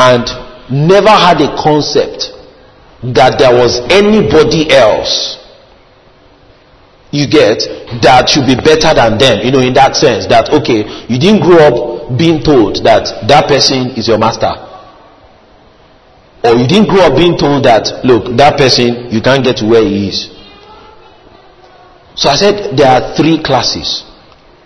and 0.00 0.24
never 0.72 1.12
had 1.12 1.36
a 1.44 1.52
concept 1.60 2.32
that 3.12 3.36
there 3.38 3.52
was 3.52 3.84
anybody 3.92 4.72
else 4.72 5.36
you 7.12 7.28
get 7.28 7.60
that 8.00 8.32
should 8.32 8.46
be 8.48 8.56
better 8.56 8.96
than 8.96 9.18
them. 9.20 9.44
You 9.44 9.52
know 9.52 9.60
in 9.60 9.74
that 9.74 9.92
sense 9.94 10.24
that 10.32 10.48
okay 10.48 10.88
you 11.04 11.20
didn't 11.20 11.44
grow 11.44 11.60
up 11.60 12.16
being 12.16 12.40
told 12.42 12.80
that 12.88 13.28
that 13.28 13.44
person 13.46 13.92
is 13.92 14.08
your 14.08 14.16
master. 14.16 14.48
Or 16.48 16.56
you 16.56 16.66
didn't 16.66 16.88
grow 16.88 17.12
up 17.12 17.14
being 17.16 17.36
told 17.36 17.64
that 17.68 17.92
look 18.08 18.34
that 18.38 18.56
person 18.56 19.12
you 19.12 19.20
can't 19.20 19.44
get 19.44 19.58
to 19.58 19.66
where 19.66 19.84
he 19.84 20.08
is. 20.08 20.32
So 22.16 22.30
i 22.30 22.36
said 22.36 22.72
there 22.74 22.88
are 22.88 23.14
three 23.14 23.42
classes 23.44 24.08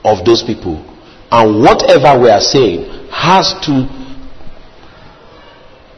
of 0.05 0.25
those 0.25 0.45
people 0.45 0.92
and 1.33 1.63
whatever 1.63 2.21
we 2.21 2.29
are 2.31 2.41
saying 2.41 2.85
has 3.11 3.55
to 3.65 3.89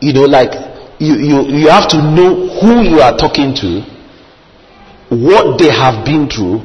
you 0.05 0.13
know, 0.13 0.25
like 0.29 0.53
you, 1.01 1.15
you, 1.17 1.37
you 1.49 1.69
have 1.69 1.89
to 1.89 1.97
know 1.97 2.49
who 2.61 2.83
you 2.85 3.01
are 3.01 3.17
talking 3.17 3.55
to, 3.57 3.81
what 5.09 5.59
they 5.59 5.73
have 5.73 6.05
been 6.05 6.29
through, 6.29 6.61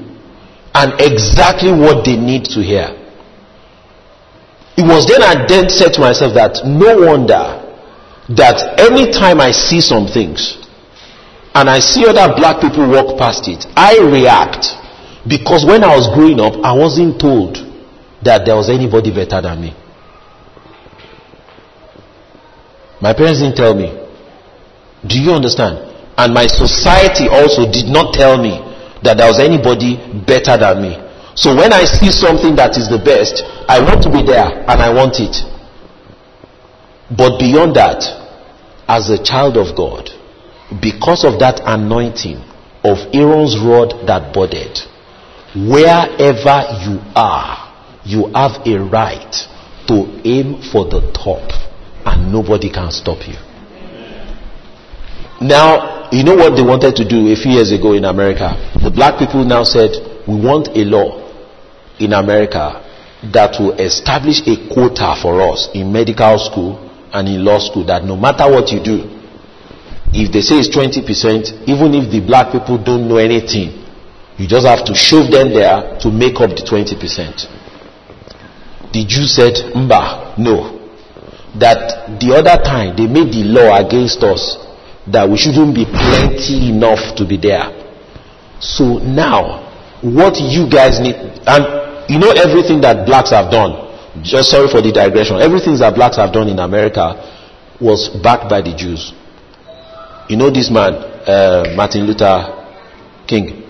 and 0.76 0.92
exactly 1.00 1.72
what 1.72 2.04
they 2.04 2.18
need 2.18 2.44
to 2.46 2.60
hear. 2.62 2.92
It 4.76 4.84
was 4.84 5.08
then 5.08 5.24
I 5.24 5.46
then 5.48 5.70
said 5.70 5.94
to 5.96 6.02
myself 6.02 6.34
that 6.36 6.62
no 6.66 7.08
wonder 7.08 7.56
that 8.36 8.80
anytime 8.80 9.40
I 9.40 9.52
see 9.52 9.80
some 9.82 10.08
things 10.08 10.58
and 11.56 11.70
I 11.70 11.80
see 11.80 12.06
other 12.06 12.36
black 12.36 12.62
people 12.62 12.88
walk 12.90 13.18
past 13.18 13.48
it, 13.48 13.66
I 13.76 13.98
react 14.00 14.68
because 15.28 15.66
when 15.66 15.84
I 15.84 15.96
was 15.96 16.08
growing 16.14 16.40
up, 16.40 16.54
I 16.64 16.74
wasn't 16.74 17.20
told 17.20 17.69
that 18.24 18.46
there 18.46 18.56
was 18.56 18.70
anybody 18.70 19.12
better 19.12 19.42
than 19.42 19.62
me. 19.62 19.74
My 23.02 23.14
parents 23.14 23.40
didn't 23.40 23.56
tell 23.56 23.74
me. 23.74 23.96
Do 25.08 25.20
you 25.20 25.32
understand? 25.32 25.78
And 26.18 26.34
my 26.34 26.48
society 26.48 27.30
also 27.32 27.72
did 27.72 27.88
not 27.88 28.14
tell 28.14 28.38
me 28.38 28.60
that 29.04 29.16
there 29.18 29.28
was 29.28 29.40
anybody 29.40 29.96
better 30.28 30.58
than 30.58 30.82
me. 30.82 31.00
So 31.36 31.56
when 31.56 31.72
I 31.72 31.86
see 31.86 32.12
something 32.12 32.56
that 32.58 32.76
is 32.76 32.90
the 32.90 33.00
best, 33.00 33.44
I 33.70 33.80
want 33.80 34.04
to 34.04 34.12
be 34.12 34.22
there 34.22 34.44
and 34.68 34.82
I 34.82 34.92
want 34.92 35.20
it. 35.24 35.40
But 37.16 37.40
beyond 37.40 37.76
that, 37.78 38.04
as 38.88 39.10
a 39.10 39.24
child 39.24 39.56
of 39.56 39.76
God, 39.78 40.10
because 40.82 41.24
of 41.24 41.40
that 41.40 41.62
anointing 41.64 42.44
of 42.84 42.98
Aaron's 43.14 43.58
rod 43.58 44.06
that 44.08 44.34
budded, 44.34 44.78
wherever 45.56 46.58
you 46.84 47.00
are, 47.16 47.69
you 48.06 48.28
have 48.34 48.66
a 48.66 48.78
right 48.80 49.36
to 49.88 50.22
aim 50.24 50.62
for 50.72 50.86
the 50.86 51.02
top 51.14 51.44
and 52.06 52.32
nobody 52.32 52.70
can 52.70 52.92
stop 52.92 53.28
you. 53.28 53.36
Now, 55.42 56.10
you 56.12 56.24
know 56.24 56.36
what 56.36 56.56
they 56.56 56.64
wanted 56.64 56.96
to 56.98 57.08
do 57.08 57.32
a 57.32 57.36
few 57.36 57.52
years 57.52 57.72
ago 57.72 57.94
in 57.94 58.06
America? 58.06 58.56
The 58.82 58.92
black 58.92 59.20
people 59.20 59.44
now 59.46 59.64
said, 59.64 59.92
we 60.28 60.36
want 60.36 60.70
a 60.76 60.84
law 60.84 61.26
in 62.00 62.14
America 62.14 62.86
that 63.34 63.60
will 63.60 63.74
establish 63.80 64.42
a 64.48 64.56
quota 64.74 65.16
for 65.22 65.42
us 65.42 65.70
in 65.74 65.92
medical 65.92 66.38
school 66.40 66.78
and 67.12 67.28
in 67.28 67.44
law 67.44 67.60
school 67.60 67.86
that 67.86 68.04
no 68.04 68.16
matter 68.16 68.50
what 68.50 68.72
you 68.72 68.84
do, 68.84 69.20
if 70.12 70.32
they 70.32 70.42
say 70.42 70.58
it's 70.58 70.70
20%, 70.76 71.68
even 71.70 71.94
if 71.94 72.10
the 72.12 72.20
black 72.26 72.52
people 72.52 72.78
don't 72.82 73.08
know 73.08 73.18
anything, 73.18 73.86
you 74.38 74.48
just 74.48 74.66
have 74.66 74.86
to 74.86 74.96
shove 74.96 75.30
them 75.30 75.54
there 75.54 76.00
to 76.00 76.10
make 76.10 76.40
up 76.40 76.52
the 76.56 76.64
20%. 76.64 77.59
The 78.92 79.06
Jew 79.06 79.26
said, 79.26 79.54
Mba, 79.76 80.38
no 80.38 80.80
that 81.58 82.20
the 82.22 82.30
other 82.36 82.62
time 82.62 82.94
they 82.94 83.08
made 83.08 83.34
the 83.34 83.42
law 83.50 83.74
against 83.74 84.22
us 84.22 84.58
that 85.10 85.26
we 85.26 85.38
shouldn't 85.38 85.74
be 85.74 85.86
plenty 85.86 86.70
enough 86.70 87.16
to 87.18 87.26
be 87.26 87.38
there. 87.38 87.74
So 88.62 89.00
now, 89.02 89.66
what 90.06 90.38
you 90.38 90.70
guys 90.70 91.00
need, 91.00 91.16
and 91.16 91.64
you 92.06 92.20
know 92.20 92.30
everything 92.30 92.82
that 92.82 93.08
blacks 93.08 93.32
have 93.32 93.50
done, 93.50 93.90
just 94.22 94.52
sorry 94.52 94.68
for 94.70 94.82
the 94.82 94.92
digression, 94.92 95.42
everything 95.42 95.78
that 95.80 95.96
blacks 95.96 96.18
have 96.18 96.32
done 96.32 96.48
in 96.50 96.60
America 96.60 97.18
was 97.82 98.10
backed 98.22 98.50
by 98.50 98.62
the 98.62 98.76
Jews. 98.76 99.14
You 100.30 100.38
know 100.38 100.52
this 100.52 100.70
man, 100.70 100.94
uh, 101.26 101.74
Martin 101.76 102.06
Luther 102.06 102.54
King, 103.26 103.66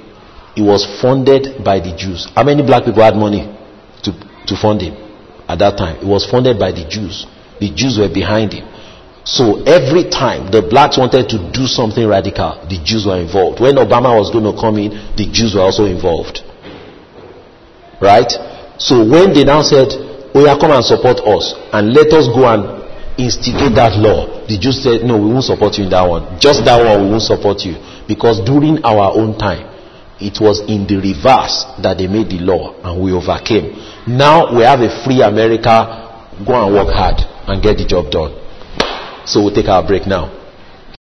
he 0.56 0.62
was 0.62 0.84
funded 1.00 1.64
by 1.64 1.80
the 1.80 1.96
Jews. 1.96 2.28
How 2.36 2.44
many 2.44 2.64
black 2.64 2.84
people 2.84 3.04
had 3.04 3.16
money 3.16 3.48
to, 4.04 4.12
to 4.48 4.56
fund 4.60 4.82
him 4.82 5.09
at 5.50 5.60
that 5.60 5.78
time? 5.78 5.98
It 5.98 6.06
was 6.08 6.26
funded 6.30 6.58
by 6.60 6.72
the 6.72 6.86
Jews. 6.88 7.26
The 7.60 7.74
Jews 7.74 7.98
were 8.00 8.08
behind 8.08 8.54
him. 8.54 8.70
So 9.26 9.62
every 9.66 10.10
time 10.10 10.50
the 10.50 10.62
blacks 10.62 10.98
wanted 10.98 11.28
to 11.30 11.38
do 11.52 11.68
something 11.68 12.08
radical, 12.08 12.62
the 12.70 12.80
Jews 12.82 13.06
were 13.06 13.20
involved. 13.20 13.60
When 13.60 13.76
Obama 13.76 14.16
was 14.18 14.32
going 14.32 14.46
to 14.48 14.56
come 14.56 14.78
in, 14.78 14.90
the 15.18 15.28
Jews 15.30 15.54
were 15.56 15.62
also 15.62 15.86
involved. 15.86 16.42
Right? 18.02 18.32
So 18.80 19.04
when 19.04 19.34
they 19.34 19.44
now 19.44 19.62
said, 19.62 19.92
Oh 20.34 20.46
yeah, 20.46 20.56
come 20.58 20.72
and 20.72 20.86
support 20.86 21.20
us 21.26 21.54
and 21.74 21.92
let 21.94 22.14
us 22.14 22.30
go 22.32 22.46
and 22.48 22.80
instigate 23.20 23.76
that 23.76 23.98
law, 24.00 24.46
the 24.48 24.58
Jews 24.58 24.82
said, 24.82 25.04
No, 25.04 25.18
we 25.20 25.30
won't 25.34 25.44
support 25.44 25.78
you 25.78 25.84
in 25.84 25.90
that 25.92 26.08
one. 26.08 26.40
Just 26.40 26.64
that 26.66 26.80
one, 26.80 27.04
we 27.04 27.10
won't 27.12 27.26
support 27.26 27.66
you. 27.66 27.76
Because 28.08 28.40
during 28.46 28.80
our 28.86 29.12
own 29.14 29.38
time, 29.38 29.68
it 30.22 30.40
was 30.40 30.60
in 30.68 30.86
the 30.88 30.98
reverse 30.98 31.66
that 31.82 31.98
they 31.98 32.08
made 32.08 32.30
the 32.30 32.40
law 32.40 32.76
and 32.84 33.02
we 33.02 33.12
overcame. 33.12 33.76
Now 34.08 34.56
we 34.56 34.64
have 34.64 34.82
a 34.82 35.04
free 35.04 35.22
America. 35.22 36.08
Go 36.46 36.56
and 36.56 36.74
work 36.74 36.94
hard 36.94 37.20
and 37.48 37.62
get 37.62 37.78
the 37.78 37.86
job 37.86 38.12
done. 38.12 38.36
So 39.26 39.42
we'll 39.44 39.54
take 39.54 39.68
our 39.68 39.86
break 39.86 40.08
now. 40.08 40.39